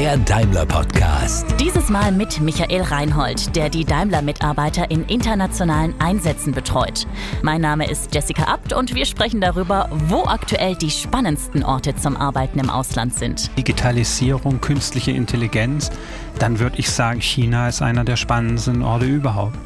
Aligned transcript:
Der 0.00 0.16
Daimler 0.16 0.64
Podcast. 0.64 1.44
Dieses 1.60 1.90
Mal 1.90 2.10
mit 2.10 2.40
Michael 2.40 2.80
Reinhold, 2.80 3.54
der 3.54 3.68
die 3.68 3.84
Daimler-Mitarbeiter 3.84 4.90
in 4.90 5.04
internationalen 5.04 5.94
Einsätzen 6.00 6.54
betreut. 6.54 7.06
Mein 7.42 7.60
Name 7.60 7.86
ist 7.86 8.14
Jessica 8.14 8.44
Abt 8.44 8.72
und 8.72 8.94
wir 8.94 9.04
sprechen 9.04 9.42
darüber, 9.42 9.90
wo 10.08 10.24
aktuell 10.24 10.74
die 10.74 10.90
spannendsten 10.90 11.62
Orte 11.62 11.96
zum 11.96 12.16
Arbeiten 12.16 12.60
im 12.60 12.70
Ausland 12.70 13.12
sind. 13.12 13.54
Digitalisierung, 13.58 14.62
künstliche 14.62 15.10
Intelligenz, 15.10 15.90
dann 16.38 16.60
würde 16.60 16.78
ich 16.78 16.90
sagen, 16.90 17.20
China 17.20 17.68
ist 17.68 17.82
einer 17.82 18.04
der 18.04 18.16
spannendsten 18.16 18.82
Orte 18.82 19.04
überhaupt. 19.04 19.58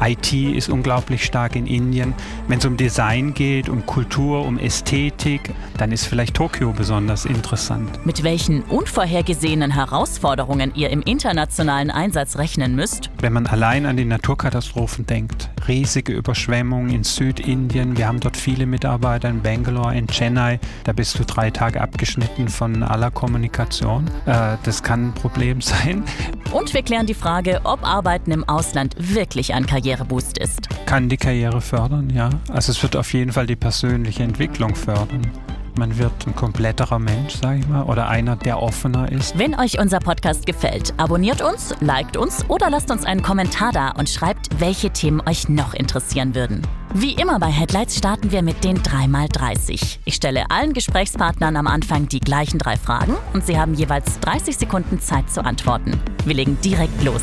IT 0.00 0.32
ist 0.32 0.68
unglaublich 0.68 1.24
stark 1.24 1.56
in 1.56 1.66
Indien. 1.66 2.14
Wenn 2.48 2.58
es 2.58 2.64
um 2.64 2.76
Design 2.76 3.34
geht, 3.34 3.68
um 3.68 3.86
Kultur, 3.86 4.44
um 4.44 4.58
Ästhetik, 4.58 5.52
dann 5.78 5.92
ist 5.92 6.06
vielleicht 6.06 6.34
Tokio 6.34 6.72
besonders 6.72 7.24
interessant. 7.24 8.04
Mit 8.04 8.22
welchen 8.22 8.62
unvorhergesehenen 8.62 9.70
Herausforderungen 9.70 10.72
ihr 10.74 10.90
im 10.90 11.02
internationalen 11.02 11.90
Einsatz 11.90 12.36
rechnen 12.36 12.74
müsst? 12.74 13.10
Wenn 13.20 13.32
man 13.32 13.46
allein 13.46 13.86
an 13.86 13.96
die 13.96 14.04
Naturkatastrophen 14.04 15.06
denkt, 15.06 15.50
riesige 15.68 16.12
Überschwemmungen 16.12 16.90
in 16.90 17.04
Südindien, 17.04 17.96
wir 17.96 18.06
haben 18.06 18.20
dort 18.20 18.36
viele 18.36 18.66
Mitarbeiter 18.66 19.28
in 19.28 19.42
Bangalore, 19.42 19.96
in 19.96 20.06
Chennai, 20.06 20.60
da 20.84 20.92
bist 20.92 21.18
du 21.18 21.24
drei 21.24 21.50
Tage 21.50 21.80
abgeschnitten 21.80 22.48
von 22.48 22.82
aller 22.82 23.10
Kommunikation. 23.10 24.10
Äh, 24.26 24.56
das 24.62 24.82
kann 24.82 25.08
ein 25.08 25.14
Problem 25.14 25.60
sein. 25.60 26.04
Und 26.52 26.74
wir 26.74 26.82
klären 26.82 27.06
die 27.06 27.14
Frage, 27.14 27.60
ob 27.64 27.82
Arbeiten 27.82 28.30
im 28.30 28.48
Ausland 28.48 28.94
wirklich 28.98 29.54
ein 29.54 29.66
Karriereboost 29.84 30.38
ist. 30.38 30.68
Kann 30.86 31.08
die 31.10 31.18
Karriere 31.18 31.60
fördern, 31.60 32.10
ja. 32.10 32.30
Also 32.50 32.72
es 32.72 32.82
wird 32.82 32.96
auf 32.96 33.12
jeden 33.12 33.32
Fall 33.32 33.46
die 33.46 33.56
persönliche 33.56 34.22
Entwicklung 34.22 34.74
fördern. 34.74 35.30
Man 35.76 35.98
wird 35.98 36.12
ein 36.26 36.36
kompletterer 36.36 37.00
Mensch, 37.00 37.34
sage 37.34 37.58
ich 37.58 37.68
mal, 37.68 37.82
oder 37.82 38.08
einer, 38.08 38.36
der 38.36 38.62
offener 38.62 39.10
ist. 39.10 39.36
Wenn 39.36 39.58
euch 39.58 39.80
unser 39.80 39.98
Podcast 39.98 40.46
gefällt, 40.46 40.94
abonniert 40.98 41.42
uns, 41.42 41.74
liked 41.80 42.16
uns 42.16 42.48
oder 42.48 42.70
lasst 42.70 42.92
uns 42.92 43.04
einen 43.04 43.22
Kommentar 43.22 43.72
da 43.72 43.90
und 43.90 44.08
schreibt, 44.08 44.60
welche 44.60 44.90
Themen 44.90 45.20
euch 45.28 45.48
noch 45.48 45.74
interessieren 45.74 46.34
würden. 46.36 46.62
Wie 46.94 47.14
immer 47.14 47.40
bei 47.40 47.48
Headlights 47.48 47.98
starten 47.98 48.30
wir 48.30 48.42
mit 48.42 48.62
den 48.62 48.78
3x30. 48.78 49.98
Ich 50.04 50.14
stelle 50.14 50.44
allen 50.48 50.74
Gesprächspartnern 50.74 51.56
am 51.56 51.66
Anfang 51.66 52.08
die 52.08 52.20
gleichen 52.20 52.58
drei 52.58 52.76
Fragen 52.76 53.16
und 53.32 53.44
sie 53.44 53.58
haben 53.58 53.74
jeweils 53.74 54.20
30 54.20 54.56
Sekunden 54.56 55.00
Zeit 55.00 55.28
zu 55.28 55.44
antworten. 55.44 56.00
Wir 56.24 56.36
legen 56.36 56.56
direkt 56.62 57.02
los. 57.02 57.22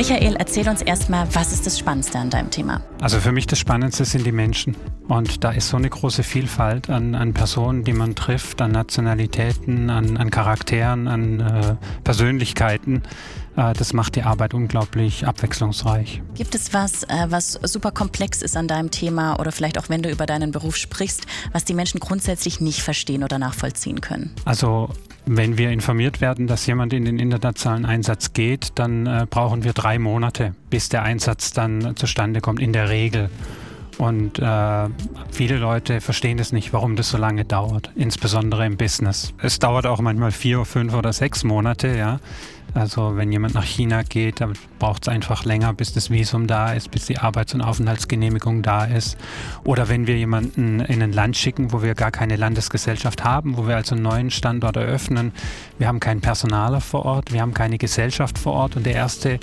Michael, 0.00 0.36
erzähl 0.36 0.66
uns 0.66 0.80
erstmal, 0.80 1.28
was 1.34 1.52
ist 1.52 1.66
das 1.66 1.78
Spannendste 1.78 2.18
an 2.18 2.30
deinem 2.30 2.50
Thema? 2.50 2.80
Also 3.02 3.20
für 3.20 3.32
mich 3.32 3.46
das 3.46 3.58
Spannendste 3.58 4.06
sind 4.06 4.24
die 4.24 4.32
Menschen. 4.32 4.74
Und 5.08 5.44
da 5.44 5.50
ist 5.50 5.68
so 5.68 5.76
eine 5.76 5.90
große 5.90 6.22
Vielfalt 6.22 6.88
an, 6.88 7.14
an 7.14 7.34
Personen, 7.34 7.84
die 7.84 7.92
man 7.92 8.14
trifft, 8.14 8.62
an 8.62 8.72
Nationalitäten, 8.72 9.90
an, 9.90 10.16
an 10.16 10.30
Charakteren, 10.30 11.06
an 11.06 11.40
äh, 11.40 11.76
Persönlichkeiten. 12.02 13.02
Äh, 13.56 13.74
das 13.74 13.92
macht 13.92 14.16
die 14.16 14.22
Arbeit 14.22 14.54
unglaublich 14.54 15.26
abwechslungsreich. 15.26 16.22
Gibt 16.34 16.54
es 16.54 16.72
was, 16.72 17.02
äh, 17.02 17.26
was 17.28 17.60
super 17.64 17.90
komplex 17.90 18.40
ist 18.40 18.56
an 18.56 18.68
deinem 18.68 18.90
Thema 18.90 19.38
oder 19.38 19.52
vielleicht 19.52 19.76
auch 19.76 19.90
wenn 19.90 20.00
du 20.00 20.08
über 20.10 20.24
deinen 20.24 20.50
Beruf 20.50 20.76
sprichst, 20.76 21.26
was 21.52 21.66
die 21.66 21.74
Menschen 21.74 22.00
grundsätzlich 22.00 22.58
nicht 22.62 22.80
verstehen 22.80 23.22
oder 23.22 23.38
nachvollziehen 23.38 24.00
können? 24.00 24.34
Also 24.46 24.88
wenn 25.26 25.58
wir 25.58 25.70
informiert 25.70 26.20
werden, 26.20 26.46
dass 26.46 26.66
jemand 26.66 26.92
in 26.92 27.04
den 27.04 27.18
internationalen 27.18 27.84
Einsatz 27.84 28.32
geht, 28.32 28.72
dann 28.76 29.06
äh, 29.06 29.26
brauchen 29.28 29.64
wir 29.64 29.72
drei 29.72 29.98
Monate, 29.98 30.54
bis 30.70 30.88
der 30.88 31.02
Einsatz 31.02 31.52
dann 31.52 31.94
zustande 31.96 32.40
kommt, 32.40 32.60
in 32.60 32.72
der 32.72 32.88
Regel. 32.88 33.30
Und 33.98 34.38
äh, 34.38 34.88
viele 35.30 35.58
Leute 35.58 36.00
verstehen 36.00 36.38
es 36.38 36.52
nicht, 36.52 36.72
warum 36.72 36.96
das 36.96 37.10
so 37.10 37.18
lange 37.18 37.44
dauert, 37.44 37.90
insbesondere 37.96 38.64
im 38.64 38.78
Business. 38.78 39.34
Es 39.42 39.58
dauert 39.58 39.86
auch 39.86 40.00
manchmal 40.00 40.32
vier, 40.32 40.64
fünf 40.64 40.94
oder 40.94 41.12
sechs 41.12 41.44
Monate, 41.44 41.96
ja. 41.96 42.18
Also 42.74 43.16
wenn 43.16 43.32
jemand 43.32 43.54
nach 43.54 43.64
China 43.64 44.02
geht, 44.02 44.40
dann 44.40 44.52
braucht 44.78 45.02
es 45.02 45.08
einfach 45.08 45.44
länger, 45.44 45.72
bis 45.72 45.92
das 45.92 46.10
Visum 46.10 46.46
da 46.46 46.72
ist, 46.72 46.90
bis 46.90 47.06
die 47.06 47.18
Arbeits- 47.18 47.54
und 47.54 47.60
Aufenthaltsgenehmigung 47.60 48.62
da 48.62 48.84
ist. 48.84 49.16
Oder 49.64 49.88
wenn 49.88 50.06
wir 50.06 50.16
jemanden 50.16 50.80
in 50.80 51.02
ein 51.02 51.12
Land 51.12 51.36
schicken, 51.36 51.72
wo 51.72 51.82
wir 51.82 51.94
gar 51.94 52.10
keine 52.10 52.36
Landesgesellschaft 52.36 53.24
haben, 53.24 53.56
wo 53.56 53.66
wir 53.66 53.76
also 53.76 53.94
einen 53.94 54.04
neuen 54.04 54.30
Standort 54.30 54.76
eröffnen. 54.76 55.32
Wir 55.78 55.88
haben 55.88 56.00
keinen 56.00 56.20
Personaler 56.20 56.80
vor 56.80 57.04
Ort, 57.04 57.32
wir 57.32 57.40
haben 57.40 57.54
keine 57.54 57.78
Gesellschaft 57.78 58.38
vor 58.38 58.52
Ort 58.52 58.76
und 58.76 58.86
der 58.86 58.94
Erste, 58.94 59.40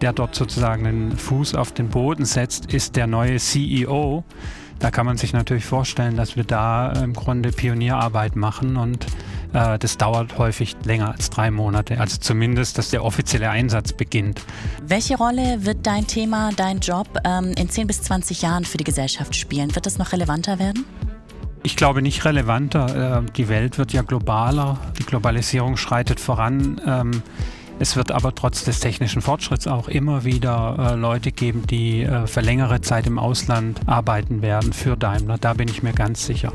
der 0.00 0.12
dort 0.12 0.34
sozusagen 0.34 0.84
den 0.84 1.16
Fuß 1.16 1.54
auf 1.54 1.72
den 1.72 1.88
Boden 1.88 2.24
setzt, 2.24 2.72
ist 2.72 2.96
der 2.96 3.06
neue 3.06 3.36
CEO. 3.36 4.24
Da 4.80 4.90
kann 4.90 5.04
man 5.04 5.18
sich 5.18 5.34
natürlich 5.34 5.66
vorstellen, 5.66 6.16
dass 6.16 6.36
wir 6.36 6.44
da 6.44 6.92
im 6.92 7.12
Grunde 7.12 7.50
Pionierarbeit 7.52 8.34
machen 8.34 8.78
und 8.78 9.06
äh, 9.52 9.78
das 9.78 9.98
dauert 9.98 10.38
häufig 10.38 10.76
länger 10.84 11.12
als 11.12 11.30
drei 11.30 11.50
Monate. 11.50 12.00
Also 12.00 12.18
zumindest, 12.18 12.78
dass 12.78 12.90
der 12.90 13.04
offizielle 13.04 13.50
Einsatz 13.50 13.92
beginnt. 13.92 14.40
Welche 14.82 15.16
Rolle 15.16 15.64
wird 15.64 15.86
dein 15.86 16.06
Thema, 16.06 16.50
dein 16.56 16.80
Job 16.80 17.08
ähm, 17.24 17.52
in 17.56 17.68
10 17.68 17.86
bis 17.86 18.02
20 18.02 18.42
Jahren 18.42 18.64
für 18.64 18.78
die 18.78 18.84
Gesellschaft 18.84 19.34
spielen? 19.34 19.74
Wird 19.74 19.86
das 19.86 19.98
noch 19.98 20.12
relevanter 20.12 20.58
werden? 20.58 20.84
Ich 21.62 21.76
glaube 21.76 22.00
nicht 22.00 22.24
relevanter. 22.24 23.18
Äh, 23.18 23.22
die 23.36 23.48
Welt 23.48 23.78
wird 23.78 23.92
ja 23.92 24.02
globaler. 24.02 24.78
Die 24.98 25.04
Globalisierung 25.04 25.76
schreitet 25.76 26.20
voran. 26.20 26.80
Ähm, 26.86 27.22
es 27.78 27.96
wird 27.96 28.12
aber 28.12 28.34
trotz 28.34 28.64
des 28.64 28.80
technischen 28.80 29.22
Fortschritts 29.22 29.66
auch 29.66 29.88
immer 29.88 30.24
wieder 30.24 30.92
äh, 30.92 30.94
Leute 30.96 31.32
geben, 31.32 31.66
die 31.66 32.06
für 32.26 32.42
längere 32.42 32.82
Zeit 32.82 33.06
im 33.06 33.18
Ausland 33.18 33.80
arbeiten 33.86 34.42
werden 34.42 34.74
für 34.74 34.98
Daimler. 34.98 35.38
Da 35.38 35.54
bin 35.54 35.66
ich 35.66 35.82
mir 35.82 35.94
ganz 35.94 36.26
sicher. 36.26 36.52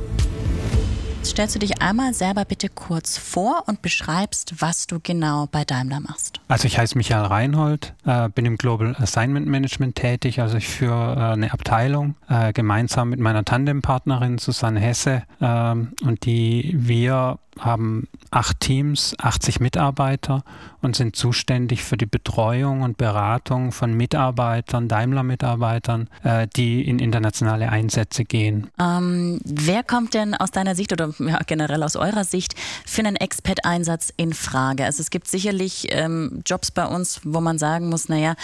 Jetzt 1.25 1.31
stellst 1.31 1.55
du 1.55 1.59
dich 1.59 1.81
einmal 1.81 2.13
selber 2.13 2.45
bitte 2.45 2.69
kurz 2.69 3.17
vor 3.17 3.63
und 3.65 3.81
beschreibst, 3.81 4.61
was 4.61 4.85
du 4.85 4.99
genau 5.01 5.47
bei 5.51 5.65
Daimler 5.65 5.99
machst. 5.99 6.39
Also 6.47 6.67
ich 6.67 6.78
heiße 6.78 6.95
Michael 6.95 7.25
Reinhold, 7.25 7.94
äh, 8.06 8.29
bin 8.29 8.45
im 8.45 8.57
Global 8.57 8.95
Assignment 9.00 9.47
Management 9.47 9.95
tätig. 9.95 10.41
Also 10.41 10.57
ich 10.57 10.67
führe 10.67 11.16
äh, 11.16 11.33
eine 11.33 11.51
Abteilung 11.51 12.16
äh, 12.29 12.53
gemeinsam 12.53 13.09
mit 13.09 13.19
meiner 13.19 13.44
Tandempartnerin 13.44 14.38
Susanne 14.38 14.79
Hesse 14.79 15.23
ähm, 15.41 15.94
und 16.03 16.25
die 16.25 16.75
wir 16.78 17.39
haben 17.57 18.09
acht 18.31 18.59
Teams, 18.59 19.16
80 19.17 19.61
Mitarbeiter 19.61 20.44
und 20.81 20.97
sind 20.97 21.16
zuständig 21.16 21.85
für 21.85 21.95
die 21.95 22.05
Betreuung 22.05 22.81
und 22.81 22.97
Beratung 22.97 23.72
von 23.72 23.94
Mitarbeitern, 23.94 24.89
Daimler-Mitarbeitern, 24.89 26.09
die 26.57 26.85
in 26.85 27.00
internationale 27.00 27.69
Einsätze 27.69 28.25
gehen. 28.25 28.67
Ähm, 28.78 29.39
wer 29.45 29.84
kommt 29.84 30.16
denn 30.16 30.35
aus 30.35 30.51
deiner 30.51 30.75
Sicht 30.75 30.91
oder 30.91 31.13
ja, 31.19 31.39
generell 31.47 31.81
aus 31.81 31.95
eurer 31.95 32.25
Sicht 32.25 32.55
für 32.85 33.00
einen 33.00 33.16
Expat-Einsatz 33.16 34.11
in 34.17 34.34
Frage? 34.34 34.84
Also 34.84 35.00
es 35.00 35.09
gibt 35.09 35.29
sicherlich 35.29 35.88
ähm, 35.91 36.34
Jobs 36.46 36.72
bei 36.72 36.85
uns, 36.85 37.22
wo 37.23 37.41
man 37.41 37.57
sagen 37.57 37.90
muss, 37.90 38.09
naja, 38.09 38.35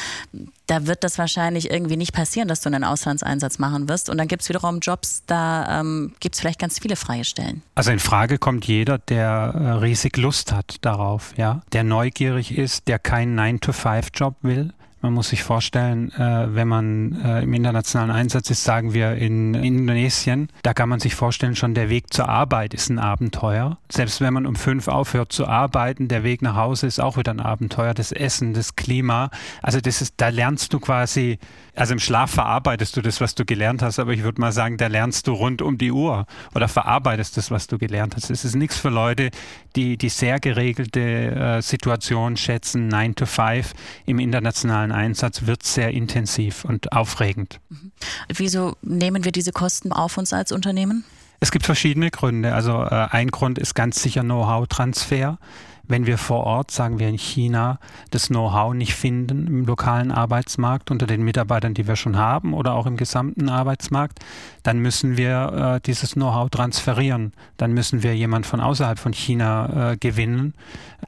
da 0.67 0.87
wird 0.87 1.03
das 1.03 1.17
wahrscheinlich 1.17 1.69
irgendwie 1.69 1.97
nicht 1.97 2.13
passieren, 2.13 2.47
dass 2.47 2.61
du 2.61 2.69
einen 2.69 2.83
Auslandseinsatz 2.83 3.59
machen 3.59 3.89
wirst. 3.89 4.09
Und 4.09 4.17
dann 4.17 4.27
gibt 4.27 4.43
es 4.43 4.49
wiederum 4.49 4.79
Jobs, 4.79 5.23
da 5.25 5.81
ähm, 5.81 6.13
gibt 6.19 6.35
es 6.35 6.41
vielleicht 6.41 6.59
ganz 6.59 6.79
viele 6.79 6.95
freie 6.95 7.25
Stellen. 7.25 7.61
Also 7.75 7.91
in 7.91 7.99
Frage 7.99 8.37
kommt 8.37 8.65
jeder, 8.65 8.97
der 8.97 9.53
äh, 9.55 9.71
riesig 9.79 10.17
Lust 10.17 10.51
hat 10.51 10.77
darauf, 10.81 11.33
ja, 11.37 11.61
der 11.73 11.83
neugierig 11.83 12.57
ist, 12.57 12.87
der 12.87 12.99
keinen 12.99 13.37
9-to-5-Job 13.39 14.35
will, 14.41 14.73
man 15.01 15.13
muss 15.13 15.29
sich 15.29 15.43
vorstellen, 15.43 16.11
äh, 16.13 16.53
wenn 16.55 16.67
man 16.67 17.21
äh, 17.23 17.41
im 17.41 17.53
internationalen 17.53 18.11
Einsatz 18.11 18.49
ist, 18.49 18.63
sagen 18.63 18.93
wir 18.93 19.15
in 19.15 19.55
Indonesien, 19.55 20.49
da 20.61 20.73
kann 20.73 20.89
man 20.89 20.99
sich 20.99 21.15
vorstellen, 21.15 21.55
schon 21.55 21.73
der 21.73 21.89
Weg 21.89 22.13
zur 22.13 22.29
Arbeit 22.29 22.73
ist 22.73 22.89
ein 22.89 22.99
Abenteuer. 22.99 23.77
Selbst 23.91 24.21
wenn 24.21 24.33
man 24.33 24.45
um 24.45 24.55
fünf 24.55 24.87
aufhört 24.87 25.31
zu 25.31 25.47
arbeiten, 25.47 26.07
der 26.07 26.23
Weg 26.23 26.41
nach 26.41 26.55
Hause 26.55 26.87
ist 26.87 26.99
auch 26.99 27.17
wieder 27.17 27.31
ein 27.31 27.39
Abenteuer. 27.39 27.93
Das 27.93 28.11
Essen, 28.11 28.53
das 28.53 28.75
Klima, 28.75 29.31
also 29.61 29.81
das 29.81 30.01
ist, 30.01 30.13
da 30.17 30.29
lernst 30.29 30.71
du 30.73 30.79
quasi, 30.79 31.39
also 31.75 31.93
im 31.93 31.99
Schlaf 31.99 32.31
verarbeitest 32.31 32.95
du 32.95 33.01
das, 33.01 33.21
was 33.21 33.33
du 33.33 33.43
gelernt 33.43 33.81
hast, 33.81 33.97
aber 33.97 34.13
ich 34.13 34.23
würde 34.23 34.39
mal 34.39 34.51
sagen, 34.51 34.77
da 34.77 34.87
lernst 34.87 35.27
du 35.27 35.33
rund 35.33 35.61
um 35.61 35.77
die 35.77 35.91
Uhr 35.91 36.25
oder 36.53 36.67
verarbeitest 36.67 37.37
das, 37.37 37.49
was 37.49 37.67
du 37.67 37.77
gelernt 37.79 38.15
hast. 38.15 38.29
Es 38.29 38.45
ist 38.45 38.55
nichts 38.55 38.77
für 38.77 38.89
Leute, 38.89 39.31
die 39.75 39.97
die 39.97 40.09
sehr 40.09 40.39
geregelte 40.39 40.99
äh, 40.99 41.61
Situation 41.61 42.37
schätzen, 42.37 42.87
9 42.87 43.15
to 43.15 43.25
5 43.25 43.73
im 44.05 44.19
internationalen 44.19 44.90
ein 44.91 45.05
Einsatz 45.05 45.45
wird 45.45 45.63
sehr 45.63 45.91
intensiv 45.91 46.65
und 46.65 46.91
aufregend. 46.91 47.59
Mhm. 47.69 47.91
Wieso 48.27 48.75
nehmen 48.81 49.23
wir 49.23 49.31
diese 49.31 49.51
Kosten 49.51 49.91
auf 49.91 50.17
uns 50.17 50.33
als 50.33 50.51
Unternehmen? 50.51 51.03
Es 51.39 51.51
gibt 51.51 51.65
verschiedene 51.65 52.11
Gründe. 52.11 52.53
Also 52.53 52.83
äh, 52.83 53.07
ein 53.09 53.29
Grund 53.29 53.57
ist 53.57 53.73
ganz 53.73 54.01
sicher 54.01 54.21
Know-how-Transfer 54.21 55.39
wenn 55.87 56.05
wir 56.05 56.17
vor 56.17 56.45
Ort, 56.45 56.71
sagen 56.71 56.99
wir 56.99 57.09
in 57.09 57.17
China, 57.17 57.79
das 58.11 58.27
Know-how 58.27 58.73
nicht 58.73 58.93
finden 58.93 59.47
im 59.47 59.65
lokalen 59.65 60.11
Arbeitsmarkt 60.11 60.91
unter 60.91 61.07
den 61.07 61.23
Mitarbeitern, 61.23 61.73
die 61.73 61.87
wir 61.87 61.95
schon 61.95 62.17
haben 62.17 62.53
oder 62.53 62.73
auch 62.73 62.85
im 62.85 62.97
gesamten 62.97 63.49
Arbeitsmarkt, 63.49 64.19
dann 64.63 64.79
müssen 64.79 65.17
wir 65.17 65.75
äh, 65.75 65.81
dieses 65.81 66.13
Know-how 66.13 66.49
transferieren. 66.49 67.33
Dann 67.57 67.73
müssen 67.73 68.03
wir 68.03 68.15
jemand 68.15 68.45
von 68.45 68.59
außerhalb 68.59 68.99
von 68.99 69.13
China 69.13 69.91
äh, 69.91 69.97
gewinnen. 69.97 70.53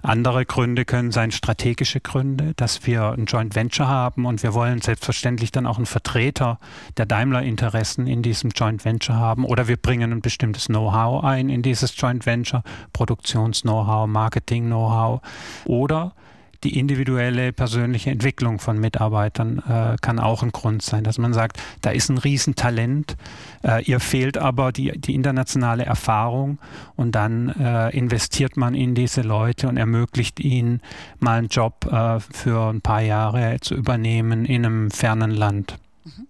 Andere 0.01 0.45
Gründe 0.45 0.85
können 0.85 1.11
sein 1.11 1.31
strategische 1.31 1.99
Gründe, 1.99 2.53
dass 2.55 2.85
wir 2.87 3.11
ein 3.11 3.25
Joint 3.25 3.55
Venture 3.55 3.87
haben 3.87 4.25
und 4.25 4.41
wir 4.43 4.53
wollen 4.53 4.81
selbstverständlich 4.81 5.51
dann 5.51 5.67
auch 5.67 5.77
einen 5.77 5.85
Vertreter 5.85 6.59
der 6.97 7.05
Daimler-Interessen 7.05 8.07
in 8.07 8.23
diesem 8.23 8.49
Joint 8.51 8.85
Venture 8.85 9.15
haben 9.15 9.45
oder 9.45 9.67
wir 9.67 9.77
bringen 9.77 10.11
ein 10.11 10.21
bestimmtes 10.21 10.65
Know-how 10.65 11.23
ein 11.23 11.49
in 11.49 11.61
dieses 11.61 11.95
Joint 11.95 12.25
Venture, 12.25 12.63
Produktions-Know-how, 12.91 14.07
Marketing 14.07 14.67
Know-how. 14.73 15.21
Oder 15.65 16.13
die 16.63 16.79
individuelle 16.79 17.51
persönliche 17.51 18.09
Entwicklung 18.09 18.59
von 18.59 18.79
Mitarbeitern 18.79 19.59
äh, 19.59 19.97
kann 20.01 20.19
auch 20.19 20.43
ein 20.43 20.51
Grund 20.51 20.81
sein, 20.81 21.03
dass 21.03 21.17
man 21.17 21.33
sagt, 21.33 21.57
da 21.81 21.91
ist 21.91 22.09
ein 22.09 22.17
Riesentalent, 22.17 23.17
äh, 23.63 23.83
ihr 23.83 23.99
fehlt 23.99 24.37
aber 24.37 24.71
die, 24.71 24.97
die 24.97 25.13
internationale 25.13 25.85
Erfahrung 25.85 26.59
und 26.95 27.13
dann 27.13 27.49
äh, 27.49 27.89
investiert 27.89 28.57
man 28.57 28.75
in 28.75 28.95
diese 28.95 29.21
Leute 29.21 29.67
und 29.67 29.77
ermöglicht 29.77 30.39
ihnen 30.39 30.81
mal 31.19 31.39
einen 31.39 31.47
Job 31.47 31.85
äh, 31.91 32.19
für 32.19 32.69
ein 32.69 32.81
paar 32.81 33.01
Jahre 33.01 33.57
zu 33.61 33.75
übernehmen 33.75 34.45
in 34.45 34.65
einem 34.65 34.91
fernen 34.91 35.31
Land. 35.31 35.77
Mhm. 36.05 36.27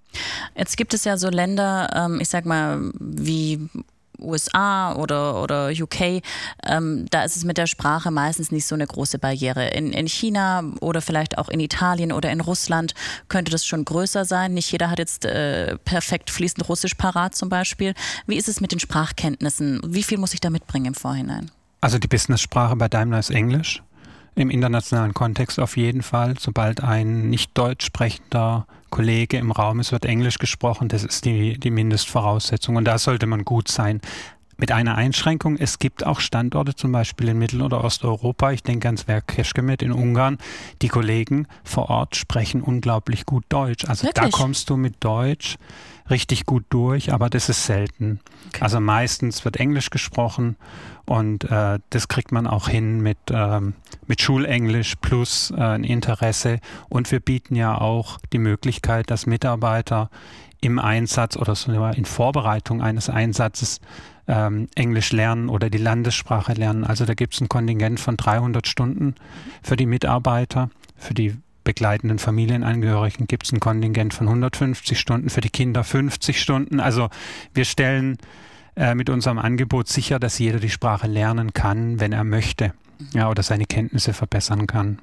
Jetzt 0.56 0.78
gibt 0.78 0.94
es 0.94 1.04
ja 1.04 1.18
so 1.18 1.30
Länder, 1.30 1.90
ähm, 1.96 2.20
ich 2.20 2.30
sag 2.30 2.46
mal, 2.46 2.92
wie 3.00 3.70
USA 4.24 4.96
oder, 4.96 5.42
oder 5.42 5.70
UK, 5.70 6.22
ähm, 6.66 7.06
da 7.10 7.24
ist 7.24 7.36
es 7.36 7.44
mit 7.44 7.58
der 7.58 7.68
Sprache 7.68 8.12
meistens 8.12 8.52
nicht 8.52 8.66
so 8.66 8.76
eine 8.76 8.88
große 8.88 9.20
Barriere. 9.20 9.70
In, 9.70 9.94
in 9.94 10.08
China 10.08 10.64
oder 10.82 11.02
vielleicht 11.02 11.38
auch 11.38 11.50
in 11.50 11.60
Italien 11.60 12.12
oder 12.12 12.32
in 12.32 12.42
Russland 12.42 12.94
könnte 13.30 13.52
das 13.52 13.66
schon 13.66 13.86
größer 13.86 14.26
sein. 14.26 14.54
Nicht 14.54 14.72
jeder 14.72 14.90
hat 14.90 15.00
jetzt 15.00 15.26
äh, 15.26 15.78
perfekt 15.78 16.30
fließend 16.30 16.68
Russisch 16.70 16.96
parat 16.96 17.36
zum 17.36 17.50
Beispiel. 17.50 17.94
Wie 18.28 18.38
ist 18.38 18.48
es 18.48 18.62
mit 18.62 18.72
den 18.72 18.80
Sprachkenntnissen? 18.80 19.82
Wie 19.86 20.04
viel 20.04 20.18
muss 20.18 20.34
ich 20.34 20.42
da 20.42 20.50
mitbringen 20.50 20.88
im 20.88 20.94
Vorhinein? 20.94 21.52
Also 21.82 22.00
die 22.00 22.08
Business-Sprache 22.08 22.76
bei 22.76 22.88
Daimler 22.88 23.20
ist 23.20 23.30
Englisch. 23.30 23.84
Im 24.36 24.50
internationalen 24.50 25.14
Kontext 25.14 25.60
auf 25.60 25.78
jeden 25.78 26.02
Fall. 26.02 26.36
Sobald 26.40 26.84
ein 26.84 27.30
nicht 27.30 27.52
deutsch 27.56 27.86
sprechender 27.86 28.66
Kollege 28.90 29.38
im 29.38 29.52
Raum 29.52 29.80
ist, 29.80 29.92
wird 29.92 30.06
Englisch 30.06 30.40
gesprochen. 30.40 30.88
Das 30.88 31.04
ist 31.04 31.26
die, 31.26 31.60
die 31.60 31.70
Mindestvoraussetzung. 31.70 32.76
Und 32.76 32.86
da 32.86 32.98
sollte 32.98 33.28
man 33.28 33.46
gut 33.46 33.68
sein. 33.68 34.02
Mit 34.58 34.72
einer 34.72 34.96
Einschränkung, 34.96 35.58
es 35.58 35.80
gibt 35.80 36.06
auch 36.06 36.20
Standorte, 36.20 36.76
zum 36.76 36.92
Beispiel 36.92 37.30
in 37.30 37.40
Mittel- 37.40 37.64
oder 37.64 37.84
Osteuropa, 37.84 38.52
ich 38.52 38.62
denke 38.62 38.88
ans 38.88 39.08
Werk 39.08 39.28
Keschkemet 39.28 39.82
in 39.82 39.92
Ungarn, 39.92 40.38
die 40.84 40.90
Kollegen 40.90 41.48
vor 41.64 41.90
Ort 41.90 42.16
sprechen 42.16 42.62
unglaublich 42.62 43.26
gut 43.26 43.46
Deutsch. 43.50 43.86
Also 43.86 44.06
Wirklich? 44.06 44.32
da 44.32 44.38
kommst 44.38 44.70
du 44.70 44.78
mit 44.78 45.04
Deutsch 45.04 45.58
richtig 46.14 46.46
gut 46.46 46.64
durch, 46.70 47.12
aber 47.12 47.30
das 47.30 47.50
ist 47.50 47.66
selten. 47.66 48.20
Okay. 48.48 48.64
Also 48.64 48.80
meistens 48.80 49.44
wird 49.44 49.58
Englisch 49.58 49.90
gesprochen 49.90 50.56
und 51.06 51.44
äh, 51.52 51.80
das 51.90 52.08
kriegt 52.08 52.32
man 52.32 52.48
auch 52.48 52.70
hin 52.70 53.02
mit, 53.02 53.18
ähm, 53.32 53.74
mit 54.08 54.22
Schulenglisch 54.22 54.96
plus 55.02 55.52
äh, 55.52 55.62
ein 55.62 55.84
Interesse. 55.84 56.60
Und 56.88 57.12
wir 57.12 57.20
bieten 57.20 57.56
ja 57.56 57.78
auch 57.78 58.20
die 58.32 58.38
Möglichkeit, 58.38 59.10
dass 59.10 59.26
Mitarbeiter 59.26 60.10
im 60.62 60.80
Einsatz 60.80 61.36
oder 61.36 61.56
sogar 61.56 61.98
in 61.98 62.06
Vorbereitung 62.06 62.82
eines 62.82 63.10
Einsatzes 63.10 63.82
ähm, 64.28 64.70
Englisch 64.76 65.12
lernen 65.12 65.50
oder 65.50 65.70
die 65.70 65.78
Landessprache 65.80 66.54
lernen. 66.54 66.86
Also 66.86 67.06
da 67.06 67.16
gibt 67.16 67.34
es 67.34 67.42
ein 67.42 67.50
Kontingent 67.50 68.00
von 68.00 68.16
300 68.16 68.68
Stunden 68.68 69.16
für 69.62 69.76
die 69.76 69.88
Mitarbeiter, 69.88 70.70
für 70.96 71.14
die 71.14 71.36
begleitenden 71.64 72.20
Familienangehörigen 72.20 73.28
gibt 73.28 73.46
es 73.46 73.52
ein 73.52 73.60
Kontingent 73.60 74.14
von 74.14 74.28
150 74.28 75.00
Stunden, 75.00 75.30
für 75.30 75.42
die 75.42 75.50
Kinder 75.50 75.84
50 75.84 76.42
Stunden. 76.42 76.80
Also 76.80 77.10
wir 77.54 77.66
stellen 77.66 78.18
äh, 78.76 78.96
mit 78.96 79.10
unserem 79.10 79.40
Angebot 79.40 79.88
sicher, 79.88 80.20
dass 80.20 80.40
jeder 80.40 80.60
die 80.60 80.70
Sprache 80.70 81.08
lernen 81.08 81.54
kann, 81.54 82.00
wenn 82.00 82.12
er 82.12 82.24
möchte. 82.24 82.74
Ja, 83.14 83.30
oder 83.30 83.44
seine 83.44 83.66
Kenntnisse 83.66 84.14
verbessern 84.14 84.66
kann. 84.66 85.00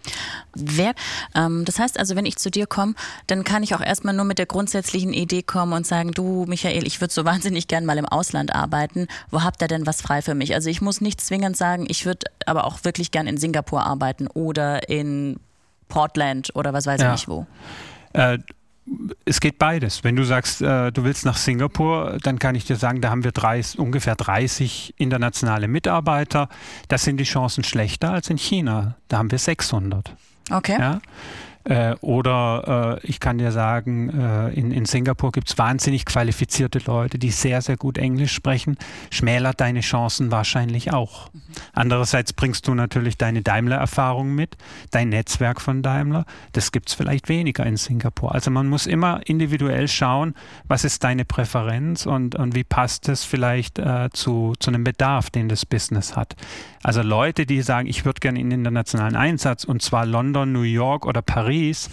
Wer, 0.55 0.95
ähm, 1.35 1.65
das 1.65 1.79
heißt 1.79 1.99
also, 1.99 2.17
wenn 2.17 2.25
ich 2.25 2.37
zu 2.37 2.51
dir 2.51 2.67
komme, 2.67 2.95
dann 3.27 3.45
kann 3.45 3.63
ich 3.63 3.75
auch 3.75 3.81
erstmal 3.81 4.15
nur 4.15 4.25
mit 4.25 4.39
der 4.39 4.47
grundsätzlichen 4.47 5.13
Idee 5.13 5.43
kommen 5.43 5.73
und 5.73 5.87
sagen, 5.87 6.13
du 6.13 6.47
Michael, 6.49 6.87
ich 6.87 7.01
würde 7.01 7.13
so 7.13 7.25
wahnsinnig 7.27 7.69
gern 7.69 7.85
mal 7.85 7.99
im 7.99 8.07
Ausland 8.07 8.55
arbeiten. 8.55 9.07
Wo 9.31 9.43
habt 9.43 9.61
ihr 9.61 9.69
denn 9.69 9.87
was 9.87 10.01
frei 10.01 10.23
für 10.23 10.35
mich? 10.35 10.55
Also 10.55 10.71
ich 10.71 10.81
muss 10.81 11.01
nicht 11.01 11.21
zwingend 11.21 11.57
sagen, 11.57 11.85
ich 11.89 12.07
würde 12.07 12.27
aber 12.47 12.65
auch 12.65 12.85
wirklich 12.85 13.11
gern 13.11 13.27
in 13.27 13.37
Singapur 13.37 13.85
arbeiten 13.85 14.29
oder 14.29 14.89
in 14.89 15.39
Portland 15.91 16.51
oder 16.55 16.73
was 16.73 16.87
weiß 16.87 17.01
ja. 17.03 17.09
ich 17.09 17.21
nicht 17.21 17.29
wo. 17.29 17.47
Äh, 18.15 18.39
es 19.25 19.41
geht 19.41 19.59
beides. 19.59 20.03
Wenn 20.03 20.17
du 20.17 20.25
sagst, 20.25 20.63
äh, 20.63 20.91
du 20.91 21.05
willst 21.05 21.25
nach 21.25 21.37
Singapur, 21.37 22.19
dann 22.23 22.39
kann 22.39 22.55
ich 22.55 22.65
dir 22.65 22.77
sagen, 22.77 23.01
da 23.01 23.11
haben 23.11 23.25
wir 23.25 23.33
30, 23.33 23.79
ungefähr 23.79 24.17
30 24.17 24.95
internationale 24.97 25.69
Mitarbeiter. 25.69 26.49
Das 26.89 27.05
sind 27.05 27.19
die 27.19 27.25
Chancen 27.25 27.63
schlechter 27.63 28.13
als 28.13 28.31
in 28.31 28.39
China. 28.39 28.97
Da 29.09 29.19
haben 29.19 29.31
wir 29.31 29.39
600. 29.39 30.15
Okay. 30.51 30.77
Ja? 30.79 31.01
Äh, 31.65 31.95
oder 32.01 32.99
äh, 33.03 33.07
ich 33.07 33.21
kann 33.21 33.39
dir 33.39 33.53
sagen, 33.53 34.09
äh, 34.09 34.49
in, 34.51 34.71
in 34.71 34.87
Singapur 34.87 35.31
gibt 35.31 35.51
es 35.51 35.59
wahnsinnig 35.59 36.07
qualifizierte 36.07 36.81
Leute, 36.87 37.19
die 37.19 37.31
sehr, 37.31 37.61
sehr 37.61 37.77
gut 37.77 37.99
Englisch 37.99 38.33
sprechen. 38.33 38.79
Schmälert 39.11 39.61
deine 39.61 39.81
Chancen 39.81 40.31
wahrscheinlich 40.31 40.93
auch. 40.93 41.31
Andererseits 41.75 42.33
bringst 42.33 42.67
du 42.67 42.75
natürlich 42.75 43.19
deine 43.19 43.43
Daimler-Erfahrung 43.43 44.35
mit, 44.35 44.57
dein 44.91 45.11
Netzwerk 45.11 45.61
von 45.61 45.83
Daimler. 45.83 46.25
Das 46.53 46.73
gibt 46.73 46.89
es 46.89 46.95
vielleicht 46.95 47.29
weniger 47.29 47.67
in 47.67 47.77
Singapur. 47.77 48.35
Also 48.35 48.51
man 48.51 48.67
muss 48.67 48.87
immer 48.87 49.21
individuell 49.27 49.89
schauen, 49.89 50.35
was 50.67 50.85
ist 50.85 51.05
deine 51.05 51.27
Präferenz 51.27 52.07
und, 52.07 52.37
und 52.37 52.55
wie 52.55 52.65
passt 52.65 53.09
es 53.09 53.25
vielleicht 53.25 53.79
äh, 53.79 54.09
zu, 54.13 54.55
zu 54.59 54.71
einem 54.71 54.85
Bedarf, 54.85 55.29
den 55.29 55.49
das 55.49 55.67
Business 55.67 56.17
hat. 56.17 56.37
Also 56.83 57.03
Leute, 57.03 57.47
die 57.47 57.63
sagen, 57.63 57.89
ich 57.89 58.05
würde 58.05 58.21
gerne 58.21 58.41
in 58.41 58.51
den 58.51 58.61
internationalen 58.61 59.17
Einsatz 59.17 59.65
und 59.65 59.83
zwar 59.83 60.07
London, 60.07 60.53
New 60.53 60.63
York 60.63 61.07
oder 61.07 61.23
Paris, 61.23 61.91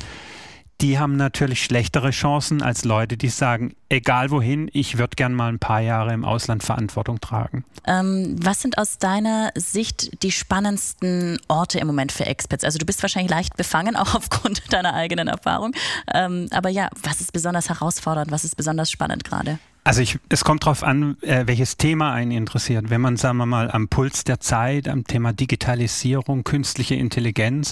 die 0.81 0.99
haben 0.99 1.15
natürlich 1.15 1.63
schlechtere 1.63 2.11
Chancen 2.11 2.61
als 2.61 2.85
Leute, 2.85 3.17
die 3.17 3.29
sagen, 3.29 3.75
egal 3.89 4.29
wohin, 4.29 4.69
ich 4.73 4.99
würde 4.99 5.15
gern 5.15 5.33
mal 5.33 5.49
ein 5.49 5.57
paar 5.57 5.79
Jahre 5.79 6.13
im 6.13 6.23
Ausland 6.23 6.61
Verantwortung 6.61 7.19
tragen. 7.19 7.65
Ähm, 7.87 8.35
was 8.39 8.61
sind 8.61 8.77
aus 8.77 8.99
deiner 8.99 9.51
Sicht 9.55 10.21
die 10.23 10.31
spannendsten 10.31 11.39
Orte 11.47 11.79
im 11.79 11.87
Moment 11.87 12.11
für 12.11 12.27
Experts? 12.27 12.63
Also 12.63 12.77
du 12.77 12.85
bist 12.85 13.01
wahrscheinlich 13.01 13.31
leicht 13.31 13.57
befangen, 13.57 13.95
auch 13.95 14.13
aufgrund 14.13 14.71
deiner 14.71 14.93
eigenen 14.93 15.27
Erfahrung. 15.27 15.73
Ähm, 16.13 16.47
aber 16.51 16.69
ja, 16.69 16.89
was 17.01 17.21
ist 17.21 17.33
besonders 17.33 17.69
herausfordernd? 17.69 18.31
Was 18.31 18.43
ist 18.43 18.55
besonders 18.55 18.91
spannend 18.91 19.23
gerade? 19.23 19.57
Also 19.87 20.01
ich, 20.01 20.19
es 20.27 20.43
kommt 20.43 20.65
darauf 20.65 20.83
an, 20.83 21.15
äh, 21.21 21.47
welches 21.47 21.77
Thema 21.77 22.11
einen 22.11 22.31
interessiert. 22.31 22.89
Wenn 22.89 22.99
man, 22.99 23.15
sagen 23.15 23.37
wir 23.37 23.45
mal, 23.45 23.71
am 23.71 23.87
Puls 23.87 24.25
der 24.25 24.41
Zeit, 24.41 24.89
am 24.89 25.05
Thema 25.05 25.31
Digitalisierung, 25.31 26.43
künstliche 26.43 26.95
Intelligenz, 26.95 27.71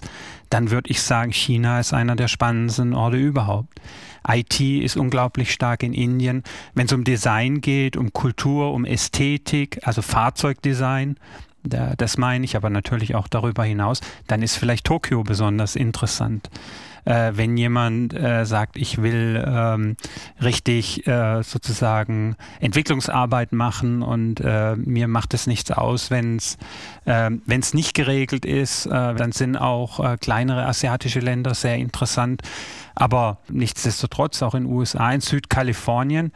dann 0.49 0.71
würde 0.71 0.91
ich 0.91 1.01
sagen, 1.01 1.33
China 1.33 1.77
ist 1.77 1.91
einer 1.91 2.15
der 2.15 2.29
spannendsten 2.29 2.93
Orte 2.93 3.17
überhaupt. 3.17 3.81
IT 4.25 4.61
ist 4.61 4.95
unglaublich 4.95 5.51
stark 5.51 5.83
in 5.83 5.91
Indien. 5.91 6.43
Wenn 6.73 6.85
es 6.85 6.93
um 6.93 7.03
Design 7.03 7.59
geht, 7.59 7.97
um 7.97 8.13
Kultur, 8.13 8.71
um 8.71 8.85
Ästhetik, 8.85 9.81
also 9.83 10.01
Fahrzeugdesign, 10.01 11.17
das 11.63 12.17
meine 12.17 12.45
ich, 12.45 12.55
aber 12.55 12.69
natürlich 12.69 13.15
auch 13.15 13.27
darüber 13.27 13.65
hinaus, 13.65 13.99
dann 14.27 14.41
ist 14.41 14.55
vielleicht 14.55 14.85
Tokio 14.85 15.23
besonders 15.23 15.75
interessant 15.75 16.49
äh, 17.05 17.31
wenn 17.35 17.55
jemand 17.55 18.13
äh, 18.13 18.45
sagt, 18.45 18.77
ich 18.77 19.01
will 19.01 19.43
ähm, 19.47 19.95
richtig 20.41 21.07
äh, 21.07 21.43
sozusagen 21.43 22.35
Entwicklungsarbeit 22.59 23.53
machen 23.53 24.01
und 24.01 24.41
äh, 24.41 24.75
mir 24.75 25.07
macht 25.07 25.33
es 25.33 25.47
nichts 25.47 25.71
aus, 25.71 26.11
wenn 26.11 26.37
es 26.37 26.57
äh, 27.05 27.31
wenn's 27.45 27.73
nicht 27.73 27.93
geregelt 27.93 28.45
ist, 28.45 28.87
äh, 28.87 28.89
dann 28.89 29.31
sind 29.31 29.55
auch 29.57 29.99
äh, 29.99 30.17
kleinere 30.17 30.65
asiatische 30.65 31.19
Länder 31.19 31.53
sehr 31.53 31.77
interessant. 31.77 32.41
Aber 32.95 33.39
nichtsdestotrotz 33.49 34.41
auch 34.41 34.55
in 34.55 34.65
USA, 34.65 35.11
in 35.11 35.21
Südkalifornien, 35.21 36.31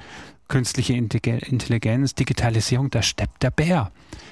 künstliche 0.50 0.94
Intelligenz, 0.94 2.16
Digitalisierung, 2.16 2.90
da 2.90 3.02
steppt 3.02 3.44
der 3.44 3.52
Bär. 3.52 3.92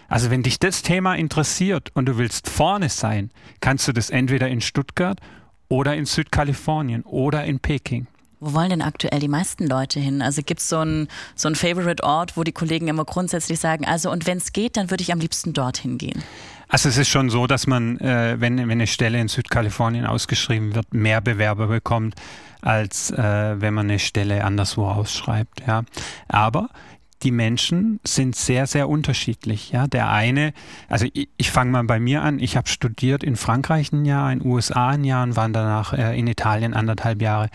Also 0.09 0.31
wenn 0.31 0.43
dich 0.43 0.59
das 0.59 0.81
Thema 0.81 1.15
interessiert 1.15 1.91
und 1.93 2.07
du 2.07 2.17
willst 2.17 2.49
vorne 2.49 2.89
sein, 2.89 3.29
kannst 3.61 3.87
du 3.87 3.93
das 3.93 4.09
entweder 4.09 4.47
in 4.47 4.61
Stuttgart 4.61 5.19
oder 5.69 5.95
in 5.95 6.05
Südkalifornien 6.05 7.03
oder 7.03 7.43
in 7.45 7.59
Peking. 7.59 8.07
Wo 8.39 8.53
wollen 8.53 8.69
denn 8.69 8.81
aktuell 8.83 9.19
die 9.19 9.27
meisten 9.27 9.65
Leute 9.65 9.99
hin? 9.99 10.21
Also 10.21 10.43
gibt 10.43 10.59
es 10.59 10.69
so 10.69 10.77
einen 10.77 11.07
so 11.35 11.51
Favorite-Ort, 11.53 12.37
wo 12.37 12.43
die 12.43 12.51
Kollegen 12.51 12.87
immer 12.87 13.03
grundsätzlich 13.03 13.59
sagen, 13.59 13.85
also 13.85 14.11
und 14.11 14.27
wenn 14.27 14.37
es 14.37 14.53
geht, 14.53 14.77
dann 14.77 14.91
würde 14.91 15.01
ich 15.01 15.11
am 15.11 15.19
liebsten 15.19 15.53
dorthin 15.53 15.97
gehen? 15.97 16.23
Also 16.69 16.89
es 16.89 16.97
ist 16.97 17.07
schon 17.07 17.29
so, 17.29 17.47
dass 17.47 17.65
man, 17.65 17.97
äh, 17.99 18.35
wenn, 18.39 18.57
wenn 18.57 18.69
eine 18.69 18.87
Stelle 18.87 19.19
in 19.19 19.27
Südkalifornien 19.27 20.05
ausgeschrieben 20.05 20.75
wird, 20.75 20.93
mehr 20.93 21.21
Bewerber 21.21 21.67
bekommt, 21.67 22.15
als 22.61 23.09
äh, 23.11 23.61
wenn 23.61 23.73
man 23.73 23.87
eine 23.87 23.99
Stelle 23.99 24.43
anderswo 24.43 24.87
ausschreibt. 24.87 25.61
Ja. 25.65 25.83
Aber 26.27 26.69
die 27.23 27.31
Menschen 27.31 27.99
sind 28.03 28.35
sehr, 28.35 28.67
sehr 28.67 28.89
unterschiedlich. 28.89 29.71
Ja, 29.71 29.87
der 29.87 30.09
eine, 30.09 30.53
also 30.87 31.07
ich, 31.13 31.29
ich 31.37 31.51
fange 31.51 31.71
mal 31.71 31.83
bei 31.83 31.99
mir 31.99 32.21
an. 32.21 32.39
Ich 32.39 32.57
habe 32.57 32.67
studiert 32.67 33.23
in 33.23 33.35
Frankreich 33.35 33.91
ein 33.91 34.05
Jahr, 34.05 34.31
in 34.31 34.39
den 34.39 34.47
USA 34.47 34.89
ein 34.89 35.03
Jahr 35.03 35.23
und 35.23 35.35
war 35.35 35.49
danach 35.49 35.93
äh, 35.93 36.17
in 36.17 36.27
Italien 36.27 36.73
anderthalb 36.73 37.21
Jahre. 37.21 37.49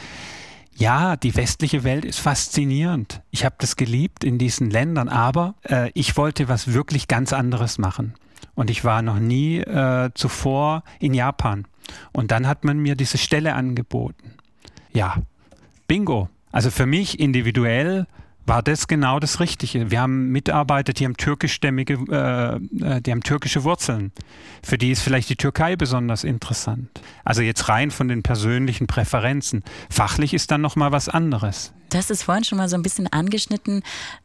Ja, 0.75 1.17
die 1.17 1.37
westliche 1.37 1.85
Welt 1.85 2.05
ist 2.05 2.19
faszinierend. 2.19 3.21
Ich 3.31 3.45
habe 3.45 3.55
das 3.59 3.77
geliebt 3.77 4.25
in 4.25 4.39
diesen 4.39 4.71
Ländern, 4.71 5.09
aber 5.09 5.55
äh, 5.69 5.91
ich 5.95 6.17
wollte 6.17 6.49
was 6.49 6.73
wirklich 6.73 7.09
ganz 7.09 7.33
anderes 7.33 7.79
machen. 7.79 8.15
Und 8.55 8.71
ich 8.71 8.85
war 8.85 9.03
noch 9.03 9.19
nie 9.19 9.59
äh, 9.59 10.11
zuvor 10.15 10.83
in 10.99 11.15
Japan. 11.15 11.67
Und 12.13 12.31
dann 12.31 12.47
hat 12.47 12.65
man 12.65 12.79
mir 12.79 12.97
diese 12.97 13.19
Stelle 13.19 13.55
angeboten. 13.55 14.35
Ja, 14.93 15.17
bingo. 15.87 16.29
Also 16.51 16.71
für 16.71 16.87
mich 16.87 17.19
individuell 17.19 18.07
war 18.47 18.63
das 18.63 18.89
genau 18.89 19.21
das 19.21 19.41
Richtige. 19.41 19.91
Wir 19.91 20.01
haben 20.01 20.29
Mitarbeiter, 20.29 20.93
die 20.93 21.05
haben 21.05 21.17
türkischstämmige, 21.17 21.95
äh, 22.11 22.57
äh, 22.57 23.01
die 23.01 23.11
haben 23.11 23.23
türkische 23.23 23.65
Wurzeln. 23.65 24.13
Für 24.63 24.79
die 24.79 24.91
ist 24.91 25.03
vielleicht 25.03 25.29
die 25.29 25.37
Türkei 25.37 25.77
besonders 25.77 26.25
interessant. 26.25 26.89
Also 27.25 27.43
jetzt 27.43 27.69
rein 27.69 27.91
von 27.91 28.09
den 28.09 28.23
persönlichen 28.23 28.87
Präferenzen. 28.87 29.63
Fachlich 29.91 30.35
ist 30.35 30.51
dann 30.51 30.61
noch 30.61 30.77
mal 30.77 30.93
was 30.93 31.09
anderes. 31.09 31.73
Das 31.93 32.09
ist 32.09 32.23
vorhin 32.23 32.43
schon 32.43 32.57
mal 32.57 32.71
so 32.71 32.77
ein 32.77 32.83
bisschen 32.83 33.07
angeschnitten. 33.07 33.83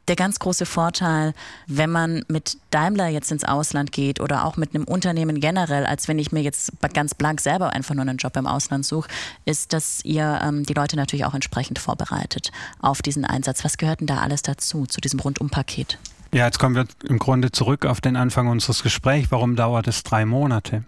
Der 0.08 0.16
ganz 0.16 0.40
große 0.40 0.66
Vorteil, 0.66 1.34
wenn 1.68 1.92
man 1.92 2.24
mit 2.30 2.58
Daimler 2.72 3.10
jetzt 3.10 3.30
ins 3.30 3.44
Ausland 3.44 3.92
geht 3.92 4.22
oder 4.22 4.46
auch 4.46 4.56
mit 4.56 4.74
einem 4.74 4.86
Unternehmen 4.86 5.42
generell, 5.42 5.86
als 5.86 6.08
wenn 6.08 6.18
ich 6.18 6.32
mir 6.32 6.42
jetzt 6.42 6.72
ganz 6.94 7.14
blank 7.14 7.42
selber 7.42 7.74
einfach 7.74 7.94
nur 7.94 8.04
einen 8.04 8.18
Job 8.18 8.38
im 8.38 8.48
Ausland 8.48 8.86
suche, 8.86 9.10
ist, 9.44 9.74
dass 9.74 10.00
ihr 10.06 10.40
ähm, 10.42 10.64
die 10.64 10.74
Leute 10.74 10.96
natürlich 10.96 11.26
auch 11.26 11.34
entsprechend 11.34 11.78
vorbereitet 11.78 12.54
auf 12.80 13.02
diesen 13.02 13.26
Einsatz. 13.26 13.66
Was 13.66 13.78
gehört 13.78 14.00
denn 14.00 14.08
da 14.08 14.20
alles 14.20 14.44
dazu, 14.44 14.86
zu 14.86 15.02
diesem 15.02 15.20
Rundumpaket? 15.20 16.00
Ja, 16.34 16.46
jetzt 16.46 16.60
kommen 16.60 16.76
wir 16.76 16.86
im 17.04 17.20
Grunde 17.20 17.52
zurück 17.52 17.86
auf 17.86 18.00
den 18.00 18.16
Anfang 18.16 18.48
unseres 18.48 18.82
Gesprächs. 18.82 19.28
Warum 19.30 19.58
dauert 19.58 19.90
es 19.90 20.04
drei 20.04 20.26
Monate? 20.26 20.84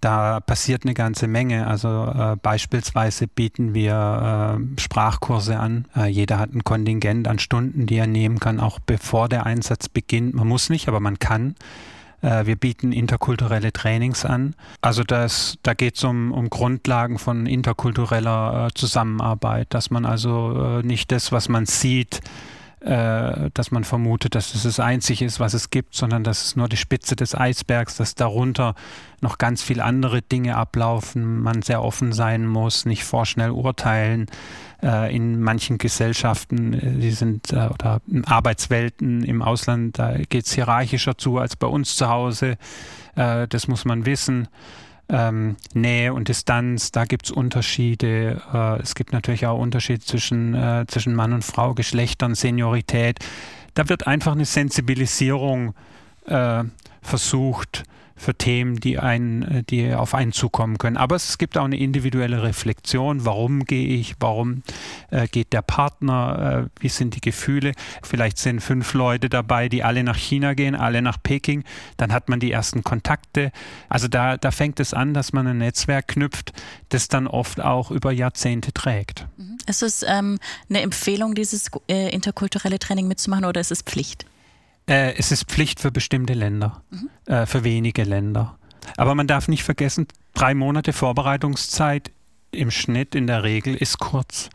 Da 0.00 0.40
passiert 0.40 0.84
eine 0.84 0.94
ganze 0.94 1.26
Menge. 1.26 1.66
Also 1.66 1.88
äh, 1.88 2.36
beispielsweise 2.36 3.26
bieten 3.26 3.74
wir 3.74 4.58
äh, 4.58 4.80
Sprachkurse 4.80 5.58
an. 5.58 5.86
Äh, 5.96 6.06
jeder 6.06 6.38
hat 6.38 6.54
ein 6.54 6.64
Kontingent 6.64 7.28
an 7.28 7.38
Stunden, 7.38 7.86
die 7.86 7.96
er 7.96 8.06
nehmen 8.06 8.38
kann, 8.38 8.60
auch 8.60 8.78
bevor 8.78 9.28
der 9.28 9.46
Einsatz 9.46 9.88
beginnt. 9.88 10.34
Man 10.34 10.48
muss 10.48 10.70
nicht, 10.70 10.88
aber 10.88 11.00
man 11.00 11.18
kann. 11.18 11.54
Äh, 12.22 12.46
wir 12.46 12.56
bieten 12.56 12.92
interkulturelle 12.92 13.72
Trainings 13.72 14.24
an. 14.24 14.54
Also 14.80 15.02
das, 15.02 15.58
da 15.62 15.74
geht 15.74 15.96
es 15.96 16.04
um, 16.04 16.32
um 16.32 16.50
Grundlagen 16.50 17.18
von 17.18 17.46
interkultureller 17.46 18.66
äh, 18.66 18.74
Zusammenarbeit, 18.74 19.68
dass 19.70 19.90
man 19.90 20.04
also 20.04 20.80
äh, 20.80 20.82
nicht 20.86 21.12
das, 21.12 21.32
was 21.32 21.48
man 21.48 21.66
sieht, 21.66 22.20
äh, 22.86 23.50
dass 23.52 23.72
man 23.72 23.82
vermutet, 23.82 24.36
dass 24.36 24.54
es 24.54 24.62
das 24.62 24.78
Einzige 24.78 25.24
ist, 25.24 25.40
was 25.40 25.54
es 25.54 25.70
gibt, 25.70 25.96
sondern 25.96 26.22
dass 26.22 26.44
es 26.44 26.56
nur 26.56 26.68
die 26.68 26.76
Spitze 26.76 27.16
des 27.16 27.34
Eisbergs, 27.34 27.96
dass 27.96 28.14
darunter 28.14 28.76
noch 29.20 29.38
ganz 29.38 29.60
viele 29.60 29.82
andere 29.82 30.22
Dinge 30.22 30.56
ablaufen, 30.56 31.40
man 31.40 31.62
sehr 31.62 31.82
offen 31.82 32.12
sein 32.12 32.46
muss, 32.46 32.84
nicht 32.84 33.02
vorschnell 33.02 33.50
urteilen. 33.50 34.26
Äh, 34.82 35.16
in 35.16 35.40
manchen 35.40 35.78
Gesellschaften, 35.78 36.74
äh, 36.74 36.92
die 37.00 37.10
sind 37.10 37.52
äh, 37.52 37.70
oder 37.72 38.00
Arbeitswelten 38.26 39.24
im 39.24 39.42
Ausland, 39.42 39.98
da 39.98 40.18
geht 40.18 40.46
es 40.46 40.52
hierarchischer 40.52 41.18
zu 41.18 41.38
als 41.38 41.56
bei 41.56 41.66
uns 41.66 41.96
zu 41.96 42.08
Hause. 42.08 42.56
Das 43.14 43.66
muss 43.66 43.86
man 43.86 44.04
wissen 44.04 44.46
ähm, 45.08 45.56
Nähe 45.74 46.12
und 46.12 46.28
Distanz, 46.28 46.90
da 46.90 47.04
gibt 47.04 47.26
es 47.26 47.30
Unterschiede. 47.30 48.42
Äh, 48.52 48.82
es 48.82 48.94
gibt 48.94 49.12
natürlich 49.12 49.46
auch 49.46 49.58
Unterschiede 49.58 50.00
zwischen, 50.00 50.54
äh, 50.54 50.84
zwischen 50.88 51.14
Mann 51.14 51.32
und 51.32 51.44
Frau, 51.44 51.74
Geschlechtern, 51.74 52.34
Seniorität. 52.34 53.18
Da 53.74 53.88
wird 53.88 54.06
einfach 54.06 54.32
eine 54.32 54.44
Sensibilisierung 54.44 55.74
äh, 56.26 56.64
versucht 57.06 57.84
für 58.16 58.34
Themen, 58.34 58.80
die, 58.80 58.98
ein, 58.98 59.64
die 59.68 59.92
auf 59.92 60.14
einen 60.14 60.32
zukommen 60.32 60.78
können. 60.78 60.96
Aber 60.96 61.16
es 61.16 61.36
gibt 61.36 61.58
auch 61.58 61.64
eine 61.64 61.76
individuelle 61.76 62.42
Reflexion. 62.42 63.26
Warum 63.26 63.64
gehe 63.64 63.86
ich? 63.86 64.14
Warum 64.18 64.62
äh, 65.10 65.28
geht 65.28 65.52
der 65.52 65.60
Partner? 65.60 66.66
Äh, 66.66 66.82
wie 66.82 66.88
sind 66.88 67.14
die 67.14 67.20
Gefühle? 67.20 67.72
Vielleicht 68.02 68.38
sind 68.38 68.60
fünf 68.60 68.94
Leute 68.94 69.28
dabei, 69.28 69.68
die 69.68 69.84
alle 69.84 70.02
nach 70.02 70.16
China 70.16 70.54
gehen, 70.54 70.74
alle 70.74 71.02
nach 71.02 71.22
Peking. 71.22 71.62
Dann 71.98 72.12
hat 72.12 72.30
man 72.30 72.40
die 72.40 72.50
ersten 72.50 72.82
Kontakte. 72.82 73.52
Also 73.90 74.08
da, 74.08 74.38
da 74.38 74.50
fängt 74.50 74.80
es 74.80 74.94
an, 74.94 75.12
dass 75.12 75.34
man 75.34 75.46
ein 75.46 75.58
Netzwerk 75.58 76.08
knüpft, 76.08 76.54
das 76.88 77.08
dann 77.08 77.26
oft 77.26 77.60
auch 77.60 77.90
über 77.90 78.12
Jahrzehnte 78.12 78.72
trägt. 78.72 79.26
Mhm. 79.36 79.58
Ist 79.66 79.82
es 79.82 80.02
ähm, 80.02 80.38
eine 80.70 80.80
Empfehlung, 80.80 81.34
dieses 81.34 81.70
äh, 81.88 82.08
interkulturelle 82.08 82.78
Training 82.78 83.08
mitzumachen 83.08 83.44
oder 83.44 83.60
ist 83.60 83.72
es 83.72 83.82
Pflicht? 83.82 84.24
Äh, 84.88 85.14
es 85.16 85.32
ist 85.32 85.44
Pflicht 85.44 85.80
für 85.80 85.90
bestimmte 85.90 86.34
Länder, 86.34 86.82
mhm. 86.90 87.10
äh, 87.32 87.46
für 87.46 87.64
wenige 87.64 88.04
Länder. 88.04 88.58
Aber 88.96 89.14
man 89.14 89.26
darf 89.26 89.48
nicht 89.48 89.64
vergessen, 89.64 90.06
drei 90.34 90.54
Monate 90.54 90.92
Vorbereitungszeit 90.92 92.12
im 92.52 92.70
Schnitt 92.70 93.14
in 93.14 93.26
der 93.26 93.42
Regel 93.42 93.74
ist 93.74 93.98
kurz. 93.98 94.48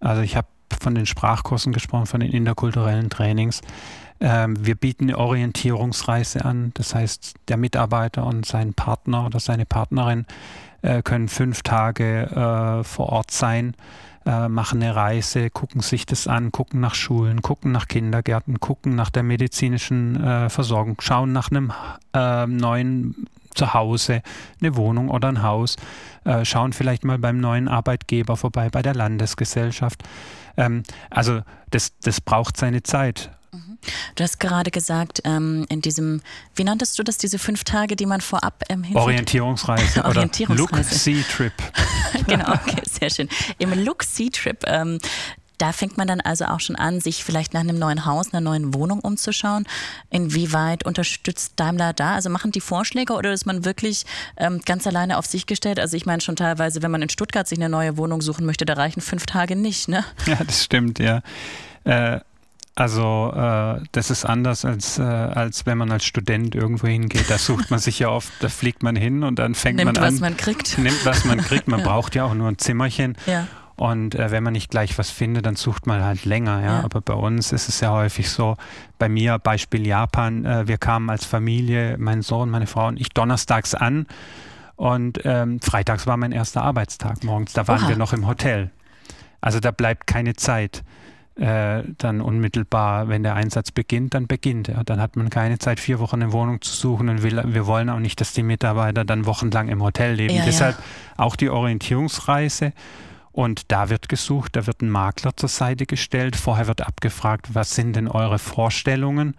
Also 0.00 0.22
ich 0.22 0.36
habe 0.36 0.48
von 0.80 0.94
den 0.94 1.06
Sprachkursen 1.06 1.72
gesprochen, 1.72 2.06
von 2.06 2.20
den 2.20 2.30
interkulturellen 2.30 3.10
Trainings. 3.10 3.62
Ähm, 4.20 4.64
wir 4.64 4.74
bieten 4.74 5.04
eine 5.04 5.18
Orientierungsreise 5.18 6.44
an. 6.44 6.72
Das 6.74 6.94
heißt, 6.94 7.34
der 7.48 7.56
Mitarbeiter 7.56 8.24
und 8.26 8.46
sein 8.46 8.74
Partner 8.74 9.26
oder 9.26 9.40
seine 9.40 9.66
Partnerin 9.66 10.26
äh, 10.82 11.02
können 11.02 11.28
fünf 11.28 11.62
Tage 11.62 12.26
äh, 12.80 12.84
vor 12.84 13.08
Ort 13.08 13.30
sein 13.30 13.74
äh, 14.30 14.48
machen 14.48 14.80
eine 14.80 14.94
Reise, 14.94 15.50
gucken 15.50 15.80
sich 15.80 16.06
das 16.06 16.28
an, 16.28 16.52
gucken 16.52 16.78
nach 16.78 16.94
Schulen, 16.94 17.42
gucken 17.42 17.72
nach 17.72 17.88
Kindergärten, 17.88 18.60
gucken 18.60 18.94
nach 18.94 19.10
der 19.10 19.24
medizinischen 19.24 20.22
äh, 20.22 20.48
Versorgung, 20.48 21.00
schauen 21.00 21.32
nach 21.32 21.50
einem 21.50 21.72
äh, 22.14 22.46
neuen 22.46 23.26
Zuhause, 23.54 24.22
eine 24.60 24.76
Wohnung 24.76 25.08
oder 25.08 25.28
ein 25.28 25.42
Haus, 25.42 25.74
äh, 26.24 26.44
schauen 26.44 26.72
vielleicht 26.72 27.04
mal 27.04 27.18
beim 27.18 27.40
neuen 27.40 27.66
Arbeitgeber 27.66 28.36
vorbei, 28.36 28.68
bei 28.70 28.82
der 28.82 28.94
Landesgesellschaft. 28.94 30.04
Ähm, 30.56 30.84
also 31.10 31.42
das, 31.70 31.98
das 31.98 32.20
braucht 32.20 32.56
seine 32.56 32.84
Zeit. 32.84 33.32
Du 34.14 34.24
hast 34.24 34.40
gerade 34.40 34.70
gesagt, 34.70 35.20
ähm, 35.24 35.66
in 35.68 35.80
diesem, 35.80 36.22
wie 36.54 36.64
nanntest 36.64 36.98
du 36.98 37.02
das, 37.02 37.18
diese 37.18 37.38
fünf 37.38 37.64
Tage, 37.64 37.96
die 37.96 38.06
man 38.06 38.20
vorab 38.20 38.62
ähm? 38.68 38.84
Orientierungsreise, 38.94 40.04
Orientierungsreise. 40.04 40.70
oder 40.70 40.78
Look-See-Trip. 40.78 41.52
genau, 42.26 42.52
okay, 42.52 42.82
sehr 42.84 43.10
schön. 43.10 43.28
Im 43.58 43.72
Look-See-Trip, 43.72 44.64
ähm, 44.66 44.98
da 45.60 45.72
fängt 45.72 45.98
man 45.98 46.08
dann 46.08 46.20
also 46.20 46.46
auch 46.46 46.60
schon 46.60 46.76
an, 46.76 47.00
sich 47.00 47.22
vielleicht 47.22 47.52
nach 47.52 47.60
einem 47.60 47.78
neuen 47.78 48.06
Haus, 48.06 48.32
einer 48.32 48.40
neuen 48.40 48.72
Wohnung 48.72 49.00
umzuschauen. 49.00 49.66
Inwieweit 50.08 50.86
unterstützt 50.86 51.52
Daimler 51.56 51.92
da? 51.92 52.14
Also 52.14 52.30
machen 52.30 52.50
die 52.50 52.62
Vorschläge 52.62 53.12
oder 53.12 53.32
ist 53.32 53.44
man 53.44 53.64
wirklich 53.64 54.06
ähm, 54.38 54.62
ganz 54.64 54.86
alleine 54.86 55.18
auf 55.18 55.26
sich 55.26 55.44
gestellt? 55.46 55.78
Also 55.78 55.98
ich 55.98 56.06
meine 56.06 56.22
schon 56.22 56.36
teilweise, 56.36 56.82
wenn 56.82 56.90
man 56.90 57.02
in 57.02 57.10
Stuttgart 57.10 57.46
sich 57.46 57.58
eine 57.58 57.68
neue 57.68 57.98
Wohnung 57.98 58.22
suchen 58.22 58.46
möchte, 58.46 58.64
da 58.64 58.72
reichen 58.72 59.02
fünf 59.02 59.26
Tage 59.26 59.54
nicht, 59.54 59.88
ne? 59.88 60.04
Ja, 60.24 60.36
das 60.42 60.64
stimmt, 60.64 60.98
ja. 60.98 61.20
Äh, 61.84 62.20
also 62.74 63.32
äh, 63.34 63.82
das 63.92 64.10
ist 64.10 64.24
anders 64.24 64.64
als, 64.64 64.98
äh, 64.98 65.02
als 65.02 65.66
wenn 65.66 65.78
man 65.78 65.90
als 65.90 66.04
Student 66.04 66.54
irgendwo 66.54 66.86
hingeht. 66.86 67.28
Da 67.28 67.38
sucht 67.38 67.70
man 67.70 67.80
sich 67.80 67.98
ja 67.98 68.08
oft, 68.08 68.32
da 68.40 68.48
fliegt 68.48 68.82
man 68.82 68.96
hin 68.96 69.22
und 69.22 69.38
dann 69.38 69.54
fängt 69.54 69.76
nimmt, 69.76 69.96
man 69.96 70.04
an. 70.04 70.14
was 70.14 70.20
man 70.20 70.36
kriegt. 70.36 70.78
Nimmt, 70.78 71.04
was 71.04 71.24
man 71.24 71.38
kriegt. 71.38 71.68
Man 71.68 71.80
ja. 71.80 71.86
braucht 71.88 72.14
ja 72.14 72.24
auch 72.24 72.34
nur 72.34 72.48
ein 72.48 72.58
Zimmerchen. 72.58 73.16
Ja. 73.26 73.46
Und 73.76 74.14
äh, 74.14 74.30
wenn 74.30 74.42
man 74.42 74.52
nicht 74.52 74.70
gleich 74.70 74.98
was 74.98 75.10
findet, 75.10 75.46
dann 75.46 75.56
sucht 75.56 75.86
man 75.86 76.04
halt 76.04 76.24
länger. 76.26 76.60
Ja? 76.60 76.66
ja? 76.66 76.84
Aber 76.84 77.00
bei 77.00 77.14
uns 77.14 77.50
ist 77.52 77.68
es 77.68 77.80
ja 77.80 77.92
häufig 77.92 78.30
so, 78.30 78.56
bei 78.98 79.08
mir 79.08 79.38
Beispiel 79.38 79.86
Japan, 79.86 80.44
äh, 80.44 80.68
wir 80.68 80.76
kamen 80.76 81.08
als 81.10 81.24
Familie, 81.24 81.96
mein 81.98 82.22
Sohn, 82.22 82.50
meine 82.50 82.66
Frau 82.66 82.88
und 82.88 83.00
ich 83.00 83.08
donnerstags 83.08 83.74
an 83.74 84.06
und 84.76 85.20
ähm, 85.24 85.60
freitags 85.60 86.06
war 86.06 86.16
mein 86.16 86.32
erster 86.32 86.62
Arbeitstag 86.62 87.24
morgens. 87.24 87.52
Da 87.52 87.68
waren 87.68 87.82
Oha. 87.82 87.88
wir 87.88 87.96
noch 87.96 88.12
im 88.12 88.26
Hotel. 88.26 88.70
Also 89.40 89.60
da 89.60 89.70
bleibt 89.70 90.06
keine 90.06 90.34
Zeit 90.36 90.82
äh, 91.36 91.84
dann 91.98 92.20
unmittelbar, 92.20 93.08
wenn 93.08 93.22
der 93.22 93.34
Einsatz 93.34 93.70
beginnt, 93.70 94.14
dann 94.14 94.26
beginnt 94.26 94.68
er. 94.68 94.84
Dann 94.84 95.00
hat 95.00 95.16
man 95.16 95.30
keine 95.30 95.58
Zeit, 95.58 95.80
vier 95.80 95.98
Wochen 95.98 96.22
eine 96.22 96.32
Wohnung 96.32 96.60
zu 96.60 96.72
suchen 96.72 97.08
und 97.08 97.22
will, 97.22 97.42
wir 97.44 97.66
wollen 97.66 97.88
auch 97.88 97.98
nicht, 97.98 98.20
dass 98.20 98.32
die 98.32 98.42
Mitarbeiter 98.42 99.04
dann 99.04 99.26
wochenlang 99.26 99.68
im 99.68 99.82
Hotel 99.82 100.14
leben. 100.14 100.34
Ja, 100.34 100.44
Deshalb 100.44 100.76
ja. 100.76 101.24
auch 101.24 101.36
die 101.36 101.48
Orientierungsreise. 101.48 102.72
Und 103.32 103.70
da 103.70 103.90
wird 103.90 104.08
gesucht, 104.08 104.56
da 104.56 104.66
wird 104.66 104.82
ein 104.82 104.90
Makler 104.90 105.36
zur 105.36 105.48
Seite 105.48 105.86
gestellt. 105.86 106.36
Vorher 106.36 106.66
wird 106.66 106.86
abgefragt, 106.86 107.54
was 107.54 107.74
sind 107.74 107.94
denn 107.94 108.08
eure 108.08 108.38
Vorstellungen? 108.38 109.34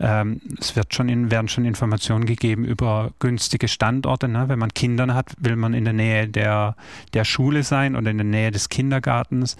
Ähm, 0.00 0.40
es 0.58 0.74
wird 0.76 0.94
schon 0.94 1.08
in, 1.08 1.30
werden 1.30 1.48
schon 1.48 1.64
Informationen 1.64 2.26
gegeben 2.26 2.64
über 2.64 3.12
günstige 3.18 3.68
Standorte. 3.68 4.28
Ne? 4.28 4.48
Wenn 4.48 4.58
man 4.58 4.74
Kinder 4.74 5.14
hat, 5.14 5.32
will 5.38 5.56
man 5.56 5.74
in 5.74 5.84
der 5.84 5.92
Nähe 5.92 6.26
der, 6.26 6.74
der 7.14 7.24
Schule 7.24 7.62
sein 7.62 7.94
oder 7.94 8.10
in 8.10 8.18
der 8.18 8.26
Nähe 8.26 8.50
des 8.50 8.68
Kindergartens 8.68 9.56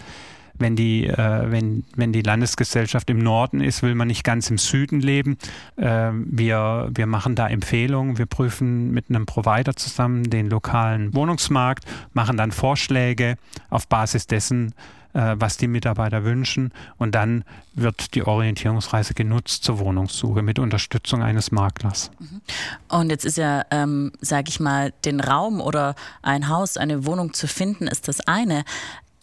wenn 0.60 0.76
die, 0.76 1.06
äh, 1.06 1.50
wenn, 1.50 1.84
wenn 1.96 2.12
die 2.12 2.22
Landesgesellschaft 2.22 3.10
im 3.10 3.18
Norden 3.18 3.60
ist, 3.60 3.82
will 3.82 3.94
man 3.94 4.08
nicht 4.08 4.24
ganz 4.24 4.50
im 4.50 4.58
Süden 4.58 5.00
leben. 5.00 5.38
Äh, 5.76 6.10
wir, 6.12 6.90
wir 6.94 7.06
machen 7.06 7.34
da 7.34 7.48
Empfehlungen, 7.48 8.18
wir 8.18 8.26
prüfen 8.26 8.90
mit 8.92 9.06
einem 9.08 9.26
Provider 9.26 9.74
zusammen 9.74 10.30
den 10.30 10.48
lokalen 10.50 11.14
Wohnungsmarkt, 11.14 11.84
machen 12.12 12.36
dann 12.36 12.52
Vorschläge 12.52 13.36
auf 13.70 13.88
Basis 13.88 14.26
dessen, 14.26 14.74
äh, 15.12 15.34
was 15.38 15.56
die 15.56 15.66
Mitarbeiter 15.66 16.24
wünschen 16.24 16.72
und 16.98 17.16
dann 17.16 17.44
wird 17.74 18.14
die 18.14 18.22
Orientierungsreise 18.22 19.14
genutzt 19.14 19.64
zur 19.64 19.78
Wohnungssuche 19.80 20.42
mit 20.42 20.58
Unterstützung 20.58 21.22
eines 21.22 21.50
Maklers. 21.50 22.10
Mhm. 22.18 22.40
Und 22.88 23.10
jetzt 23.10 23.24
ist 23.24 23.36
ja, 23.36 23.64
ähm, 23.70 24.12
sage 24.20 24.50
ich 24.50 24.60
mal, 24.60 24.92
den 25.04 25.18
Raum 25.18 25.60
oder 25.60 25.96
ein 26.22 26.48
Haus, 26.48 26.76
eine 26.76 27.06
Wohnung 27.06 27.32
zu 27.32 27.48
finden, 27.48 27.88
ist 27.88 28.06
das 28.06 28.20
eine. 28.20 28.64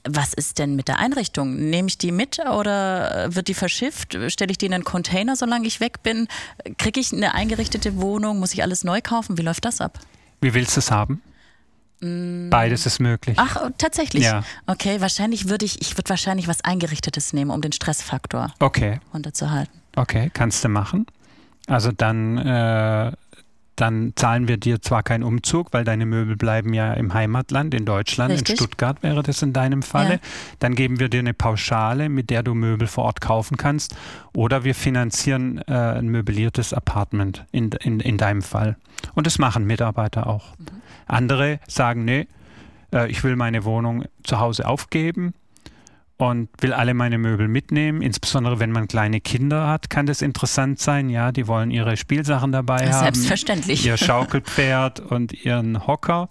Was 0.04 0.34
ist 0.34 0.60
denn 0.60 0.76
mit 0.76 0.88
der 0.88 1.00
Einrichtung? 1.00 1.70
Nehme 1.70 1.88
ich 1.90 1.98
die 1.98 2.12
mit 2.12 2.40
oder 2.40 3.34
wird 3.34 3.48
die 3.48 3.54
verschifft? 3.54 4.18
Stelle 4.28 4.52
ich 4.52 4.58
die 4.58 4.68
in 4.68 4.74
einen 4.74 4.84
Container, 4.84 5.36
solange 5.36 5.68
ich 5.68 5.80
weg 5.80 6.04
bin? 6.04 6.28
Kriege 6.78 7.00
ich 7.00 7.12
eine 7.12 7.34
eingerichtete 7.34 7.98
Wohnung? 7.98 8.40
Muss 8.40 8.54
ich 8.54 8.64
alles 8.64 8.84
neu 8.84 9.02
kaufen? 9.02 9.38
Wie 9.38 9.42
läuft 9.42 9.66
das 9.66 9.82
ab? 9.82 10.00
Wie 10.40 10.54
willst 10.54 10.76
du 10.76 10.80
es 10.80 10.92
haben? 10.92 11.22
Mm. 12.00 12.50
Beides 12.50 12.86
ist 12.86 13.00
möglich. 13.00 13.38
Ach, 13.40 13.58
oh, 13.64 13.70
tatsächlich? 13.78 14.24
Ja. 14.24 14.44
Okay, 14.68 15.02
wahrscheinlich 15.02 15.50
würde 15.50 15.66
ich, 15.66 15.82
ich 15.82 15.98
würde 15.98 16.10
wahrscheinlich 16.10 16.48
was 16.48 16.64
Eingerichtetes 16.64 17.34
nehmen, 17.34 17.52
um 17.52 17.62
den 17.62 17.72
Stressfaktor 17.72 18.54
okay. 18.60 19.00
runterzuhalten. 19.14 19.82
Okay, 19.96 20.30
kannst 20.34 20.64
du 20.64 20.70
machen. 20.70 21.08
Also 21.68 21.92
dann 21.92 22.38
äh, 22.38 23.12
dann 23.78 24.14
zahlen 24.16 24.48
wir 24.48 24.58
dir 24.58 24.82
zwar 24.82 25.04
keinen 25.04 25.24
Umzug, 25.24 25.72
weil 25.72 25.84
deine 25.84 26.06
Möbel 26.06 26.36
bleiben 26.36 26.74
ja 26.74 26.94
im 26.94 27.14
Heimatland, 27.14 27.74
in 27.76 27.86
Deutschland, 27.86 28.34
Richtig. 28.34 28.50
in 28.50 28.58
Stuttgart 28.58 29.04
wäre 29.04 29.22
das 29.22 29.42
in 29.44 29.54
deinem 29.54 29.84
Falle. 29.84 30.14
Ja. 30.14 30.20
Dann 30.60 30.76
geben 30.76 31.00
wir 31.00 31.10
dir 31.10 31.20
eine 31.20 31.36
Pauschale, 31.36 32.10
mit 32.10 32.32
der 32.32 32.42
du 32.42 32.56
Möbel 32.56 32.88
vor 32.88 33.06
Ort 33.06 33.22
kaufen 33.22 33.56
kannst. 33.56 33.96
Oder 34.34 34.64
wir 34.64 34.74
finanzieren 34.74 35.60
äh, 35.68 35.74
ein 35.74 36.08
möbliertes 36.10 36.74
Apartment 36.74 37.46
in, 37.52 37.70
in, 37.70 38.00
in 38.00 38.18
deinem 38.18 38.42
Fall. 38.42 38.78
Und 39.14 39.28
das 39.28 39.38
machen 39.38 39.66
Mitarbeiter 39.66 40.26
auch. 40.26 40.58
Mhm. 40.58 40.66
Andere 41.06 41.60
sagen, 41.68 42.04
nee, 42.04 42.28
äh, 42.92 43.10
ich 43.12 43.24
will 43.24 43.36
meine 43.36 43.64
Wohnung 43.64 44.06
zu 44.24 44.40
Hause 44.40 44.68
aufgeben 44.68 45.36
und 46.18 46.50
will 46.60 46.74
alle 46.74 46.94
meine 46.94 47.18
Möbel 47.18 47.48
mitnehmen. 47.48 48.02
Insbesondere 48.02 48.60
wenn 48.60 48.72
man 48.72 48.88
kleine 48.88 49.22
Kinder 49.22 49.68
hat, 49.68 49.90
kann 49.90 50.06
das 50.06 50.22
interessant 50.22 50.80
sein. 50.80 51.10
Ja, 51.10 51.32
die 51.32 51.48
wollen 51.48 51.72
ihre 51.72 51.96
Spielsachen 51.96 52.52
dabei 52.52 52.92
haben. 52.92 53.14
Selbstverständlich. 53.14 53.86
Ihr 53.86 53.98
Schaukelpferd 53.98 55.00
und 55.00 55.46
ihren 55.46 55.86
Hocker. 55.86 56.30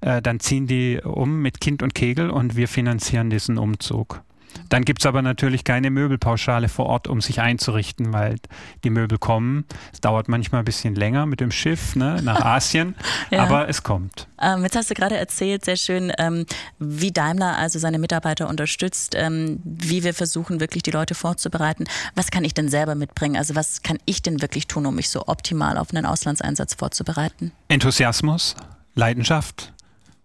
Äh, 0.00 0.20
dann 0.20 0.40
ziehen 0.40 0.66
die 0.66 1.00
um 1.02 1.40
mit 1.40 1.60
Kind 1.60 1.82
und 1.82 1.94
Kegel 1.94 2.30
und 2.30 2.56
wir 2.56 2.66
finanzieren 2.68 3.30
diesen 3.30 3.58
Umzug. 3.58 4.22
Dann 4.68 4.84
gibt 4.84 5.02
es 5.02 5.06
aber 5.06 5.22
natürlich 5.22 5.64
keine 5.64 5.90
Möbelpauschale 5.90 6.68
vor 6.68 6.86
Ort, 6.86 7.08
um 7.08 7.20
sich 7.20 7.40
einzurichten, 7.40 8.12
weil 8.12 8.36
die 8.84 8.90
Möbel 8.90 9.18
kommen. 9.18 9.64
Es 9.92 10.00
dauert 10.00 10.28
manchmal 10.28 10.62
ein 10.62 10.64
bisschen 10.64 10.94
länger 10.94 11.26
mit 11.26 11.40
dem 11.40 11.50
Schiff 11.50 11.94
ne, 11.94 12.20
nach 12.22 12.40
Asien, 12.44 12.94
ja. 13.30 13.42
aber 13.42 13.68
es 13.68 13.82
kommt. 13.82 14.28
Ähm, 14.40 14.62
jetzt 14.64 14.76
hast 14.76 14.90
du 14.90 14.94
gerade 14.94 15.16
erzählt, 15.16 15.64
sehr 15.64 15.76
schön, 15.76 16.12
ähm, 16.18 16.46
wie 16.78 17.12
Daimler 17.12 17.56
also 17.56 17.78
seine 17.78 17.98
Mitarbeiter 17.98 18.48
unterstützt, 18.48 19.14
ähm, 19.16 19.60
wie 19.64 20.02
wir 20.04 20.14
versuchen, 20.14 20.58
wirklich 20.58 20.82
die 20.82 20.90
Leute 20.90 21.14
vorzubereiten. 21.14 21.84
Was 22.14 22.30
kann 22.30 22.44
ich 22.44 22.54
denn 22.54 22.68
selber 22.68 22.94
mitbringen? 22.94 23.36
Also 23.36 23.54
was 23.54 23.82
kann 23.82 23.98
ich 24.04 24.22
denn 24.22 24.42
wirklich 24.42 24.66
tun, 24.66 24.86
um 24.86 24.94
mich 24.94 25.10
so 25.10 25.28
optimal 25.28 25.78
auf 25.78 25.90
einen 25.90 26.06
Auslandseinsatz 26.06 26.74
vorzubereiten? 26.74 27.52
Enthusiasmus, 27.68 28.56
Leidenschaft, 28.94 29.72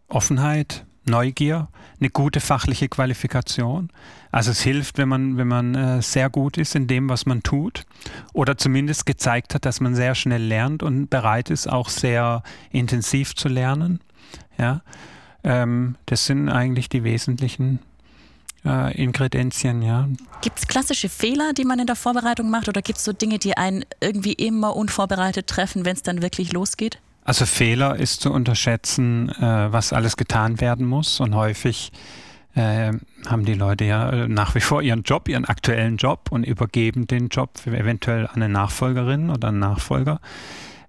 Offenheit, 0.07 0.85
Neugier, 1.07 1.67
eine 1.99 2.09
gute 2.09 2.39
fachliche 2.39 2.89
Qualifikation. 2.89 3.89
Also 4.31 4.51
es 4.51 4.61
hilft, 4.61 4.97
wenn 4.97 5.09
man, 5.09 5.37
wenn 5.37 5.47
man 5.47 5.75
äh, 5.75 6.01
sehr 6.01 6.29
gut 6.29 6.57
ist 6.57 6.75
in 6.75 6.87
dem, 6.87 7.09
was 7.09 7.25
man 7.25 7.43
tut 7.43 7.85
oder 8.33 8.57
zumindest 8.57 9.05
gezeigt 9.05 9.55
hat, 9.55 9.65
dass 9.65 9.79
man 9.79 9.95
sehr 9.95 10.15
schnell 10.15 10.43
lernt 10.43 10.83
und 10.83 11.09
bereit 11.09 11.49
ist, 11.49 11.67
auch 11.67 11.89
sehr 11.89 12.43
intensiv 12.71 13.35
zu 13.35 13.47
lernen. 13.47 13.99
Ja, 14.57 14.81
ähm, 15.43 15.95
das 16.05 16.25
sind 16.25 16.49
eigentlich 16.49 16.89
die 16.89 17.03
wesentlichen 17.03 17.79
äh, 18.65 19.01
Ingredienzien, 19.01 19.81
ja. 19.81 20.07
Gibt 20.41 20.59
es 20.59 20.67
klassische 20.67 21.09
Fehler, 21.09 21.53
die 21.53 21.65
man 21.65 21.79
in 21.79 21.87
der 21.87 21.95
Vorbereitung 21.95 22.49
macht 22.49 22.67
oder 22.67 22.81
gibt 22.81 22.99
es 22.99 23.05
so 23.05 23.13
Dinge, 23.13 23.39
die 23.39 23.55
einen 23.55 23.85
irgendwie 24.01 24.33
immer 24.33 24.75
unvorbereitet 24.75 25.47
treffen, 25.47 25.85
wenn 25.85 25.95
es 25.95 26.03
dann 26.03 26.21
wirklich 26.21 26.53
losgeht? 26.53 26.99
Also 27.27 27.45
Fehler 27.45 27.97
ist 27.97 28.21
zu 28.21 28.31
unterschätzen, 28.31 29.27
äh, 29.27 29.71
was 29.73 29.91
alles 29.91 30.15
getan 30.15 30.61
werden 30.61 30.85
muss 30.85 31.19
und 31.19 31.35
häufig 31.35 31.91
äh, 32.55 32.93
haben 33.27 33.43
die 33.43 33.53
Leute 33.53 33.83
ja 33.83 34.09
äh, 34.09 34.27
nach 34.29 34.55
wie 34.55 34.61
vor 34.61 34.81
ihren 34.81 35.03
Job, 35.03 35.27
ihren 35.27 35.43
aktuellen 35.43 35.97
Job 35.97 36.31
und 36.31 36.45
übergeben 36.45 37.05
den 37.05 37.27
Job 37.27 37.49
eventuell 37.65 38.27
an 38.27 38.35
eine 38.35 38.47
Nachfolgerin 38.47 39.29
oder 39.29 39.49
einen 39.49 39.59
Nachfolger. 39.59 40.21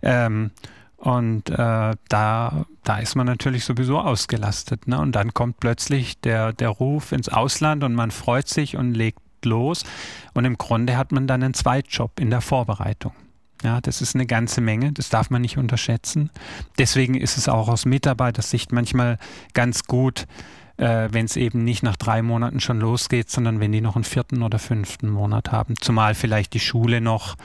Ähm, 0.00 0.52
und 0.97 1.50
äh, 1.50 1.97
da, 2.09 2.66
da 2.85 2.99
ist 2.99 3.16
man 3.16 3.26
natürlich 3.26 3.64
sowieso 3.64 3.99
ausgelastet. 3.99 4.87
Ne? 4.87 5.00
Und 5.00 5.16
dann 5.16 5.35
kommt 5.35 5.59
plötzlich 5.59 6.21
der, 6.21 6.52
der 6.52 6.68
Ruf 6.68 7.11
ins 7.11 7.28
Ausland 7.28 7.83
und 7.83 7.97
man 7.97 8.12
freut 8.12 8.47
sich 8.47 8.76
und 8.76 8.95
legt 8.95 9.18
los. 9.45 9.83
Und 10.35 10.45
im 10.45 10.57
Grunde 10.57 10.97
hat 10.97 11.11
man 11.11 11.26
dann 11.26 11.42
einen 11.42 11.54
Zweitjob 11.54 12.21
in 12.21 12.30
der 12.30 12.42
Vorbereitung. 12.42 13.12
Ja, 13.62 13.80
das 13.80 14.00
ist 14.00 14.14
eine 14.14 14.26
ganze 14.26 14.60
Menge, 14.60 14.92
das 14.92 15.08
darf 15.08 15.30
man 15.30 15.42
nicht 15.42 15.58
unterschätzen. 15.58 16.30
Deswegen 16.78 17.14
ist 17.14 17.36
es 17.36 17.48
auch 17.48 17.68
aus 17.68 17.86
Mitarbeitersicht 17.86 18.72
manchmal 18.72 19.18
ganz 19.52 19.85
gut, 19.85 20.26
äh, 20.76 21.09
wenn 21.11 21.24
es 21.24 21.37
eben 21.37 21.64
nicht 21.64 21.83
nach 21.83 21.96
drei 21.96 22.22
Monaten 22.22 22.61
schon 22.61 22.78
losgeht, 22.80 23.30
sondern 23.30 23.59
wenn 23.59 23.72
die 23.72 23.80
noch 23.80 23.96
einen 23.96 24.04
vierten 24.04 24.42
oder 24.42 24.59
fünften 24.59 25.09
Monat 25.09 25.50
haben. 25.50 25.74
Zumal 25.80 26.14
vielleicht 26.14 26.54
die 26.54 26.61
Schule 26.61 27.00
noch 27.00 27.37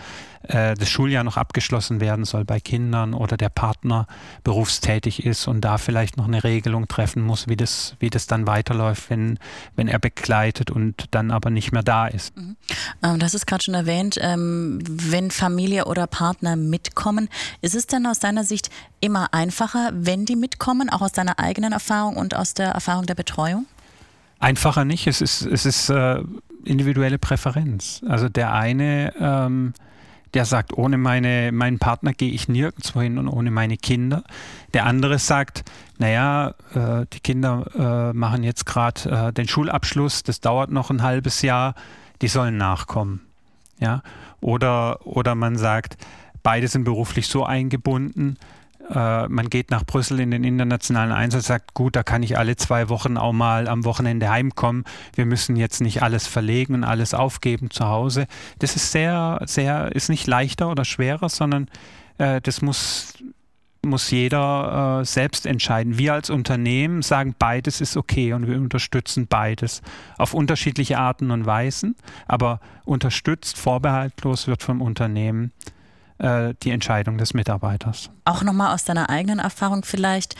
äh, 0.43 0.75
das 0.75 0.89
Schuljahr 0.89 1.23
noch 1.23 1.37
abgeschlossen 1.37 2.01
werden 2.01 2.25
soll 2.25 2.45
bei 2.45 2.59
Kindern 2.59 3.13
oder 3.13 3.37
der 3.37 3.49
Partner 3.49 4.07
berufstätig 4.43 5.25
ist 5.25 5.47
und 5.47 5.61
da 5.61 5.77
vielleicht 5.77 6.17
noch 6.17 6.27
eine 6.27 6.43
Regelung 6.43 6.87
treffen 6.87 7.23
muss, 7.23 7.47
wie 7.47 7.55
das, 7.55 7.95
wie 7.99 8.09
das 8.09 8.27
dann 8.27 8.45
weiterläuft, 8.45 9.09
wenn, 9.09 9.39
wenn 9.75 9.87
er 9.87 9.99
begleitet 9.99 10.69
und 10.71 11.05
dann 11.11 11.31
aber 11.31 11.49
nicht 11.49 11.71
mehr 11.71 11.83
da 11.83 12.07
ist. 12.07 12.35
Mhm. 12.35 12.57
Ähm, 13.01 13.19
das 13.19 13.33
ist 13.33 13.47
gerade 13.47 13.63
schon 13.63 13.73
erwähnt, 13.73 14.17
ähm, 14.19 14.79
wenn 14.85 15.31
Familie 15.31 15.85
oder 15.85 16.07
Partner 16.07 16.55
mitkommen, 16.55 17.29
ist 17.61 17.75
es 17.75 17.87
denn 17.87 18.05
aus 18.05 18.19
deiner 18.19 18.43
Sicht 18.43 18.69
immer 18.99 19.33
einfacher, 19.33 19.91
wenn 19.93 20.25
die 20.25 20.35
mitkommen, 20.35 20.89
auch 20.89 21.01
aus 21.01 21.13
deiner 21.13 21.39
eigenen 21.39 21.71
Erfahrung 21.71 22.17
und 22.17 22.35
aus 22.35 22.53
der 22.53 22.69
Erfahrung 22.69 23.05
der 23.05 23.15
Betreuung? 23.15 23.65
Einfacher 24.39 24.83
nicht, 24.83 25.07
es 25.07 25.21
ist, 25.21 25.43
es 25.43 25.65
ist 25.65 25.89
äh, 25.89 26.21
individuelle 26.65 27.17
Präferenz. 27.17 28.01
Also 28.07 28.29
der 28.29 28.53
eine 28.53 29.13
ähm, 29.19 29.73
der 30.33 30.45
sagt, 30.45 30.73
ohne 30.73 30.97
meine, 30.97 31.51
meinen 31.51 31.79
Partner 31.79 32.13
gehe 32.13 32.31
ich 32.31 32.47
nirgendwo 32.47 33.01
hin 33.01 33.17
und 33.17 33.27
ohne 33.27 33.51
meine 33.51 33.77
Kinder. 33.77 34.23
Der 34.73 34.85
andere 34.85 35.19
sagt, 35.19 35.63
naja, 35.97 36.55
äh, 36.73 37.05
die 37.13 37.19
Kinder 37.19 38.11
äh, 38.11 38.13
machen 38.13 38.43
jetzt 38.43 38.65
gerade 38.65 39.09
äh, 39.27 39.33
den 39.33 39.47
Schulabschluss, 39.47 40.23
das 40.23 40.41
dauert 40.41 40.71
noch 40.71 40.89
ein 40.89 41.03
halbes 41.03 41.41
Jahr, 41.41 41.75
die 42.21 42.27
sollen 42.27 42.57
nachkommen. 42.57 43.21
Ja? 43.79 44.01
Oder, 44.41 45.05
oder 45.05 45.35
man 45.35 45.57
sagt, 45.57 45.97
beide 46.41 46.67
sind 46.67 46.83
beruflich 46.83 47.27
so 47.27 47.45
eingebunden, 47.45 48.37
äh, 48.89 49.27
man 49.27 49.49
geht 49.49 49.71
nach 49.71 49.85
Brüssel 49.85 50.19
in 50.19 50.31
den 50.31 50.43
internationalen 50.43 51.11
Einsatz, 51.11 51.47
sagt, 51.47 51.73
gut, 51.73 51.95
da 51.95 52.03
kann 52.03 52.23
ich 52.23 52.37
alle 52.37 52.55
zwei 52.55 52.89
Wochen 52.89 53.17
auch 53.17 53.33
mal 53.33 53.67
am 53.67 53.85
Wochenende 53.85 54.29
heimkommen. 54.29 54.83
Wir 55.15 55.25
müssen 55.25 55.55
jetzt 55.55 55.81
nicht 55.81 56.03
alles 56.03 56.27
verlegen 56.27 56.73
und 56.73 56.83
alles 56.83 57.13
aufgeben 57.13 57.69
zu 57.69 57.87
Hause. 57.87 58.27
Das 58.59 58.75
ist 58.75 58.91
sehr, 58.91 59.41
sehr, 59.45 59.91
ist 59.93 60.09
nicht 60.09 60.27
leichter 60.27 60.69
oder 60.69 60.85
schwerer, 60.85 61.29
sondern 61.29 61.69
äh, 62.17 62.41
das 62.41 62.61
muss 62.61 63.13
muss 63.85 64.11
jeder 64.11 65.01
äh, 65.01 65.05
selbst 65.05 65.45
entscheiden. 65.45 65.97
Wir 65.97 66.13
als 66.13 66.29
Unternehmen 66.29 67.01
sagen, 67.01 67.35
beides 67.37 67.81
ist 67.81 67.97
okay 67.97 68.31
und 68.31 68.47
wir 68.47 68.55
unterstützen 68.55 69.27
beides 69.27 69.81
auf 70.17 70.33
unterschiedliche 70.33 70.97
Arten 70.97 71.31
und 71.31 71.45
Weisen, 71.45 71.95
aber 72.25 72.61
unterstützt, 72.85 73.57
vorbehaltlos 73.57 74.47
wird 74.47 74.63
vom 74.63 74.81
Unternehmen 74.81 75.51
äh, 76.23 76.53
die 76.63 76.71
Entscheidung 76.71 77.17
des 77.17 77.33
Mitarbeiters. 77.33 78.09
Auch 78.23 78.43
nochmal 78.43 78.73
aus 78.73 78.85
deiner 78.85 79.09
eigenen 79.09 79.39
Erfahrung 79.39 79.83
vielleicht. 79.83 80.35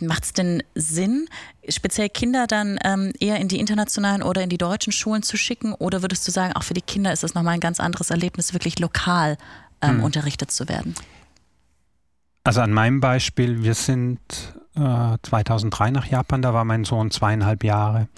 Macht 0.00 0.24
es 0.24 0.32
denn 0.32 0.62
Sinn, 0.74 1.28
speziell 1.68 2.08
Kinder 2.08 2.46
dann 2.46 2.78
ähm, 2.84 3.12
eher 3.20 3.36
in 3.36 3.48
die 3.48 3.58
internationalen 3.58 4.22
oder 4.22 4.42
in 4.42 4.50
die 4.50 4.58
deutschen 4.58 4.92
Schulen 4.92 5.22
zu 5.22 5.36
schicken? 5.36 5.72
Oder 5.72 6.02
würdest 6.02 6.26
du 6.28 6.32
sagen, 6.32 6.52
auch 6.54 6.64
für 6.64 6.74
die 6.74 6.82
Kinder 6.82 7.12
ist 7.12 7.24
es 7.24 7.34
nochmal 7.34 7.54
ein 7.54 7.60
ganz 7.60 7.80
anderes 7.80 8.10
Erlebnis, 8.10 8.52
wirklich 8.52 8.78
lokal 8.80 9.38
ähm, 9.80 9.98
hm. 9.98 10.04
unterrichtet 10.04 10.50
zu 10.50 10.68
werden? 10.68 10.94
Also 12.42 12.60
an 12.60 12.72
meinem 12.72 13.00
Beispiel, 13.00 13.62
wir 13.62 13.74
sind 13.74 14.18
äh, 14.74 15.16
2003 15.22 15.92
nach 15.92 16.06
Japan, 16.06 16.42
da 16.42 16.52
war 16.52 16.64
mein 16.64 16.84
Sohn 16.84 17.10
zweieinhalb 17.10 17.64
Jahre. 17.64 18.08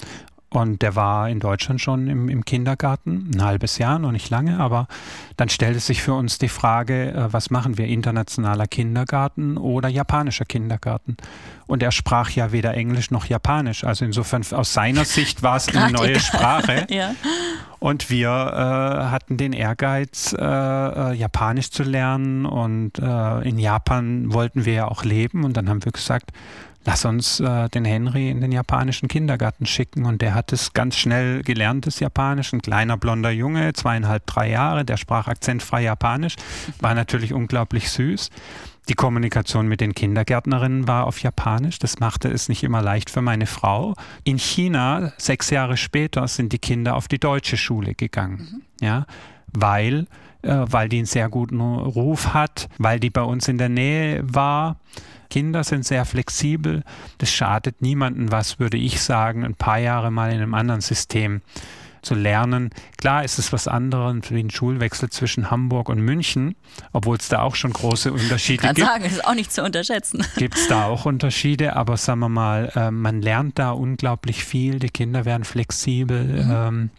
Und 0.57 0.81
der 0.81 0.97
war 0.97 1.29
in 1.29 1.38
Deutschland 1.38 1.83
schon 1.83 2.09
im, 2.09 2.31
im, 2.31 2.42
Kindergarten, 2.47 3.31
ein 3.35 3.45
halbes 3.45 3.77
Jahr, 3.77 3.99
noch 3.99 4.11
nicht 4.11 4.31
lange, 4.31 4.59
aber 4.59 4.88
dann 5.37 5.51
stellte 5.51 5.81
sich 5.81 6.01
für 6.01 6.14
uns 6.14 6.38
die 6.38 6.49
Frage, 6.49 7.12
äh, 7.12 7.31
was 7.31 7.51
machen 7.51 7.77
wir, 7.77 7.87
internationaler 7.87 8.66
Kindergarten 8.66 9.59
oder 9.59 9.90
japanischer 9.90 10.47
Kindergarten? 10.47 11.19
Und 11.66 11.83
er 11.83 11.92
sprach 11.92 12.31
ja 12.31 12.53
weder 12.53 12.73
Englisch 12.73 13.11
noch 13.11 13.27
Japanisch. 13.27 13.85
Also 13.85 14.07
insofern 14.07 14.45
aus 14.53 14.73
seiner 14.73 15.05
Sicht 15.16 15.42
war 15.42 15.57
es 15.57 15.69
eine 15.69 15.92
neue 15.92 16.19
Sprache. 16.21 16.87
ja. 16.90 17.14
Und 17.79 18.09
wir 18.09 18.31
äh, 18.31 19.11
hatten 19.11 19.37
den 19.37 19.53
Ehrgeiz, 19.53 20.33
äh, 20.33 20.42
äh, 20.42 21.12
Japanisch 21.12 21.71
zu 21.71 21.83
lernen. 21.83 22.47
Und 22.47 22.99
äh, 22.99 23.47
in 23.47 23.59
Japan 23.59 24.33
wollten 24.33 24.64
wir 24.64 24.73
ja 24.73 24.88
auch 24.88 25.05
leben. 25.05 25.45
Und 25.45 25.59
dann 25.59 25.69
haben 25.69 25.85
wir 25.85 25.92
gesagt, 25.92 26.33
lass 26.87 27.05
uns 27.05 27.40
äh, 27.40 27.68
den 27.68 27.85
Henry 27.85 28.31
in 28.31 28.40
den 28.40 28.53
japanischen 28.53 29.09
Kindergarten 29.09 29.66
schicken. 29.66 30.07
Und 30.07 30.22
der 30.22 30.35
hat 30.35 30.53
es 30.53 30.72
ganz 30.72 30.96
schnell 30.96 31.42
gelernt, 31.42 31.87
das 31.87 32.01
Japanisch. 32.01 32.53
Ein 32.53 32.62
kleiner 32.62 32.96
blonder 32.96 33.31
Junge, 33.31 33.72
zweieinhalb, 33.75 34.25
drei 34.27 34.51
Jahre, 34.51 34.85
der 34.85 34.96
sprach 34.96 35.27
akzentfrei 35.27 35.83
Japanisch, 35.83 36.37
war 36.81 36.94
natürlich 36.94 37.35
unglaublich 37.35 37.90
süß. 37.90 38.31
Die 38.88 38.94
Kommunikation 38.94 39.66
mit 39.66 39.81
den 39.81 39.94
Kindergärtnerinnen 39.94 40.87
war 40.87 41.09
auf 41.09 41.20
Japanisch. 41.20 41.81
Das 41.81 41.99
machte 41.99 42.29
es 42.29 42.49
nicht 42.49 42.62
immer 42.62 42.83
leicht 42.83 43.11
für 43.11 43.20
meine 43.20 43.46
Frau. 43.46 43.94
In 44.22 44.38
China, 44.38 45.12
sechs 45.18 45.51
Jahre 45.51 45.77
später, 45.77 46.29
sind 46.29 46.53
die 46.53 46.61
Kinder 46.61 46.94
auf 46.94 47.09
die 47.09 47.18
deutsche 47.18 47.57
Schule 47.57 47.94
gegangen. 47.96 48.62
Mhm. 48.81 48.87
Ja, 48.87 49.07
weil 49.53 50.07
äh, 50.42 50.64
weil 50.68 50.88
die 50.88 50.99
einen 50.99 51.07
sehr 51.07 51.29
guten 51.29 51.61
Ruf 51.61 52.33
hat, 52.33 52.68
weil 52.79 53.01
die 53.01 53.11
bei 53.11 53.22
uns 53.22 53.49
in 53.49 53.59
der 53.59 53.68
Nähe 53.68 54.22
war. 54.22 54.77
Kinder 55.31 55.65
sind 55.65 55.85
sehr 55.85 56.05
flexibel. 56.05 56.83
Das 57.19 57.31
schadet 57.31 57.83
niemandem 57.83 58.31
was, 58.33 58.59
würde 58.59 58.77
ich 58.77 59.01
sagen, 59.01 59.45
ein 59.45 59.55
paar 59.55 59.79
Jahre 59.79 60.11
mal 60.11 60.31
in 60.31 60.37
einem 60.37 60.55
anderen 60.55 60.81
System 60.81 61.43
zu 62.07 62.15
lernen. 62.15 62.71
Klar 62.99 63.25
ist 63.25 63.39
es 63.39 63.53
was 63.53 63.67
anderes 63.69 64.31
wie 64.31 64.41
ein 64.41 64.51
Schulwechsel 64.51 65.11
zwischen 65.11 65.51
Hamburg 65.51 65.89
und 65.89 66.01
München, 66.01 66.55
obwohl 66.93 67.17
es 67.17 67.29
da 67.29 67.43
auch 67.43 67.57
schon 67.57 67.73
große 67.73 68.12
Unterschiede 68.12 68.55
ich 68.55 68.61
kann 68.61 68.75
gibt. 68.75 68.87
sagen, 68.87 69.05
ist 69.05 69.25
auch 69.25 69.35
nicht 69.35 69.53
zu 69.53 69.62
unterschätzen. 69.62 70.25
Gibt 70.37 70.57
es 70.57 70.69
da 70.69 70.85
auch 70.85 71.05
Unterschiede, 71.05 71.75
aber 71.75 71.97
sagen 71.97 72.21
wir 72.21 72.29
mal, 72.29 72.71
äh, 72.77 72.91
man 72.91 73.21
lernt 73.21 73.59
da 73.59 73.73
unglaublich 73.73 74.45
viel. 74.45 74.79
Die 74.79 74.89
Kinder 74.89 75.25
werden 75.25 75.45
flexibel. 75.45 76.25
Mhm. 76.25 76.51
Ähm, 76.51 76.91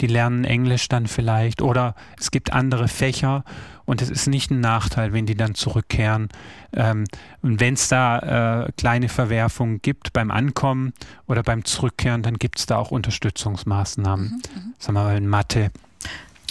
die 0.00 0.06
lernen 0.06 0.44
Englisch 0.44 0.88
dann 0.88 1.06
vielleicht 1.06 1.62
oder 1.62 1.94
es 2.18 2.30
gibt 2.30 2.52
andere 2.52 2.88
Fächer 2.88 3.44
und 3.84 4.00
es 4.00 4.10
ist 4.10 4.26
nicht 4.26 4.50
ein 4.50 4.60
Nachteil, 4.60 5.12
wenn 5.12 5.26
die 5.26 5.34
dann 5.34 5.54
zurückkehren. 5.54 6.28
Ähm, 6.72 7.04
und 7.42 7.60
wenn 7.60 7.74
es 7.74 7.88
da 7.88 8.64
äh, 8.64 8.72
kleine 8.76 9.08
Verwerfungen 9.08 9.80
gibt 9.82 10.12
beim 10.12 10.30
Ankommen 10.30 10.92
oder 11.26 11.42
beim 11.42 11.64
Zurückkehren, 11.64 12.22
dann 12.22 12.38
gibt 12.38 12.58
es 12.58 12.66
da 12.66 12.76
auch 12.76 12.90
Unterstützungsmaßnahmen. 12.90 14.26
Mhm, 14.26 14.32
mhm, 14.32 14.74
Sagen 14.78 14.96
wir 14.96 15.04
mal 15.04 15.16
in 15.16 15.28
Mathe 15.28 15.70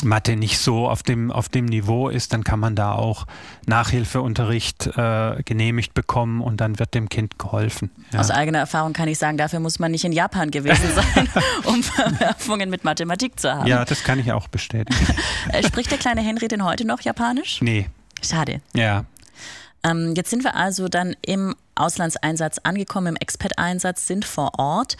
Mathe 0.03 0.35
nicht 0.35 0.59
so 0.59 0.89
auf 0.89 1.03
dem, 1.03 1.31
auf 1.31 1.49
dem 1.49 1.65
Niveau 1.65 2.09
ist, 2.09 2.33
dann 2.33 2.43
kann 2.43 2.59
man 2.59 2.75
da 2.75 2.93
auch 2.93 3.25
Nachhilfeunterricht 3.65 4.87
äh, 4.97 5.41
genehmigt 5.43 5.93
bekommen 5.93 6.41
und 6.41 6.59
dann 6.61 6.79
wird 6.79 6.93
dem 6.93 7.09
Kind 7.09 7.37
geholfen. 7.39 7.91
Ja. 8.11 8.19
Aus 8.19 8.31
eigener 8.31 8.59
Erfahrung 8.59 8.93
kann 8.93 9.07
ich 9.07 9.17
sagen, 9.17 9.37
dafür 9.37 9.59
muss 9.59 9.79
man 9.79 9.91
nicht 9.91 10.03
in 10.03 10.11
Japan 10.11 10.51
gewesen 10.51 10.89
sein, 11.13 11.29
um 11.63 11.83
Verwerfungen 11.83 12.69
mit 12.69 12.83
Mathematik 12.83 13.39
zu 13.39 13.53
haben. 13.53 13.67
Ja, 13.67 13.85
das 13.85 14.03
kann 14.03 14.19
ich 14.19 14.31
auch 14.31 14.47
bestätigen. 14.47 14.93
Äh, 15.51 15.61
spricht 15.61 15.91
der 15.91 15.97
kleine 15.97 16.21
Henry 16.21 16.47
denn 16.47 16.63
heute 16.63 16.85
noch 16.85 17.01
Japanisch? 17.01 17.61
Nee. 17.61 17.89
Schade. 18.21 18.61
Ja. 18.73 19.05
Ähm, 19.83 20.13
jetzt 20.15 20.29
sind 20.29 20.43
wir 20.43 20.55
also 20.55 20.87
dann 20.87 21.15
im 21.21 21.53
Auslandseinsatz 21.75 22.59
angekommen, 22.59 23.07
im 23.07 23.15
Expat-Einsatz, 23.17 24.07
sind 24.07 24.23
vor 24.25 24.57
Ort. 24.57 24.95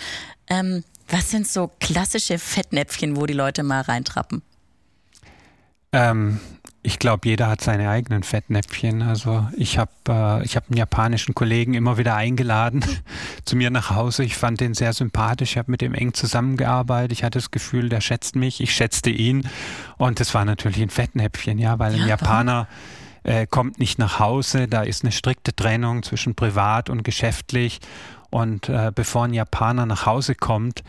Ähm, 0.47 0.83
was 1.07 1.31
sind 1.31 1.47
so 1.47 1.71
klassische 1.79 2.37
Fettnäpfchen, 2.39 3.15
wo 3.15 3.25
die 3.25 3.33
Leute 3.33 3.63
mal 3.63 3.81
reintrappen? 3.81 4.41
Ähm, 5.93 6.39
ich 6.85 6.99
glaube, 6.99 7.29
jeder 7.29 7.47
hat 7.47 7.61
seine 7.61 7.89
eigenen 7.89 8.23
Fettnäpfchen. 8.23 9.03
Also 9.03 9.47
ich 9.55 9.77
habe 9.77 9.91
äh, 10.09 10.43
ich 10.43 10.57
hab 10.57 10.69
einen 10.69 10.77
japanischen 10.77 11.33
Kollegen 11.33 11.75
immer 11.75 11.97
wieder 11.97 12.15
eingeladen 12.15 12.83
zu 13.45 13.55
mir 13.55 13.69
nach 13.69 13.89
Hause. 13.89 14.25
Ich 14.25 14.35
fand 14.35 14.59
den 14.59 14.73
sehr 14.73 14.91
sympathisch. 14.91 15.51
Ich 15.51 15.57
habe 15.57 15.71
mit 15.71 15.81
ihm 15.81 15.93
eng 15.93 16.13
zusammengearbeitet. 16.13 17.13
Ich 17.13 17.23
hatte 17.23 17.39
das 17.39 17.51
Gefühl, 17.51 17.87
der 17.87 18.01
schätzt 18.01 18.35
mich. 18.35 18.59
Ich 18.59 18.73
schätzte 18.75 19.11
ihn. 19.11 19.47
Und 19.97 20.19
das 20.19 20.33
war 20.33 20.43
natürlich 20.43 20.81
ein 20.81 20.89
Fettnäpfchen, 20.89 21.57
ja, 21.57 21.79
weil 21.79 21.93
ein 21.93 22.01
ja, 22.01 22.07
Japaner 22.07 22.67
äh, 23.23 23.47
kommt 23.47 23.79
nicht 23.79 23.97
nach 23.97 24.19
Hause. 24.19 24.67
Da 24.67 24.81
ist 24.83 25.03
eine 25.03 25.13
strikte 25.13 25.55
Trennung 25.55 26.03
zwischen 26.03 26.35
privat 26.35 26.89
und 26.89 27.03
geschäftlich. 27.03 27.79
Und 28.29 28.67
äh, 28.67 28.91
bevor 28.93 29.23
ein 29.23 29.33
Japaner 29.33 29.85
nach 29.85 30.05
Hause 30.05 30.35
kommt, 30.35 30.83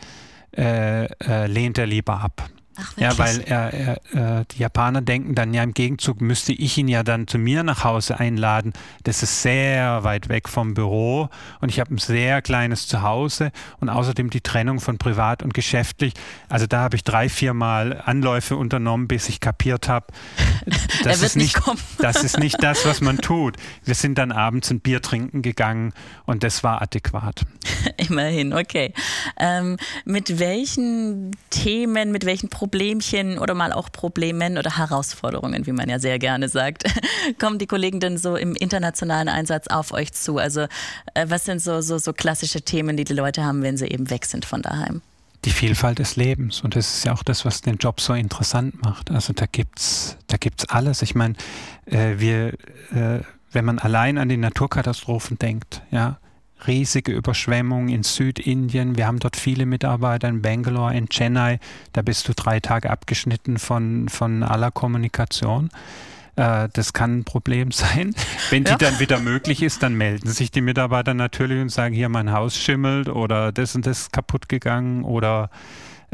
äh, 0.57 1.05
äh, 1.05 1.47
lehnt 1.47 1.77
er 1.77 1.85
lieber 1.85 2.19
ab. 2.19 2.49
Ach, 2.77 2.97
ja, 2.97 3.17
weil 3.17 3.41
er, 3.41 3.73
er, 3.73 4.39
äh, 4.39 4.45
die 4.51 4.59
Japaner 4.59 5.01
denken 5.01 5.33
dann, 5.33 5.53
ja, 5.53 5.63
im 5.63 5.73
Gegenzug 5.73 6.19
müsste 6.19 6.51
ich 6.51 6.77
ihn 6.77 6.87
ja 6.87 7.03
dann 7.03 7.27
zu 7.27 7.37
mir 7.37 7.63
nach 7.63 7.83
Hause 7.83 8.19
einladen. 8.19 8.73
Das 9.03 9.23
ist 9.23 9.41
sehr 9.41 10.03
weit 10.03 10.27
weg 10.27 10.49
vom 10.49 10.73
Büro 10.73 11.29
und 11.61 11.69
ich 11.69 11.79
habe 11.79 11.93
ein 11.93 11.97
sehr 11.97 12.41
kleines 12.41 12.87
Zuhause 12.87 13.51
und 13.79 13.89
außerdem 13.89 14.29
die 14.29 14.41
Trennung 14.41 14.79
von 14.79 14.97
privat 14.97 15.41
und 15.41 15.53
geschäftlich. 15.53 16.13
Also 16.49 16.67
da 16.67 16.79
habe 16.81 16.97
ich 16.97 17.03
drei, 17.03 17.29
vier 17.29 17.53
Mal 17.53 18.01
Anläufe 18.03 18.57
unternommen, 18.57 19.07
bis 19.07 19.29
ich 19.29 19.39
kapiert 19.39 19.87
habe, 19.87 20.07
das, 21.03 21.21
ist 21.21 21.37
nicht, 21.37 21.57
das 21.99 22.23
ist 22.23 22.39
nicht 22.39 22.61
das, 22.61 22.85
was 22.85 22.99
man 22.99 23.19
tut. 23.19 23.55
Wir 23.85 23.95
sind 23.95 24.17
dann 24.17 24.31
abends 24.31 24.69
ein 24.69 24.81
Bier 24.81 25.01
trinken 25.01 25.41
gegangen 25.41 25.93
und 26.25 26.43
das 26.43 26.63
war 26.63 26.81
adäquat. 26.81 27.45
Immerhin, 27.97 28.53
okay. 28.53 28.93
Ähm, 29.39 29.77
mit 30.03 30.39
welchen 30.39 31.31
Themen, 31.49 32.11
mit 32.11 32.25
welchen 32.25 32.49
Problemen 32.49 32.64
Problemchen 32.65 33.37
oder 33.37 33.53
mal 33.53 33.71
auch 33.71 33.91
Problemen 33.91 34.57
oder 34.57 34.75
Herausforderungen, 34.75 35.67
wie 35.67 35.71
man 35.71 35.87
ja 35.87 35.99
sehr 35.99 36.17
gerne 36.17 36.49
sagt, 36.49 36.83
kommen 37.39 37.59
die 37.59 37.67
Kollegen 37.67 37.99
denn 37.99 38.17
so 38.17 38.35
im 38.35 38.55
internationalen 38.55 39.29
Einsatz 39.29 39.67
auf 39.67 39.91
euch 39.91 40.13
zu? 40.13 40.39
Also 40.39 40.61
äh, 41.13 41.27
was 41.27 41.45
sind 41.45 41.61
so, 41.61 41.81
so, 41.81 41.99
so 41.99 42.11
klassische 42.11 42.63
Themen, 42.63 42.97
die 42.97 43.03
die 43.03 43.13
Leute 43.13 43.43
haben, 43.43 43.61
wenn 43.61 43.77
sie 43.77 43.85
eben 43.85 44.09
weg 44.09 44.25
sind 44.25 44.45
von 44.45 44.63
daheim? 44.63 45.03
die 45.43 45.51
Vielfalt 45.51 45.99
des 45.99 46.15
Lebens. 46.15 46.61
Und 46.61 46.75
das 46.75 46.97
ist 46.97 47.05
ja 47.05 47.13
auch 47.13 47.21
das, 47.21 47.45
was 47.45 47.61
den 47.61 47.77
Job 47.77 48.01
so 48.01 48.13
interessant 48.13 48.81
macht. 48.81 49.11
Also 49.11 49.31
da 49.31 49.45
gibt's, 49.45 50.17
da 50.25 50.37
gibt's 50.37 50.67
alles. 50.69 51.03
Ich 51.03 51.13
meine, 51.13 51.35
äh, 51.85 52.15
wir, 52.17 52.53
äh, 52.91 53.19
wenn 53.51 53.63
man 53.63 53.77
allein 53.77 54.17
an 54.17 54.27
die 54.27 54.37
Naturkatastrophen 54.37 55.37
denkt, 55.37 55.83
ja, 55.91 56.17
riesige 56.67 57.11
Überschwemmungen 57.11 57.89
in 57.89 58.03
Südindien. 58.03 58.97
Wir 58.97 59.07
haben 59.07 59.19
dort 59.19 59.35
viele 59.35 59.65
Mitarbeiter 59.65 60.27
in 60.27 60.41
Bangalore, 60.41 60.95
in 60.95 61.09
Chennai. 61.09 61.59
Da 61.93 62.01
bist 62.01 62.27
du 62.27 62.33
drei 62.33 62.59
Tage 62.59 62.89
abgeschnitten 62.89 63.57
von, 63.57 64.09
von 64.09 64.43
aller 64.43 64.71
Kommunikation. 64.71 65.69
Äh, 66.35 66.69
das 66.73 66.93
kann 66.93 67.19
ein 67.19 67.23
Problem 67.23 67.71
sein. 67.71 68.15
Wenn 68.49 68.63
die 68.63 68.71
ja. 68.71 68.77
dann 68.77 68.99
wieder 68.99 69.19
möglich 69.19 69.61
ist, 69.61 69.83
dann 69.83 69.95
melden 69.95 70.29
sich 70.29 70.51
die 70.51 70.61
Mitarbeiter 70.61 71.13
natürlich 71.13 71.61
und 71.61 71.69
sagen, 71.69 71.93
hier 71.93 72.09
mein 72.09 72.31
Haus 72.31 72.57
schimmelt 72.57 73.09
oder 73.09 73.51
das 73.51 73.75
und 73.75 73.85
das 73.85 74.11
kaputt 74.11 74.49
gegangen 74.49 75.03
oder 75.03 75.49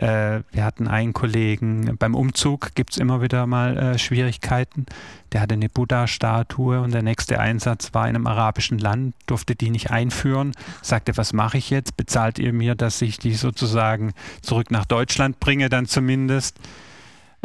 äh, 0.01 0.41
wir 0.51 0.65
hatten 0.65 0.87
einen 0.87 1.13
Kollegen, 1.13 1.95
beim 1.99 2.15
Umzug 2.15 2.73
gibt 2.73 2.93
es 2.93 2.97
immer 2.97 3.21
wieder 3.21 3.45
mal 3.45 3.77
äh, 3.77 3.99
Schwierigkeiten. 3.99 4.87
Der 5.31 5.41
hatte 5.41 5.53
eine 5.53 5.69
Buddha-Statue 5.69 6.81
und 6.81 6.91
der 6.91 7.03
nächste 7.03 7.39
Einsatz 7.39 7.93
war 7.93 8.09
in 8.09 8.15
einem 8.15 8.25
arabischen 8.25 8.79
Land, 8.79 9.13
durfte 9.27 9.55
die 9.55 9.69
nicht 9.69 9.91
einführen. 9.91 10.53
Sagte, 10.81 11.15
was 11.17 11.33
mache 11.33 11.59
ich 11.59 11.69
jetzt? 11.69 11.97
Bezahlt 11.97 12.39
ihr 12.39 12.51
mir, 12.51 12.73
dass 12.73 12.99
ich 13.03 13.19
die 13.19 13.35
sozusagen 13.35 14.13
zurück 14.41 14.71
nach 14.71 14.85
Deutschland 14.85 15.39
bringe, 15.39 15.69
dann 15.69 15.85
zumindest? 15.85 16.57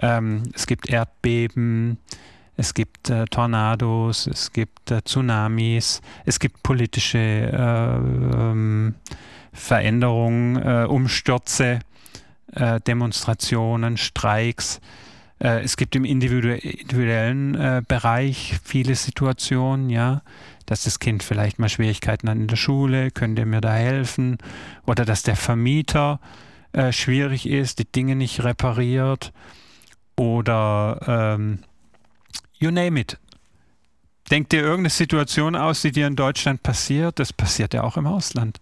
Ähm, 0.00 0.44
es 0.54 0.66
gibt 0.66 0.88
Erdbeben. 0.88 1.98
Es 2.56 2.72
gibt 2.72 3.10
äh, 3.10 3.26
Tornados, 3.26 4.26
es 4.26 4.50
gibt 4.50 4.90
äh, 4.90 5.02
Tsunamis, 5.02 6.00
es 6.24 6.40
gibt 6.40 6.62
politische 6.62 7.18
äh, 7.18 7.96
ähm, 7.96 8.94
Veränderungen, 9.52 10.56
äh, 10.56 10.86
Umstürze 10.88 11.80
äh, 12.52 12.80
Demonstrationen, 12.80 13.96
Streiks. 13.96 14.80
Äh, 15.38 15.62
es 15.62 15.76
gibt 15.76 15.96
im 15.96 16.04
individuellen 16.04 17.54
äh, 17.54 17.82
Bereich 17.86 18.58
viele 18.62 18.94
Situationen, 18.94 19.90
ja, 19.90 20.22
dass 20.66 20.84
das 20.84 20.98
Kind 20.98 21.22
vielleicht 21.22 21.58
mal 21.58 21.68
Schwierigkeiten 21.68 22.28
hat 22.28 22.36
in 22.36 22.48
der 22.48 22.56
Schule, 22.56 23.10
könnt 23.10 23.38
ihr 23.38 23.46
mir 23.46 23.60
da 23.60 23.74
helfen? 23.74 24.38
Oder 24.86 25.04
dass 25.04 25.22
der 25.22 25.36
Vermieter 25.36 26.20
schwierig 26.90 27.48
ist, 27.48 27.78
die 27.78 27.90
Dinge 27.90 28.16
nicht 28.16 28.44
repariert. 28.44 29.32
Oder 30.14 31.36
ähm, 31.38 31.60
you 32.58 32.70
name 32.70 33.00
it. 33.00 33.18
Denkt 34.30 34.52
dir 34.52 34.60
irgendeine 34.60 34.90
Situation 34.90 35.56
aus, 35.56 35.82
die 35.82 35.92
dir 35.92 36.06
in 36.06 36.16
Deutschland 36.16 36.62
passiert? 36.62 37.18
Das 37.18 37.32
passiert 37.32 37.72
ja 37.72 37.82
auch 37.82 37.96
im 37.96 38.06
Ausland. 38.06 38.58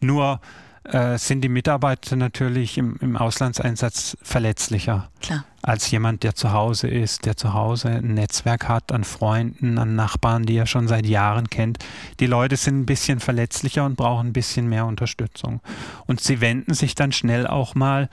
Nur 0.00 0.40
äh, 0.84 1.16
sind 1.16 1.42
die 1.42 1.48
Mitarbeiter 1.48 2.16
natürlich 2.16 2.76
im, 2.78 2.96
im 3.00 3.16
Auslandseinsatz 3.16 4.16
verletzlicher 4.22 5.10
Klar. 5.20 5.44
als 5.62 5.90
jemand, 5.90 6.22
der 6.22 6.34
zu 6.34 6.52
Hause 6.52 6.88
ist, 6.88 7.24
der 7.24 7.36
zu 7.36 7.52
Hause 7.52 7.88
ein 7.88 8.14
Netzwerk 8.14 8.68
hat 8.68 8.90
an 8.92 9.04
Freunden, 9.04 9.78
an 9.78 9.94
Nachbarn, 9.94 10.44
die 10.44 10.56
er 10.56 10.66
schon 10.66 10.88
seit 10.88 11.06
Jahren 11.06 11.48
kennt. 11.50 11.78
Die 12.20 12.26
Leute 12.26 12.56
sind 12.56 12.80
ein 12.80 12.86
bisschen 12.86 13.20
verletzlicher 13.20 13.84
und 13.84 13.96
brauchen 13.96 14.28
ein 14.28 14.32
bisschen 14.32 14.68
mehr 14.68 14.86
Unterstützung. 14.86 15.60
Und 16.06 16.20
sie 16.20 16.40
wenden 16.40 16.74
sich 16.74 16.94
dann 16.94 17.12
schnell 17.12 17.46
auch 17.46 17.74
mal 17.74 18.08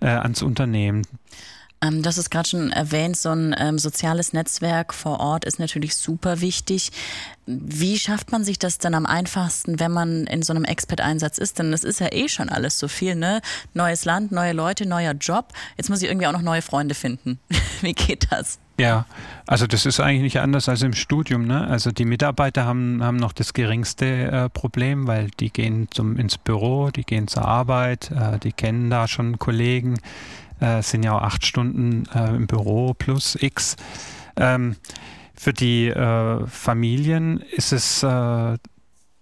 äh, 0.00 0.06
ans 0.06 0.42
Unternehmen. 0.42 1.02
Ähm, 1.82 2.02
das 2.02 2.16
ist 2.16 2.30
gerade 2.30 2.48
schon 2.48 2.70
erwähnt, 2.70 3.16
so 3.16 3.30
ein 3.30 3.54
ähm, 3.58 3.78
soziales 3.78 4.32
Netzwerk 4.32 4.94
vor 4.94 5.20
Ort 5.20 5.44
ist 5.44 5.58
natürlich 5.58 5.96
super 5.96 6.40
wichtig. 6.40 6.92
Wie 7.46 7.98
schafft 7.98 8.30
man 8.30 8.44
sich 8.44 8.58
das 8.58 8.78
dann 8.78 8.94
am 8.94 9.04
einfachsten, 9.04 9.80
wenn 9.80 9.90
man 9.90 10.26
in 10.28 10.42
so 10.42 10.52
einem 10.52 10.64
Expert-Einsatz 10.64 11.38
ist? 11.38 11.58
Denn 11.58 11.72
es 11.72 11.82
ist 11.82 11.98
ja 11.98 12.12
eh 12.12 12.28
schon 12.28 12.48
alles 12.48 12.78
so 12.78 12.86
viel, 12.86 13.16
ne? 13.16 13.40
Neues 13.74 14.04
Land, 14.04 14.30
neue 14.30 14.52
Leute, 14.52 14.86
neuer 14.86 15.14
Job. 15.14 15.48
Jetzt 15.76 15.90
muss 15.90 16.00
ich 16.02 16.08
irgendwie 16.08 16.28
auch 16.28 16.32
noch 16.32 16.42
neue 16.42 16.62
Freunde 16.62 16.94
finden. 16.94 17.40
Wie 17.80 17.94
geht 17.94 18.30
das? 18.30 18.60
Ja, 18.78 19.06
also 19.46 19.66
das 19.66 19.84
ist 19.84 20.00
eigentlich 20.00 20.22
nicht 20.22 20.40
anders 20.40 20.68
als 20.68 20.82
im 20.82 20.94
Studium. 20.94 21.46
Ne? 21.46 21.66
Also 21.66 21.90
die 21.90 22.04
Mitarbeiter 22.04 22.64
haben, 22.64 23.02
haben 23.02 23.16
noch 23.16 23.32
das 23.32 23.52
geringste 23.52 24.06
äh, 24.06 24.48
Problem, 24.48 25.06
weil 25.06 25.28
die 25.40 25.50
gehen 25.50 25.88
zum, 25.90 26.16
ins 26.16 26.38
Büro, 26.38 26.90
die 26.90 27.04
gehen 27.04 27.28
zur 27.28 27.44
Arbeit, 27.44 28.10
äh, 28.10 28.38
die 28.38 28.52
kennen 28.52 28.88
da 28.88 29.08
schon 29.08 29.38
Kollegen, 29.38 29.98
äh, 30.62 30.82
sind 30.82 31.02
ja 31.02 31.16
auch 31.16 31.22
acht 31.22 31.44
Stunden 31.44 32.04
äh, 32.14 32.34
im 32.34 32.46
Büro 32.46 32.94
plus 32.94 33.36
X. 33.40 33.76
Ähm, 34.36 34.76
für 35.34 35.52
die 35.52 35.88
äh, 35.88 36.46
Familien 36.46 37.40
ist 37.40 37.72
es 37.72 38.02
äh, 38.02 38.56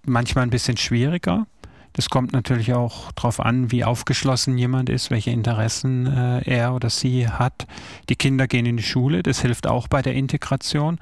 manchmal 0.04 0.44
ein 0.44 0.50
bisschen 0.50 0.76
schwieriger. 0.76 1.46
Das 1.94 2.08
kommt 2.08 2.32
natürlich 2.32 2.72
auch 2.72 3.10
darauf 3.12 3.40
an, 3.40 3.72
wie 3.72 3.84
aufgeschlossen 3.84 4.56
jemand 4.58 4.88
ist, 4.88 5.10
welche 5.10 5.30
Interessen 5.30 6.06
äh, 6.06 6.42
er 6.44 6.74
oder 6.74 6.88
sie 6.88 7.28
hat. 7.28 7.66
Die 8.08 8.16
Kinder 8.16 8.46
gehen 8.46 8.66
in 8.66 8.76
die 8.76 8.82
Schule, 8.82 9.22
das 9.22 9.40
hilft 9.40 9.66
auch 9.66 9.88
bei 9.88 10.02
der 10.02 10.14
Integration. 10.14 10.98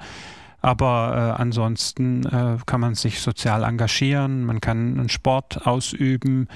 Aber 0.61 1.35
äh, 1.37 1.41
ansonsten 1.41 2.25
äh, 2.25 2.57
kann 2.65 2.81
man 2.81 2.95
sich 2.95 3.21
sozial 3.21 3.63
engagieren, 3.63 4.43
man 4.45 4.59
kann 4.59 4.99
einen 4.99 5.09
Sport 5.09 5.65
ausüben, 5.65 6.47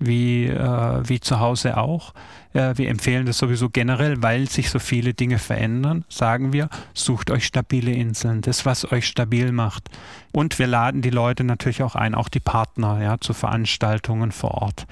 wie, 0.00 0.46
äh, 0.46 1.08
wie 1.08 1.20
zu 1.20 1.38
Hause 1.38 1.76
auch. 1.76 2.12
Äh, 2.52 2.76
wir 2.76 2.88
empfehlen 2.88 3.26
das 3.26 3.38
sowieso 3.38 3.68
generell, 3.68 4.22
weil 4.22 4.48
sich 4.48 4.70
so 4.70 4.78
viele 4.78 5.14
Dinge 5.14 5.38
verändern, 5.38 6.04
sagen 6.08 6.52
wir, 6.52 6.68
sucht 6.94 7.30
euch 7.30 7.44
stabile 7.44 7.92
Inseln, 7.92 8.40
das, 8.40 8.66
was 8.66 8.90
euch 8.90 9.06
stabil 9.06 9.52
macht. 9.52 9.88
Und 10.32 10.58
wir 10.58 10.66
laden 10.66 11.02
die 11.02 11.10
Leute 11.10 11.44
natürlich 11.44 11.82
auch 11.82 11.94
ein, 11.94 12.14
auch 12.14 12.28
die 12.28 12.40
Partner, 12.40 13.00
ja, 13.02 13.18
zu 13.20 13.34
Veranstaltungen 13.34 14.32
vor 14.32 14.54
Ort. 14.62 14.86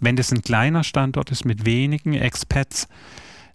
Wenn 0.00 0.16
das 0.16 0.32
ein 0.32 0.42
kleiner 0.42 0.82
Standort 0.82 1.30
ist 1.30 1.44
mit 1.44 1.64
wenigen 1.64 2.14
Expats, 2.14 2.88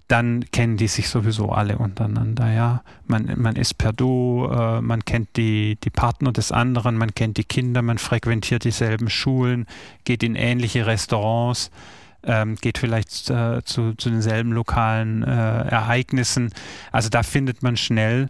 dann 0.10 0.44
kennen 0.52 0.76
die 0.76 0.88
sich 0.88 1.08
sowieso 1.08 1.52
alle 1.52 1.78
untereinander. 1.78 2.52
Ja, 2.52 2.84
man, 3.06 3.32
man 3.38 3.56
ist 3.56 3.78
per 3.78 3.94
Du, 3.94 4.50
äh, 4.52 4.82
man 4.82 5.06
kennt 5.06 5.38
die, 5.38 5.78
die 5.84 5.92
Partner 5.92 6.34
des 6.34 6.52
anderen, 6.52 6.98
man 6.98 7.14
kennt 7.14 7.38
die 7.38 7.44
Kinder, 7.44 7.84
man 7.84 8.00
frequentiert 8.00 8.64
dieselben 8.64 9.10
Schulen, 9.10 9.68
geht 10.06 10.24
in 10.24 10.36
ähnliche 10.36 10.86
Restaurants. 10.88 11.70
Ähm, 12.22 12.56
geht 12.56 12.78
vielleicht 12.78 13.30
äh, 13.30 13.64
zu, 13.64 13.94
zu 13.94 14.10
denselben 14.10 14.52
lokalen 14.52 15.24
äh, 15.24 15.28
Ereignissen. 15.28 16.52
Also 16.92 17.08
da 17.08 17.24
findet 17.24 17.64
man 17.64 17.78
schnell 17.78 18.30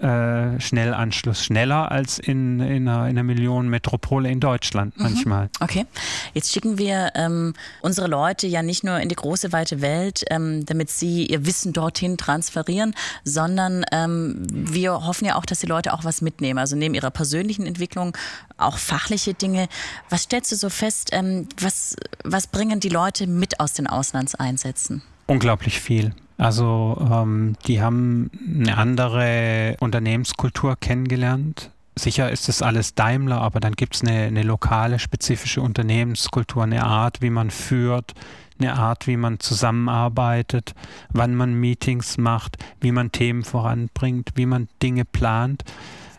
äh, 0.00 0.60
Schnellanschluss, 0.60 1.44
schneller 1.44 1.92
als 1.92 2.18
in, 2.18 2.58
in, 2.58 2.88
einer, 2.88 3.04
in 3.04 3.10
einer 3.10 3.22
Millionenmetropole 3.22 4.28
in 4.28 4.40
Deutschland 4.40 4.96
mhm. 4.96 5.04
manchmal. 5.04 5.50
Okay, 5.60 5.86
jetzt 6.32 6.52
schicken 6.52 6.78
wir 6.78 7.12
ähm, 7.14 7.54
unsere 7.80 8.08
Leute 8.08 8.46
ja 8.46 8.62
nicht 8.62 8.82
nur 8.82 8.98
in 8.98 9.08
die 9.08 9.14
große 9.14 9.52
weite 9.52 9.80
Welt, 9.80 10.24
ähm, 10.30 10.66
damit 10.66 10.90
sie 10.90 11.26
ihr 11.26 11.46
Wissen 11.46 11.72
dorthin 11.72 12.16
transferieren, 12.16 12.94
sondern 13.22 13.84
ähm, 13.92 14.42
wir 14.50 15.06
hoffen 15.06 15.26
ja 15.26 15.36
auch, 15.36 15.46
dass 15.46 15.60
die 15.60 15.66
Leute 15.66 15.92
auch 15.92 16.04
was 16.04 16.22
mitnehmen, 16.22 16.58
also 16.58 16.74
neben 16.74 16.94
ihrer 16.94 17.12
persönlichen 17.12 17.66
Entwicklung 17.66 18.16
auch 18.56 18.78
fachliche 18.78 19.34
Dinge. 19.34 19.68
Was 20.10 20.22
stellst 20.22 20.50
du 20.50 20.56
so 20.56 20.70
fest, 20.70 21.10
ähm, 21.12 21.48
was, 21.60 21.96
was 22.24 22.48
bringen 22.48 22.80
die 22.80 22.88
Leute 22.88 23.26
mit 23.26 23.60
aus 23.60 23.74
den 23.74 23.86
Auslandseinsätzen? 23.86 25.02
Unglaublich 25.26 25.80
viel. 25.80 26.14
Also 26.36 26.98
ähm, 27.10 27.54
die 27.66 27.80
haben 27.80 28.30
eine 28.46 28.76
andere 28.76 29.76
Unternehmenskultur 29.80 30.76
kennengelernt. 30.76 31.70
Sicher 31.96 32.30
ist 32.30 32.48
es 32.48 32.60
alles 32.60 32.94
Daimler, 32.94 33.40
aber 33.40 33.60
dann 33.60 33.74
gibt 33.74 33.94
es 33.94 34.02
eine, 34.02 34.24
eine 34.24 34.42
lokale, 34.42 34.98
spezifische 34.98 35.62
Unternehmenskultur, 35.62 36.64
eine 36.64 36.84
Art, 36.84 37.22
wie 37.22 37.30
man 37.30 37.50
führt, 37.50 38.14
eine 38.58 38.74
Art, 38.74 39.06
wie 39.06 39.16
man 39.16 39.38
zusammenarbeitet, 39.38 40.74
wann 41.10 41.36
man 41.36 41.54
Meetings 41.54 42.18
macht, 42.18 42.56
wie 42.80 42.90
man 42.90 43.12
Themen 43.12 43.44
voranbringt, 43.44 44.32
wie 44.34 44.46
man 44.46 44.68
Dinge 44.82 45.04
plant. 45.04 45.62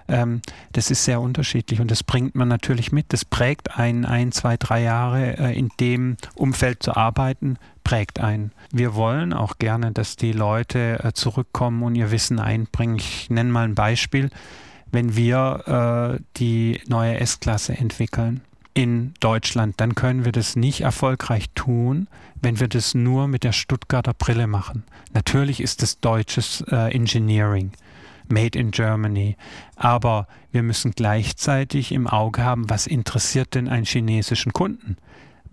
Ähm, 0.07 0.41
das 0.71 0.91
ist 0.91 1.03
sehr 1.03 1.19
unterschiedlich 1.19 1.81
und 1.81 1.91
das 1.91 2.03
bringt 2.03 2.35
man 2.35 2.47
natürlich 2.47 2.91
mit. 2.91 3.11
Das 3.11 3.25
prägt 3.25 3.77
einen 3.77 4.05
ein, 4.05 4.31
zwei, 4.31 4.55
drei 4.55 4.81
Jahre 4.81 5.37
äh, 5.37 5.57
in 5.57 5.69
dem 5.79 6.15
Umfeld 6.35 6.83
zu 6.83 6.95
arbeiten, 6.95 7.57
prägt 7.85 8.19
einen. 8.19 8.51
Wir 8.73 8.95
wollen 8.95 9.31
auch 9.31 9.57
gerne, 9.59 9.93
dass 9.93 10.17
die 10.17 10.33
Leute 10.33 10.99
äh, 11.01 11.13
zurückkommen 11.13 11.83
und 11.83 11.95
ihr 11.95 12.11
Wissen 12.11 12.39
einbringen. 12.39 12.97
Ich 12.97 13.29
nenne 13.29 13.51
mal 13.51 13.63
ein 13.63 13.75
Beispiel. 13.75 14.29
Wenn 14.91 15.15
wir 15.15 16.17
äh, 16.17 16.23
die 16.35 16.81
neue 16.87 17.19
S-Klasse 17.21 17.77
entwickeln, 17.77 18.41
in 18.75 19.13
Deutschland, 19.21 19.75
dann 19.77 19.95
können 19.95 20.25
wir 20.25 20.33
das 20.33 20.57
nicht 20.57 20.81
erfolgreich 20.81 21.45
tun, 21.55 22.07
wenn 22.41 22.59
wir 22.59 22.67
das 22.67 22.93
nur 22.93 23.29
mit 23.29 23.45
der 23.45 23.53
Stuttgarter 23.53 24.13
Brille 24.13 24.47
machen. 24.47 24.83
Natürlich 25.13 25.61
ist 25.61 25.81
es 25.81 26.01
deutsches 26.01 26.61
äh, 26.69 26.93
Engineering. 26.93 27.71
Made 28.27 28.57
in 28.59 28.71
Germany. 28.71 29.37
Aber 29.75 30.27
wir 30.51 30.63
müssen 30.63 30.91
gleichzeitig 30.91 31.91
im 31.91 32.07
Auge 32.07 32.43
haben, 32.43 32.69
was 32.69 32.87
interessiert 32.87 33.55
denn 33.55 33.69
einen 33.69 33.85
chinesischen 33.85 34.51
Kunden? 34.51 34.97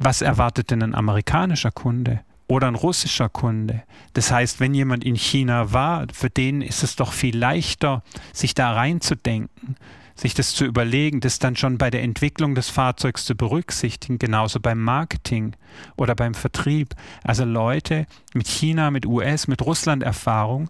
Was 0.05 0.21
erwartet 0.21 0.73
denn 0.73 0.83
ein 0.83 0.97
amerikanischer 0.97 1.71
Kunde? 1.71 2.23
Oder 2.49 2.67
ein 2.67 2.75
russischer 2.75 3.29
Kunde. 3.29 3.85
Das 4.15 4.33
heißt, 4.33 4.59
wenn 4.59 4.75
jemand 4.75 5.05
in 5.05 5.15
China 5.15 5.73
war, 5.73 6.07
für 6.13 6.29
den 6.29 6.61
ist 6.61 6.83
es 6.83 6.97
doch 6.97 7.13
viel 7.13 7.39
leichter, 7.39 8.03
sich 8.33 8.53
da 8.55 8.73
reinzudenken, 8.73 9.77
sich 10.17 10.35
das 10.35 10.55
zu 10.55 10.65
überlegen, 10.65 11.21
das 11.21 11.39
dann 11.39 11.55
schon 11.55 11.79
bei 11.79 11.89
der 11.89 12.03
Entwicklung 12.03 12.57
des 12.57 12.69
Fahrzeugs 12.69 13.25
zu 13.25 13.37
berücksichtigen, 13.37 14.19
genauso 14.19 14.59
beim 14.59 14.81
Marketing 14.81 15.55
oder 15.97 16.17
beim 16.17 16.35
Vertrieb. 16.35 16.97
Also 17.23 17.45
Leute 17.45 18.07
mit 18.35 18.49
China, 18.49 18.91
mit 18.91 19.07
US, 19.07 19.47
mit 19.47 19.63
Russland 19.63 20.03
Erfahrung, 20.03 20.69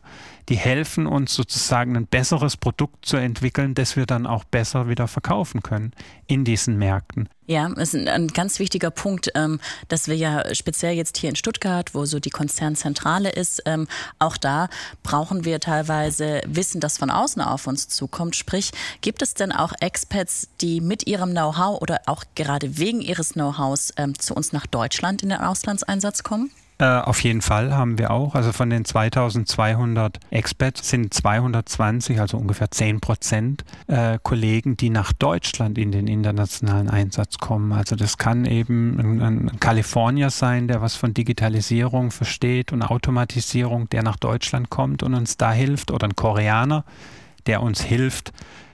die 0.51 0.57
helfen 0.57 1.07
uns 1.07 1.35
sozusagen 1.35 1.97
ein 1.97 2.07
besseres 2.07 2.59
Produkt 2.59 3.07
zu 3.07 3.17
entwickeln, 3.17 3.75
das 3.75 3.97
wir 3.97 4.05
dann 4.05 4.27
auch 4.27 4.45
besser 4.45 4.91
wieder 4.91 5.09
verkaufen 5.09 5.63
können 5.63 5.93
in 6.27 6.45
diesen 6.45 6.77
Märkten. 6.77 7.31
Ja, 7.47 7.69
das 7.69 7.93
ist 7.93 8.09
ein 8.09 8.29
ganz 8.29 8.61
wichtiger 8.61 8.93
Punkt, 8.93 9.31
ähm, 9.35 9.59
dass 9.89 10.07
wir 10.07 10.15
ja 10.15 10.55
speziell 10.55 10.95
jetzt 10.95 11.17
hier 11.17 11.29
in 11.29 11.35
Stuttgart, 11.35 11.93
wo 11.93 12.05
so 12.05 12.21
die 12.21 12.31
Konzernzentrale 12.31 13.31
ist, 13.31 13.63
ähm, 13.67 13.89
auch 14.21 14.37
da 14.37 14.69
brauchen 15.03 15.45
wir 15.45 15.59
teilweise 15.59 16.41
Wissen, 16.47 16.81
das 16.81 16.99
von 16.99 17.11
außen 17.11 17.43
auf 17.43 17.67
uns 17.67 17.89
zukommt. 17.89 18.37
Sprich, 18.37 18.71
gibt 19.01 19.23
es 19.23 19.35
denn 19.35 19.51
auch 19.51 19.73
Expats, 19.81 20.49
die 20.61 20.81
mit 20.81 21.09
ihrem 21.09 21.33
Know-how 21.33 21.83
oder 21.83 22.03
auch 22.07 22.23
gerade 22.37 22.79
wegen 22.79 23.01
ihres 23.01 23.31
Know-hows 23.31 23.93
ähm, 23.97 24.17
zu 24.17 24.35
uns 24.35 24.53
nach 24.53 24.67
Deutschland 24.67 25.23
in 25.23 25.31
den 25.31 25.41
Auslandseinsatz 25.41 26.23
kommen? 26.23 26.53
Äh, 26.79 26.85
auf 26.85 27.23
jeden 27.23 27.43
Fall 27.43 27.75
haben 27.75 27.99
wir 27.99 28.11
auch. 28.11 28.35
Also 28.35 28.53
von 28.53 28.71
den 28.71 28.85
2200 28.85 30.19
Experts 30.31 30.89
sind 30.89 31.13
220, 31.13 32.21
also 32.21 32.39
ungefähr 32.39 32.71
10 32.71 33.01
Prozent 33.01 33.65
äh, 33.87 34.19
Kollegen, 34.23 34.77
die 34.77 34.91
nach 34.91 35.13
Deutschland 35.13 35.79
in 35.79 35.93
den 35.93 36.07
internationalen 36.07 36.89
Einsatz 36.89 37.39
kommen. 37.39 37.73
Also 37.73 37.95
das 37.95 38.19
kann 38.19 38.45
eben 38.45 38.99
ein, 38.99 39.21
ein 39.23 39.61
Kalifornier 39.61 40.31
sein, 40.31 40.67
der 40.67 40.83
was 40.83 40.97
von 40.97 41.15
Digitalisierung 41.15 42.11
versteht 42.11 42.73
und 42.73 42.83
Automatisierung, 42.83 43.89
der 43.91 44.03
nach 44.03 44.17
Deutschland 44.17 44.71
kommt 44.71 45.03
und 45.03 45.15
uns 45.15 45.37
da 45.37 45.53
hilft, 45.53 45.91
oder 45.91 46.09
ein 46.09 46.17
Koreaner, 46.17 46.85
der 47.47 47.63
uns 47.63 47.83
hilft, 47.83 48.33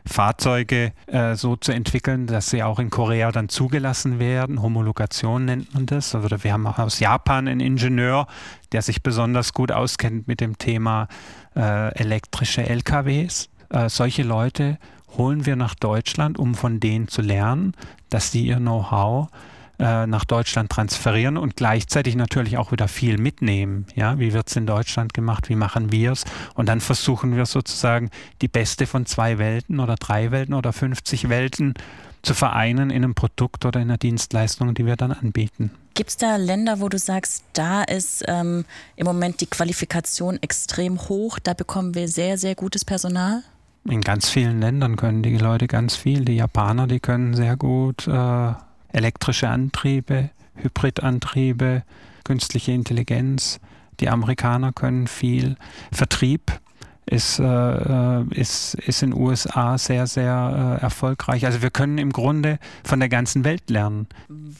Fahrzeuge 0.08 0.92
äh, 1.06 1.34
so 1.34 1.56
zu 1.56 1.72
entwickeln, 1.72 2.26
dass 2.26 2.50
sie 2.50 2.62
auch 2.62 2.78
in 2.78 2.90
Korea 2.90 3.30
dann 3.30 3.48
zugelassen 3.48 4.18
werden. 4.18 4.62
Homologation 4.62 5.44
nennt 5.44 5.74
man 5.74 5.86
das. 5.86 6.14
Also 6.14 6.42
wir 6.42 6.52
haben 6.52 6.66
aus 6.66 7.00
Japan 7.00 7.48
einen 7.48 7.60
Ingenieur, 7.60 8.26
der 8.72 8.82
sich 8.82 9.02
besonders 9.02 9.52
gut 9.52 9.72
auskennt 9.72 10.26
mit 10.26 10.40
dem 10.40 10.58
Thema 10.58 11.08
äh, 11.54 11.94
elektrische 11.94 12.68
LKWs. 12.68 13.48
Äh, 13.70 13.88
solche 13.88 14.22
Leute 14.22 14.78
holen 15.16 15.46
wir 15.46 15.56
nach 15.56 15.74
Deutschland, 15.74 16.38
um 16.38 16.54
von 16.54 16.80
denen 16.80 17.08
zu 17.08 17.22
lernen, 17.22 17.74
dass 18.10 18.32
sie 18.32 18.46
ihr 18.46 18.56
Know-how 18.56 19.28
äh, 19.78 20.06
nach 20.06 20.24
Deutschland 20.24 20.70
transferieren 20.70 21.36
und 21.36 21.56
gleichzeitig 21.56 22.16
natürlich 22.16 22.58
auch 22.58 22.72
wieder 22.72 22.88
viel 22.88 23.18
mitnehmen. 23.18 23.86
Ja, 23.94 24.18
wie 24.18 24.32
wird 24.32 24.48
es 24.48 24.56
in 24.56 24.66
Deutschland 24.66 25.14
gemacht? 25.14 25.48
Wie 25.48 25.54
machen 25.54 25.92
wir 25.92 26.12
es? 26.12 26.24
Und 26.54 26.68
dann 26.68 26.80
versuchen 26.80 27.36
wir 27.36 27.46
sozusagen 27.46 28.10
die 28.42 28.48
beste 28.48 28.86
von 28.86 29.06
zwei 29.06 29.38
Welten 29.38 29.80
oder 29.80 29.94
drei 29.96 30.30
Welten 30.30 30.54
oder 30.54 30.72
50 30.72 31.28
Welten 31.28 31.74
zu 32.22 32.34
vereinen 32.34 32.90
in 32.90 33.04
einem 33.04 33.14
Produkt 33.14 33.64
oder 33.64 33.80
in 33.80 33.88
einer 33.88 33.98
Dienstleistung, 33.98 34.74
die 34.74 34.84
wir 34.84 34.96
dann 34.96 35.12
anbieten. 35.12 35.70
Gibt 35.94 36.10
es 36.10 36.16
da 36.16 36.36
Länder, 36.36 36.80
wo 36.80 36.88
du 36.88 36.98
sagst, 36.98 37.44
da 37.52 37.82
ist 37.82 38.24
ähm, 38.26 38.64
im 38.96 39.06
Moment 39.06 39.40
die 39.40 39.46
Qualifikation 39.46 40.38
extrem 40.42 41.00
hoch, 41.08 41.38
da 41.38 41.54
bekommen 41.54 41.94
wir 41.94 42.08
sehr, 42.08 42.38
sehr 42.38 42.54
gutes 42.54 42.84
Personal? 42.84 43.42
In 43.84 44.00
ganz 44.00 44.28
vielen 44.28 44.60
Ländern 44.60 44.96
können 44.96 45.22
die 45.22 45.38
Leute 45.38 45.66
ganz 45.66 45.96
viel. 45.96 46.24
Die 46.24 46.36
Japaner, 46.36 46.86
die 46.86 47.00
können 47.00 47.34
sehr 47.34 47.56
gut 47.56 48.06
äh, 48.06 48.52
elektrische 48.92 49.48
Antriebe, 49.48 50.30
Hybridantriebe, 50.54 51.82
künstliche 52.24 52.72
Intelligenz. 52.72 53.60
Die 54.00 54.08
Amerikaner 54.08 54.72
können 54.72 55.06
viel. 55.06 55.56
Vertrieb 55.92 56.60
ist, 57.06 57.38
äh, 57.38 57.44
äh 57.44 58.24
ist, 58.30 58.74
ist 58.74 59.02
in 59.02 59.10
den 59.10 59.20
USA 59.20 59.78
sehr, 59.78 60.06
sehr 60.06 60.78
äh, 60.80 60.82
erfolgreich. 60.82 61.46
Also 61.46 61.62
wir 61.62 61.70
können 61.70 61.98
im 61.98 62.12
Grunde 62.12 62.58
von 62.84 63.00
der 63.00 63.08
ganzen 63.08 63.44
Welt 63.44 63.70
lernen. 63.70 64.06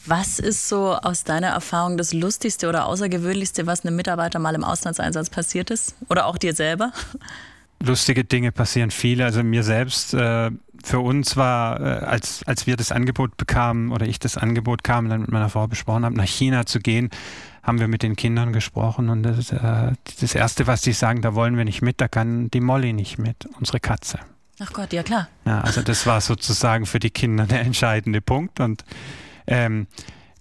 Was 0.05 0.39
ist 0.39 0.67
so 0.67 0.93
aus 0.95 1.23
deiner 1.23 1.47
Erfahrung 1.47 1.97
das 1.97 2.13
Lustigste 2.13 2.67
oder 2.67 2.85
Außergewöhnlichste, 2.85 3.67
was 3.67 3.85
einem 3.85 3.95
Mitarbeiter 3.95 4.39
mal 4.39 4.55
im 4.55 4.63
Auslandseinsatz 4.63 5.29
passiert 5.29 5.69
ist? 5.69 5.95
Oder 6.09 6.25
auch 6.25 6.37
dir 6.37 6.53
selber? 6.53 6.91
Lustige 7.81 8.25
Dinge 8.25 8.51
passieren 8.51 8.91
viele. 8.91 9.25
Also 9.25 9.43
mir 9.43 9.63
selbst 9.63 10.13
äh, 10.13 10.51
für 10.83 10.99
uns 10.99 11.37
war, 11.37 11.79
äh, 11.79 12.05
als, 12.05 12.43
als 12.45 12.67
wir 12.67 12.77
das 12.77 12.91
Angebot 12.91 13.37
bekamen 13.37 13.91
oder 13.91 14.07
ich 14.07 14.19
das 14.19 14.37
Angebot 14.37 14.83
kam, 14.83 15.09
dann 15.09 15.21
mit 15.21 15.31
meiner 15.31 15.49
Frau 15.49 15.67
besprochen 15.67 16.05
habe, 16.05 16.15
nach 16.15 16.27
China 16.27 16.65
zu 16.65 16.79
gehen, 16.79 17.09
haben 17.63 17.79
wir 17.79 17.87
mit 17.87 18.03
den 18.03 18.15
Kindern 18.15 18.53
gesprochen 18.53 19.09
und 19.09 19.23
das, 19.23 19.51
äh, 19.51 19.91
das 20.19 20.35
Erste, 20.35 20.67
was 20.67 20.81
die 20.81 20.93
sagen, 20.93 21.21
da 21.21 21.35
wollen 21.35 21.57
wir 21.57 21.65
nicht 21.65 21.81
mit, 21.81 22.01
da 22.01 22.07
kann 22.07 22.49
die 22.51 22.61
Molly 22.61 22.93
nicht 22.93 23.17
mit, 23.17 23.47
unsere 23.59 23.79
Katze. 23.79 24.19
Ach 24.61 24.73
Gott, 24.73 24.91
ja 24.91 25.03
klar. 25.03 25.29
Ja, 25.45 25.61
also 25.61 25.81
das 25.81 26.05
war 26.05 26.19
sozusagen 26.19 26.85
für 26.85 26.99
die 26.99 27.11
Kinder 27.11 27.45
der 27.45 27.61
entscheidende 27.61 28.21
Punkt 28.21 28.59
und 28.59 28.83
ähm, 29.47 29.87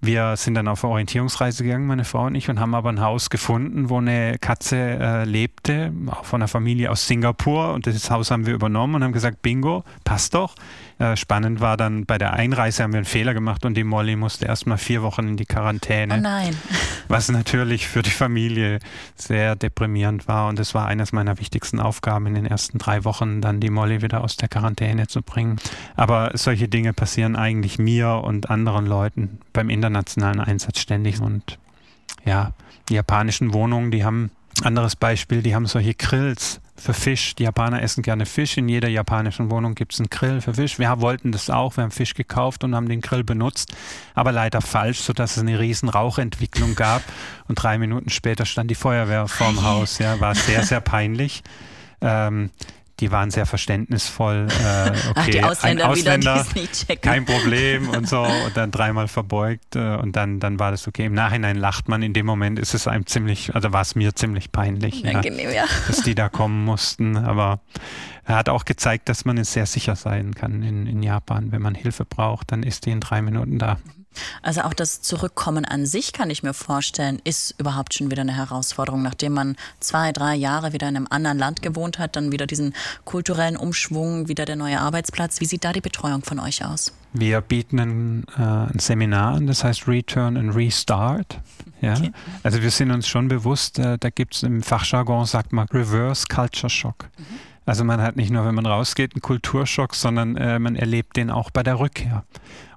Wir 0.01 0.37
sind 0.37 0.55
dann 0.55 0.69
auf 0.69 0.85
Orientierungsreise 0.85 1.65
gegangen, 1.65 1.87
meine 1.87 2.05
Frau 2.05 2.27
und 2.27 2.37
ich, 2.37 2.49
und 2.49 2.61
haben 2.61 2.75
aber 2.75 2.89
ein 2.89 3.01
Haus 3.01 3.31
gefunden, 3.31 3.91
wo 3.91 3.99
eine 3.99 4.39
Katze 4.39 4.77
äh, 4.77 5.25
lebte, 5.25 5.93
von 6.23 6.41
einer 6.41 6.49
Familie 6.49 6.91
aus 6.93 7.09
Singapur. 7.09 7.75
Und 7.75 7.87
das 7.87 8.09
Haus 8.09 8.31
haben 8.31 8.47
wir 8.47 8.55
übernommen 8.55 8.95
und 8.95 9.05
haben 9.05 9.13
gesagt, 9.13 9.43
bingo, 9.43 9.83
passt 10.05 10.35
doch. 10.35 10.55
Äh, 11.01 11.17
spannend 11.17 11.61
war 11.61 11.77
dann, 11.77 12.07
bei 12.07 12.17
der 12.17 12.35
Einreise 12.35 12.85
haben 12.85 12.93
wir 12.93 12.99
einen 12.99 13.07
Fehler 13.07 13.35
gemacht 13.35 13.65
und 13.65 13.75
die 13.75 13.83
Molly 13.83 14.15
musste 14.15 14.47
erst 14.47 14.67
mal 14.67 14.77
vier 14.77 15.03
Wochen 15.03 15.29
in 15.29 15.37
die 15.37 15.47
Quarantäne. 15.47 16.15
Oh 16.17 16.21
nein. 16.21 16.57
Was 17.09 17.29
natürlich 17.29 17.89
für 17.89 18.03
die 18.03 18.11
Familie 18.11 18.79
sehr 19.17 19.57
deprimierend 19.57 20.29
war. 20.29 20.49
Und 20.49 20.61
es 20.61 20.75
war 20.75 20.87
eines 20.87 21.13
meiner 21.13 21.39
wichtigsten 21.39 21.81
Aufgaben 21.81 22.27
in 22.27 22.35
den 22.35 22.47
ersten 22.47 22.79
drei 22.79 23.05
Wochen, 23.05 23.41
dann 23.41 23.59
die 23.59 23.71
Molly 23.71 24.03
wieder 24.03 24.23
aus 24.23 24.37
der 24.37 24.49
Quarantäne 24.49 25.09
zu 25.09 25.23
bringen. 25.23 25.57
Aber 25.97 26.31
solche 26.35 26.69
Dinge 26.69 26.93
passieren 26.93 27.35
eigentlich 27.35 27.79
mir 27.79 28.21
und 28.25 28.51
anderen 28.51 28.87
Leuten 28.87 29.41
beim 29.59 29.71
internationalen 29.71 30.39
Einsatz 30.39 30.79
ständig. 30.79 31.21
Und 31.21 31.59
ja, 32.25 32.53
die 32.89 32.95
japanischen 32.95 33.53
Wohnungen, 33.53 33.91
die 33.91 34.05
haben, 34.05 34.31
anderes 34.63 34.95
Beispiel, 34.95 35.43
die 35.43 35.57
haben 35.57 35.67
solche 35.67 35.95
Grills 35.95 36.61
für 36.77 36.95
Fisch. 36.95 37.35
Die 37.35 37.43
Japaner 37.43 37.83
essen 37.83 38.05
gerne 38.05 38.25
Fisch. 38.25 38.57
In 38.57 38.69
jeder 38.69 38.89
japanischen 38.89 39.51
Wohnung 39.51 39.75
gibt 39.75 39.95
es 39.95 39.99
einen 39.99 40.11
Grill 40.11 40.41
für 40.41 40.55
Fisch. 40.55 40.79
Wir 40.79 41.01
wollten 41.01 41.33
das 41.33 41.51
auch. 41.51 41.77
Wir 41.77 41.83
haben 41.83 41.91
Fisch 41.91 42.15
gekauft 42.15 42.63
und 42.63 42.77
haben 42.77 42.89
den 42.89 43.01
Grill 43.01 43.25
benutzt, 43.25 43.75
aber 44.15 44.31
leider 44.31 44.61
falsch, 44.61 45.01
sodass 45.01 45.37
es 45.37 45.43
eine 45.43 45.59
riesen 45.59 45.89
Rauchentwicklung 45.89 46.77
gab. 46.77 47.03
Und 47.49 47.57
drei 47.61 47.79
Minuten 47.79 48.11
später 48.11 48.47
stand 48.47 48.71
die 48.71 48.77
Feuerwehr 48.77 49.27
vorm 49.27 49.63
Haus. 49.65 49.99
Ja, 49.99 50.21
war 50.21 50.37
sehr, 50.37 50.63
sehr 50.63 50.81
peinlich. 50.81 51.43
Ähm, 52.01 52.51
die 53.01 53.13
waren 53.13 53.31
sehr 53.31 53.47
verständnisvoll. 53.47 54.49
Äh, 54.49 54.91
okay, 54.91 55.01
Ach, 55.15 55.27
die 55.27 55.43
Ausländer, 55.43 55.85
ein 55.85 55.91
Ausländer 55.91 56.47
wieder, 56.55 56.97
kein 56.97 57.25
Problem 57.25 57.89
und 57.91 58.09
so 58.09 58.23
und 58.23 58.57
dann 58.57 58.71
dreimal 58.71 59.09
verbeugt 59.09 59.77
äh, 59.77 59.97
und 59.97 60.17
dann, 60.17 60.41
dann 60.41 60.59
war 60.59 60.71
das 60.71 60.89
okay. 60.89 61.07
Im 61.07 61.15
Nachhinein 61.15 61.57
lacht 61.57 61.89
man, 61.89 62.03
in 62.03 62.13
dem 62.13 62.27
Moment 62.27 62.59
ist 62.59 62.75
es 62.75 62.89
einem 62.89 63.07
ziemlich, 63.07 63.55
also 63.55 63.73
war 63.73 63.83
es 63.83 63.95
mir 63.95 64.15
ziemlich 64.15 64.53
peinlich, 64.53 65.03
ja, 65.03 65.21
ja. 65.21 65.65
dass 65.87 66.03
die 66.03 66.15
da 66.15 66.29
kommen 66.29 66.65
mussten, 66.65 67.17
aber 67.17 67.61
er 68.25 68.37
hat 68.37 68.49
auch 68.49 68.65
gezeigt, 68.65 69.09
dass 69.09 69.25
man 69.25 69.39
es 69.39 69.53
sehr 69.53 69.67
sicher 69.67 69.97
sein 69.97 70.35
kann 70.35 70.63
in, 70.63 70.87
in 70.87 71.03
Japan. 71.03 71.51
Wenn 71.51 71.63
man 71.63 71.75
Hilfe 71.75 72.05
braucht, 72.05 72.53
dann 72.53 72.63
ist 72.63 72.85
die 72.85 72.91
in 72.91 73.01
drei 73.01 73.23
Minuten 73.23 73.59
da. 73.59 73.79
Also 74.43 74.63
auch 74.63 74.75
das 74.75 75.03
Zurückkommen 75.03 75.65
an 75.65 75.87
sich, 75.87 76.13
kann 76.13 76.31
ich 76.31 76.43
mir 76.43 76.55
vorstellen, 76.55 77.21
ist 77.25 77.55
überhaupt 77.59 77.95
schon 77.95 78.11
wieder 78.11 78.23
eine 78.23 78.37
Herausforderung, 78.37 79.03
nachdem 79.03 79.33
man 79.33 79.57
zwei, 79.81 80.13
drei 80.13 80.35
Jahre 80.35 80.73
wieder 80.73 80.89
in 80.89 80.97
einem 80.97 81.07
anderen 81.11 81.39
Land 81.39 81.63
gewohnt 81.63 81.99
hat, 81.99 82.17
dann 82.17 82.33
wieder 82.33 82.47
diesen 82.47 82.75
kulturellen 83.05 83.57
Umschwung, 83.57 84.29
wieder 84.29 84.45
der 84.45 84.57
neue 84.57 84.81
Arbeitsplatz. 84.81 85.41
Wie 85.41 85.47
sieht 85.47 85.65
da 85.65 85.73
die 85.73 85.81
Betreuung 85.81 86.23
von 86.23 86.39
euch 86.41 86.65
aus? 86.65 86.93
Wir 87.13 87.41
bieten 87.41 87.81
ein, 87.81 88.25
äh, 88.37 88.43
ein 88.43 88.79
Seminar 88.79 89.35
an, 89.35 89.47
das 89.47 89.65
heißt 89.65 89.89
Return 89.89 90.37
and 90.37 90.55
Restart. 90.55 91.41
Ja? 91.81 91.95
Okay. 91.95 92.13
Also 92.43 92.63
wir 92.63 92.71
sind 92.71 92.91
uns 92.91 93.09
schon 93.09 93.29
bewusst, 93.29 93.79
äh, 93.79 93.97
da 93.99 94.11
gibt 94.11 94.35
es 94.35 94.43
im 94.43 94.63
Fachjargon, 94.63 95.25
sagt 95.25 95.53
man 95.53 95.67
Reverse 95.69 96.27
Culture 96.29 96.71
Shock. 96.71 97.09
Mhm. 97.17 97.25
Also 97.69 97.85
man 97.85 98.01
hat 98.01 98.17
nicht 98.17 98.31
nur, 98.31 98.47
wenn 98.47 98.55
man 98.55 98.65
rausgeht, 98.65 99.15
einen 99.15 99.21
Kulturschock, 99.21 99.95
sondern 99.95 100.37
äh, 100.37 100.59
man 100.59 100.75
erlebt 100.75 101.17
den 101.19 101.31
auch 101.31 101.51
bei 101.51 101.63
der 101.63 101.79
Rückkehr. 101.79 102.25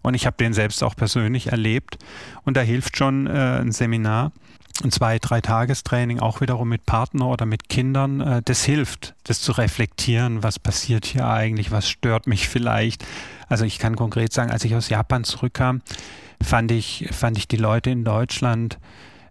Und 0.02 0.14
ich 0.14 0.26
habe 0.26 0.38
den 0.38 0.54
selbst 0.54 0.84
auch 0.84 0.96
persönlich 0.96 1.48
erlebt. 1.48 1.98
Und 2.44 2.58
da 2.58 2.62
hilft 2.62 2.98
schon 2.98 3.28
äh, 3.28 3.60
ein 3.62 3.72
Seminar, 3.72 4.32
ein 4.84 4.92
zwei, 4.92 5.20
drei 5.20 5.42
Tagestraining, 5.42 6.20
auch 6.20 6.42
wiederum 6.42 6.70
mit 6.70 6.86
Partner 6.86 7.28
oder 7.28 7.46
mit 7.46 7.70
Kindern. 7.70 8.22
Äh, 8.22 8.42
das 8.44 8.64
hilft, 8.64 9.16
das 9.24 9.42
zu 9.42 9.52
reflektieren, 9.52 10.44
was 10.44 10.60
passiert 10.60 11.06
hier 11.06 11.28
eigentlich, 11.28 11.72
was 11.72 11.90
stört 11.90 12.28
mich 12.28 12.48
vielleicht. 12.48 13.06
Also 13.48 13.66
ich 13.66 13.80
kann 13.80 13.96
konkret 13.96 14.34
sagen, 14.34 14.52
als 14.52 14.64
ich 14.64 14.76
aus 14.76 14.90
Japan 14.90 15.24
zurückkam, 15.24 15.82
fand 16.42 16.72
ich, 16.72 17.10
fand 17.12 17.38
ich 17.38 17.48
die 17.48 17.58
Leute 17.58 17.90
in 17.92 18.04
Deutschland 18.04 18.80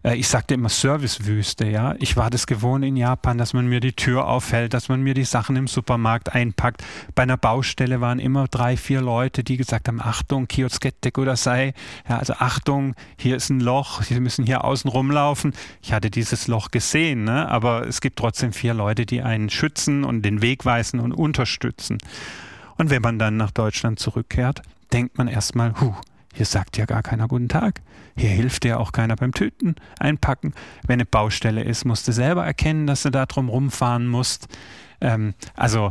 ich 0.03 0.29
sagte 0.29 0.55
immer 0.55 0.71
Servicewüste, 0.71 1.67
ja. 1.67 1.95
Ich 1.99 2.17
war 2.17 2.31
das 2.31 2.47
gewohnt 2.47 2.85
in 2.87 2.97
Japan, 2.97 3.37
dass 3.37 3.53
man 3.53 3.67
mir 3.67 3.81
die 3.81 3.93
Tür 3.93 4.27
aufhält, 4.27 4.73
dass 4.73 4.89
man 4.89 5.03
mir 5.03 5.13
die 5.13 5.25
Sachen 5.25 5.57
im 5.57 5.67
Supermarkt 5.67 6.35
einpackt. 6.35 6.83
Bei 7.15 7.25
einer 7.25 7.37
Baustelle 7.37 8.01
waren 8.01 8.19
immer 8.19 8.49
drei, 8.49 8.79
vier 8.79 9.03
Leute, 9.03 9.45
die 9.45 9.59
gesagt 9.59 9.89
haben, 9.89 10.01
Achtung, 10.01 10.49
Kioskette 10.49 11.11
oder 11.21 11.37
sei, 11.37 11.75
ja, 12.09 12.19
also 12.19 12.33
Achtung, 12.35 12.95
hier 13.19 13.37
ist 13.37 13.51
ein 13.51 13.61
Loch, 13.61 14.03
Sie 14.03 14.19
müssen 14.21 14.47
hier 14.47 14.65
außen 14.65 14.91
rumlaufen. 14.91 15.53
Ich 15.83 15.93
hatte 15.93 16.11
dieses 16.11 16.49
Loch 16.49 16.71
gesehen, 16.71 17.25
ne? 17.25 17.49
aber 17.49 17.87
es 17.87 18.01
gibt 18.01 18.19
trotzdem 18.19 18.55
vier 18.55 18.73
Leute, 18.73 19.05
die 19.05 19.21
einen 19.21 19.51
schützen 19.51 20.05
und 20.05 20.23
den 20.23 20.41
Weg 20.41 20.65
weisen 20.65 20.99
und 21.01 21.13
unterstützen. 21.13 21.99
Und 22.79 22.89
wenn 22.89 23.03
man 23.03 23.19
dann 23.19 23.37
nach 23.37 23.51
Deutschland 23.51 23.99
zurückkehrt, 23.99 24.63
denkt 24.93 25.19
man 25.19 25.29
erstmal, 25.29 25.79
huh, 25.79 25.95
hier 26.35 26.47
sagt 26.47 26.77
ja 26.77 26.85
gar 26.85 27.03
keiner 27.03 27.29
guten 27.29 27.49
Tag. 27.49 27.81
Hier 28.16 28.31
hilft 28.31 28.64
dir 28.64 28.81
auch 28.81 28.93
keiner 28.93 29.16
beim 29.16 29.33
Tüten 29.33 29.77
einpacken. 29.99 30.55
Wenn 30.87 30.95
eine 30.95 31.07
Baustelle 31.07 31.62
ist, 31.62 31.85
musst 31.85 32.07
du 32.07 32.12
selber 32.12 32.45
erkennen, 32.45 32.87
dass 32.87 33.03
du 33.03 33.11
da 33.11 33.27
drum 33.27 33.49
rumfahren 33.49 34.07
musst. 34.07 34.47
Ähm, 35.01 35.35
also 35.57 35.90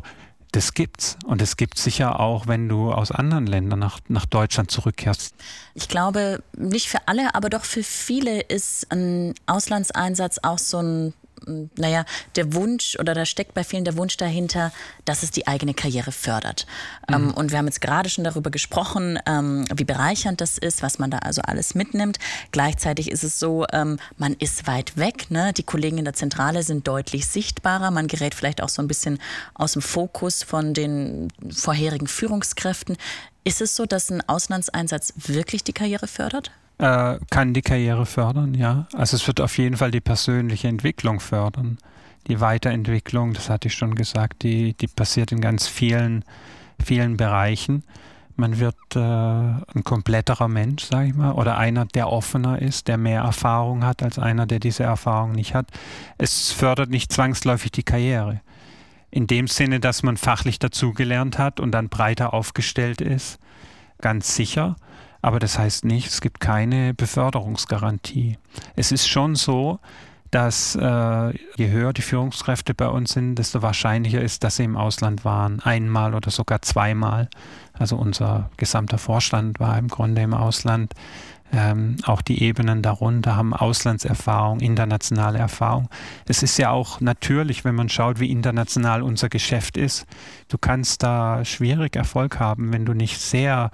das 0.52 0.73
gibt's. 0.73 1.17
Und 1.25 1.41
es 1.41 1.58
gibt 1.58 1.78
sicher 1.78 2.19
auch, 2.19 2.47
wenn 2.47 2.67
du 2.69 2.91
aus 2.91 3.12
anderen 3.12 3.45
Ländern 3.45 3.80
nach, 3.80 3.99
nach 4.08 4.25
Deutschland 4.25 4.71
zurückkehrst. 4.71 5.36
Ich 5.75 5.88
glaube, 5.88 6.41
nicht 6.58 6.88
für 6.88 7.08
alle, 7.08 7.36
aber 7.36 7.49
doch 7.49 7.65
für 7.65 7.84
viele 7.84 8.41
ist 8.41 8.91
ein 8.91 9.36
Auslandseinsatz 9.45 10.39
auch 10.41 10.58
so 10.58 10.82
ein 10.82 11.13
naja, 11.75 12.06
der 12.36 12.54
Wunsch 12.54 12.97
oder 12.99 13.13
da 13.13 13.25
steckt 13.25 13.54
bei 13.54 13.63
vielen 13.63 13.86
der 13.86 13.97
Wunsch 13.97 14.17
dahinter, 14.17 14.71
dass 15.06 15.23
es 15.23 15.32
die 15.32 15.47
eigene 15.47 15.73
Karriere 15.73 16.12
fördert. 16.12 16.65
Mhm. 17.08 17.15
Ähm, 17.15 17.34
und 17.34 17.52
wir 17.52 17.58
haben 17.58 17.67
jetzt 17.67 17.82
gerade 17.82 18.10
schon 18.10 18.23
darüber 18.23 18.49
gesprochen, 18.49 19.19
ähm, 19.25 19.65
wie 19.73 19.86
bereichernd 19.86 20.41
das 20.41 20.58
ist, 20.58 20.82
was 20.82 20.99
man 20.99 21.12
da 21.12 21.19
also 21.19 21.41
alles 21.41 21.75
mitnimmt. 21.75 22.19
Gleichzeitig 22.52 23.12
ist 23.12 23.23
es 23.23 23.39
so, 23.39 23.65
ähm, 23.71 23.97
man 24.17 24.34
ist 24.34 24.67
weit 24.67 24.97
weg. 24.97 25.32
Ne? 25.32 25.54
Die 25.54 25.63
Kollegen 25.63 25.97
in 25.97 26.06
der 26.06 26.13
Zentrale 26.13 26.63
sind 26.63 26.88
deutlich 26.88 27.28
sichtbarer. 27.28 27.91
Man 27.91 28.08
gerät 28.08 28.36
vielleicht 28.36 28.62
auch 28.62 28.69
so 28.69 28.82
ein 28.82 28.88
bisschen 28.88 29.19
aus 29.54 29.73
dem 29.73 29.82
Fokus 29.82 30.43
von 30.43 30.73
den 30.73 31.30
vorherigen 31.52 32.08
Führungskräften. 32.08 32.97
Ist 33.43 33.62
es 33.62 33.75
so, 33.75 33.86
dass 33.86 34.10
ein 34.10 34.28
Auslandseinsatz 34.28 35.13
wirklich 35.15 35.63
die 35.63 35.73
Karriere 35.73 36.08
fördert? 36.08 36.52
Äh, 36.79 37.19
kann 37.29 37.53
die 37.53 37.61
Karriere 37.61 38.05
fördern, 38.05 38.53
ja. 38.53 38.87
Also 38.93 39.15
es 39.15 39.27
wird 39.27 39.41
auf 39.41 39.57
jeden 39.57 39.77
Fall 39.77 39.91
die 39.91 40.01
persönliche 40.01 40.67
Entwicklung 40.67 41.19
fördern. 41.19 41.77
Die 42.27 42.39
Weiterentwicklung, 42.39 43.33
das 43.33 43.49
hatte 43.49 43.67
ich 43.67 43.75
schon 43.75 43.95
gesagt, 43.95 44.43
die, 44.43 44.73
die 44.73 44.87
passiert 44.87 45.31
in 45.31 45.41
ganz 45.41 45.67
vielen, 45.67 46.23
vielen 46.83 47.17
Bereichen. 47.17 47.83
Man 48.35 48.59
wird 48.59 48.77
äh, 48.95 48.99
ein 48.99 49.83
kompletterer 49.83 50.47
Mensch, 50.47 50.85
sage 50.85 51.09
ich 51.09 51.13
mal, 51.13 51.33
oder 51.33 51.57
einer, 51.57 51.85
der 51.85 52.09
offener 52.09 52.61
ist, 52.61 52.87
der 52.87 52.97
mehr 52.97 53.21
Erfahrung 53.21 53.83
hat 53.83 54.01
als 54.01 54.17
einer, 54.17 54.45
der 54.45 54.59
diese 54.59 54.83
Erfahrung 54.83 55.33
nicht 55.33 55.53
hat. 55.53 55.67
Es 56.17 56.51
fördert 56.51 56.89
nicht 56.89 57.11
zwangsläufig 57.11 57.71
die 57.71 57.83
Karriere. 57.83 58.39
In 59.11 59.27
dem 59.27 59.47
Sinne, 59.47 59.81
dass 59.81 60.03
man 60.03 60.15
fachlich 60.15 60.59
dazugelernt 60.59 61.37
hat 61.37 61.59
und 61.59 61.71
dann 61.71 61.89
breiter 61.89 62.33
aufgestellt 62.33 63.01
ist, 63.01 63.39
ganz 63.99 64.35
sicher. 64.35 64.77
Aber 65.21 65.39
das 65.39 65.60
heißt 65.60 65.86
nicht, 65.86 66.08
es 66.08 66.21
gibt 66.21 66.39
keine 66.39 66.93
Beförderungsgarantie. 66.93 68.38
Es 68.75 68.91
ist 68.91 69.08
schon 69.08 69.36
so, 69.36 69.79
dass 70.32 70.75
äh, 70.75 71.29
je 71.58 71.69
höher 71.69 71.91
die 71.91 72.01
Führungskräfte 72.01 72.73
bei 72.73 72.88
uns 72.88 73.13
sind, 73.13 73.36
desto 73.36 73.62
wahrscheinlicher 73.62 74.21
ist, 74.21 74.43
dass 74.43 74.58
sie 74.58 74.63
im 74.63 74.77
Ausland 74.77 75.25
waren. 75.25 75.60
Einmal 75.62 76.13
oder 76.13 76.29
sogar 76.29 76.62
zweimal. 76.62 77.29
Also 77.73 77.95
unser 77.95 78.49
gesamter 78.58 78.97
Vorstand 78.97 79.60
war 79.60 79.77
im 79.77 79.88
Grunde 79.88 80.21
im 80.21 80.34
Ausland. 80.34 80.93
Ähm, 81.51 81.97
auch 82.03 82.21
die 82.21 82.43
Ebenen 82.43 82.84
darunter 82.84 83.36
haben 83.36 83.55
Auslandserfahrung, 83.55 84.60
internationale 84.60 85.39
Erfahrung. 85.39 85.89
Es 86.27 86.43
ist 86.43 86.60
ja 86.60 86.69
auch 86.69 87.01
natürlich, 87.01 87.65
wenn 87.65 87.73
man 87.73 87.89
schaut, 87.89 88.19
wie 88.19 88.32
international 88.32 89.01
unser 89.01 89.29
Geschäft 89.29 89.75
ist. 89.75 90.05
Du 90.47 90.60
kannst 90.60 91.01
da 91.01 91.43
schwierig 91.43 91.95
Erfolg 91.95 92.39
haben, 92.39 92.71
wenn 92.71 92.86
du 92.86 92.93
nicht 92.93 93.19
sehr 93.19 93.71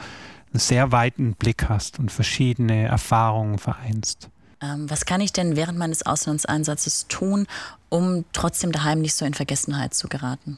einen 0.56 0.60
sehr 0.62 0.94
weiten 0.94 1.34
Blick 1.34 1.68
hast 1.68 2.00
und 2.00 2.14
verschiedene 2.14 2.86
Erfahrungen 2.86 3.58
vereinst. 3.58 4.30
Ähm, 4.62 4.90
was 4.90 5.06
kann 5.06 5.20
ich 5.20 5.34
denn 5.34 5.58
während 5.58 5.78
meines 5.78 6.06
Auslandseinsatzes 6.06 7.08
tun, 7.10 7.46
um 7.90 8.24
trotzdem 8.32 8.72
daheim 8.72 9.02
nicht 9.02 9.16
so 9.16 9.26
in 9.26 9.34
Vergessenheit 9.34 9.94
zu 9.94 10.08
geraten? 10.08 10.58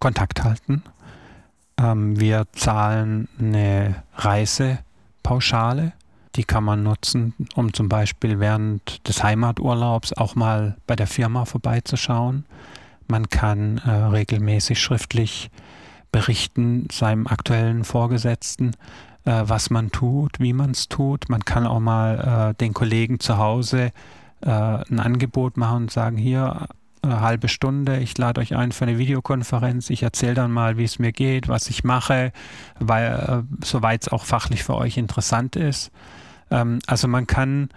Kontakt 0.00 0.42
halten. 0.42 0.82
Ähm, 1.78 2.18
wir 2.18 2.48
zahlen 2.52 3.28
eine 3.38 4.02
Reisepauschale. 4.16 5.92
Die 6.34 6.44
kann 6.44 6.64
man 6.64 6.82
nutzen, 6.82 7.32
um 7.54 7.72
zum 7.72 7.88
Beispiel 7.88 8.40
während 8.40 9.06
des 9.06 9.22
Heimaturlaubs 9.22 10.12
auch 10.12 10.34
mal 10.34 10.76
bei 10.88 10.96
der 10.96 11.06
Firma 11.06 11.44
vorbeizuschauen. 11.44 12.44
Man 13.06 13.28
kann 13.28 13.78
äh, 13.78 13.90
regelmäßig 13.90 14.82
schriftlich 14.82 15.50
berichten 16.10 16.88
seinem 16.90 17.28
aktuellen 17.28 17.84
Vorgesetzten, 17.84 18.72
äh, 19.26 19.42
was 19.44 19.68
man 19.70 19.90
tut, 19.90 20.40
wie 20.40 20.54
man 20.54 20.70
es 20.70 20.88
tut. 20.88 21.28
Man 21.28 21.44
kann 21.44 21.66
auch 21.66 21.80
mal 21.80 22.50
äh, 22.50 22.54
den 22.54 22.72
Kollegen 22.72 23.20
zu 23.20 23.36
Hause 23.36 23.92
äh, 24.40 24.50
ein 24.50 25.00
Angebot 25.00 25.56
machen 25.56 25.84
und 25.84 25.90
sagen, 25.90 26.16
hier, 26.16 26.68
eine 27.02 27.20
halbe 27.20 27.48
Stunde, 27.48 27.98
ich 27.98 28.16
lade 28.18 28.40
euch 28.40 28.56
ein 28.56 28.72
für 28.72 28.84
eine 28.84 28.98
Videokonferenz, 28.98 29.90
ich 29.90 30.02
erzähle 30.02 30.34
dann 30.34 30.50
mal, 30.50 30.76
wie 30.76 30.84
es 30.84 30.98
mir 30.98 31.12
geht, 31.12 31.48
was 31.48 31.68
ich 31.68 31.84
mache, 31.84 32.32
weil 32.78 33.44
äh, 33.48 33.64
soweit 33.64 34.02
es 34.02 34.08
auch 34.08 34.24
fachlich 34.24 34.64
für 34.64 34.74
euch 34.74 34.96
interessant 34.96 35.56
ist. 35.56 35.90
Ähm, 36.50 36.80
also 36.86 37.08
man 37.08 37.26
kann 37.26 37.68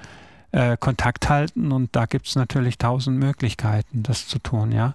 äh, 0.51 0.77
Kontakt 0.77 1.29
halten 1.29 1.71
und 1.71 1.95
da 1.95 2.05
gibt 2.05 2.27
es 2.27 2.35
natürlich 2.35 2.77
tausend 2.77 3.19
Möglichkeiten, 3.19 4.03
das 4.03 4.27
zu 4.27 4.39
tun, 4.39 4.71
ja. 4.71 4.93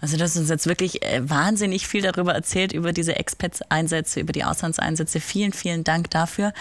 Also 0.00 0.16
du 0.16 0.24
hast 0.24 0.36
uns 0.36 0.48
jetzt 0.48 0.66
wirklich 0.66 1.02
äh, 1.02 1.28
wahnsinnig 1.28 1.86
viel 1.86 2.02
darüber 2.02 2.34
erzählt, 2.34 2.72
über 2.72 2.92
diese 2.92 3.16
Expats-Einsätze, 3.16 4.20
über 4.20 4.32
die 4.32 4.44
Auslandseinsätze. 4.44 5.20
Vielen, 5.20 5.52
vielen 5.52 5.84
Dank 5.84 6.10
dafür. 6.10 6.52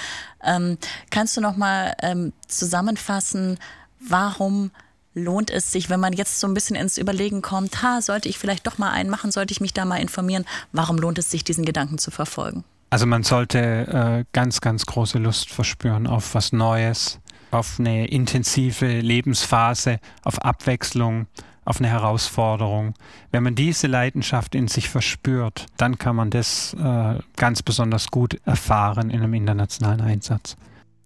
Ähm, 0.43 0.78
kannst 1.09 1.36
du 1.36 1.41
noch 1.41 1.57
mal 1.57 1.93
ähm, 2.01 2.34
zusammenfassen, 2.47 3.57
warum 3.99 4.71
lohnt 5.13 5.51
es 5.51 5.71
sich, 5.71 5.89
wenn 5.89 5.99
man 5.99 6.13
jetzt 6.13 6.39
so 6.39 6.47
ein 6.47 6.53
bisschen 6.53 6.76
ins 6.76 6.97
Überlegen 6.97 7.41
kommt, 7.41 7.84
ha, 7.84 8.01
sollte 8.01 8.30
ich 8.30 8.39
vielleicht 8.39 8.65
doch 8.65 8.78
mal 8.78 8.91
einen 8.91 9.09
machen, 9.09 9.32
sollte 9.32 9.51
ich 9.51 9.61
mich 9.61 9.74
da 9.74 9.86
mal 9.86 9.97
informieren, 9.97 10.45
warum 10.71 10.97
lohnt 10.97 11.19
es 11.19 11.30
sich, 11.30 11.43
diesen 11.43 11.65
Gedanken 11.65 11.97
zu 11.97 12.09
verfolgen? 12.09 12.63
Also 12.89 13.07
man 13.07 13.24
sollte 13.24 13.59
äh, 13.59 14.26
ganz, 14.34 14.61
ganz 14.61 14.86
große 14.86 15.17
Lust 15.17 15.49
verspüren 15.49 16.05
auf 16.05 16.36
was 16.36 16.53
Neues, 16.53 17.19
auf 17.53 17.79
eine 17.79 18.07
intensive 18.07 18.99
Lebensphase, 18.99 19.99
auf 20.23 20.39
Abwechslung, 20.39 21.27
auf 21.65 21.79
eine 21.79 21.87
Herausforderung. 21.87 22.93
Wenn 23.31 23.43
man 23.43 23.55
diese 23.55 23.87
Leidenschaft 23.87 24.55
in 24.55 24.67
sich 24.67 24.89
verspürt, 24.89 25.67
dann 25.77 25.97
kann 25.97 26.15
man 26.15 26.29
das 26.29 26.73
äh, 26.73 27.15
ganz 27.37 27.63
besonders 27.63 28.11
gut 28.11 28.39
erfahren 28.45 29.09
in 29.09 29.21
einem 29.21 29.33
internationalen 29.33 30.01
Einsatz. 30.01 30.57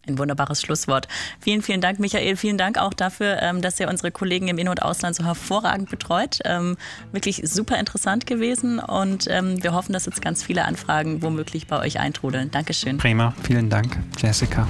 Ein 0.08 0.18
wunderbares 0.18 0.62
Schlusswort. 0.62 1.10
Vielen, 1.42 1.62
vielen 1.62 1.82
Dank, 1.82 2.00
Michael. 2.00 2.38
Vielen 2.38 2.58
Dank 2.58 2.78
auch 2.78 2.94
dafür, 2.94 3.42
ähm, 3.42 3.62
dass 3.62 3.78
ihr 3.78 3.90
unsere 3.90 4.10
Kollegen 4.10 4.48
im 4.48 4.58
In- 4.58 4.70
und 4.70 4.82
Ausland 4.82 5.18
so 5.18 5.26
hervorragend 5.26 5.90
betreut. 5.90 6.40
Ähm, 6.46 6.78
wirklich 7.12 7.42
super 7.44 7.78
interessant 7.78 8.26
gewesen 8.26 8.80
und 8.80 9.28
ähm, 9.30 9.62
wir 9.62 9.74
hoffen, 9.74 9.92
dass 9.92 10.06
jetzt 10.06 10.22
ganz 10.22 10.44
viele 10.44 10.64
Anfragen 10.64 11.22
womöglich 11.22 11.68
bei 11.68 11.78
euch 11.80 12.00
eintrudeln. 12.00 12.52
Dankeschön. 12.52 12.98
Prima. 12.98 13.34
Vielen 13.44 13.70
Dank, 13.70 13.98
Jessica. 14.18 14.66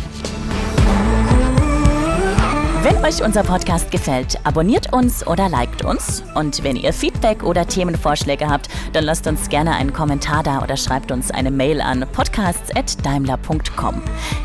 Wenn 2.84 3.04
euch 3.04 3.24
unser 3.24 3.44
Podcast 3.44 3.90
gefällt, 3.90 4.38
abonniert 4.44 4.94
uns 4.94 5.26
oder 5.26 5.50
liked 5.50 5.84
uns. 5.84 6.24
Und 6.36 6.64
wenn 6.64 6.76
ihr 6.76 6.94
Feedback 6.94 7.42
oder 7.44 7.66
Themenvorschläge 7.66 8.48
habt, 8.48 8.70
dann 8.94 9.04
lasst 9.04 9.26
uns 9.26 9.50
gerne 9.50 9.76
einen 9.76 9.94
Kommentar 9.94 10.44
da 10.44 10.62
oder 10.62 10.78
schreibt 10.78 11.12
uns 11.12 11.32
eine 11.32 11.50
Mail 11.50 11.82
an 11.82 12.06
podcasts.daimler.com. 12.12 14.02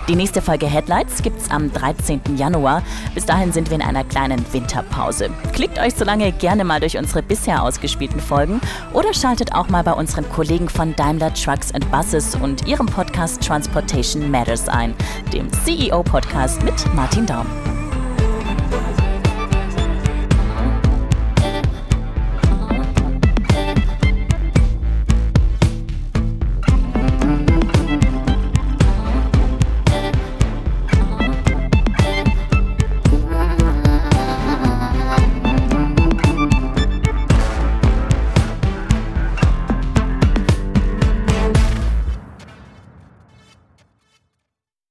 Die 0.08 0.16
nächste 0.16 0.40
Folge 0.40 0.66
Headlights 0.66 1.22
gibt's 1.22 1.50
am 1.50 1.70
13. 1.72 2.22
Januar. 2.36 2.82
Bis 3.14 3.26
dahin 3.26 3.52
sind 3.52 3.68
wir 3.68 3.76
in 3.76 3.82
einer 3.82 4.02
kleinen 4.02 4.44
Winterpause. 4.50 5.28
Klickt 5.52 5.78
euch 5.78 5.94
so 5.94 6.04
lange 6.04 6.32
gerne 6.32 6.64
mal 6.64 6.80
durch 6.80 6.96
unsere 6.96 7.22
bisher 7.22 7.62
ausgespielten 7.62 8.20
Folgen 8.20 8.62
oder 8.94 9.12
schaltet 9.12 9.54
auch 9.54 9.68
mal 9.68 9.84
bei 9.84 9.92
unseren 9.92 10.26
Kollegen 10.30 10.70
von 10.70 10.96
Daimler 10.96 11.34
Trucks 11.34 11.72
and 11.74 11.88
Buses 11.90 12.34
und 12.36 12.66
ihrem 12.66 12.86
Podcast 12.86 13.42
Transportation 13.42 14.30
Matters 14.30 14.68
ein, 14.68 14.94
dem 15.34 15.50
CEO-Podcast 15.52 16.62
mit 16.62 16.74
Martin 16.94 17.26
Daum. 17.26 17.46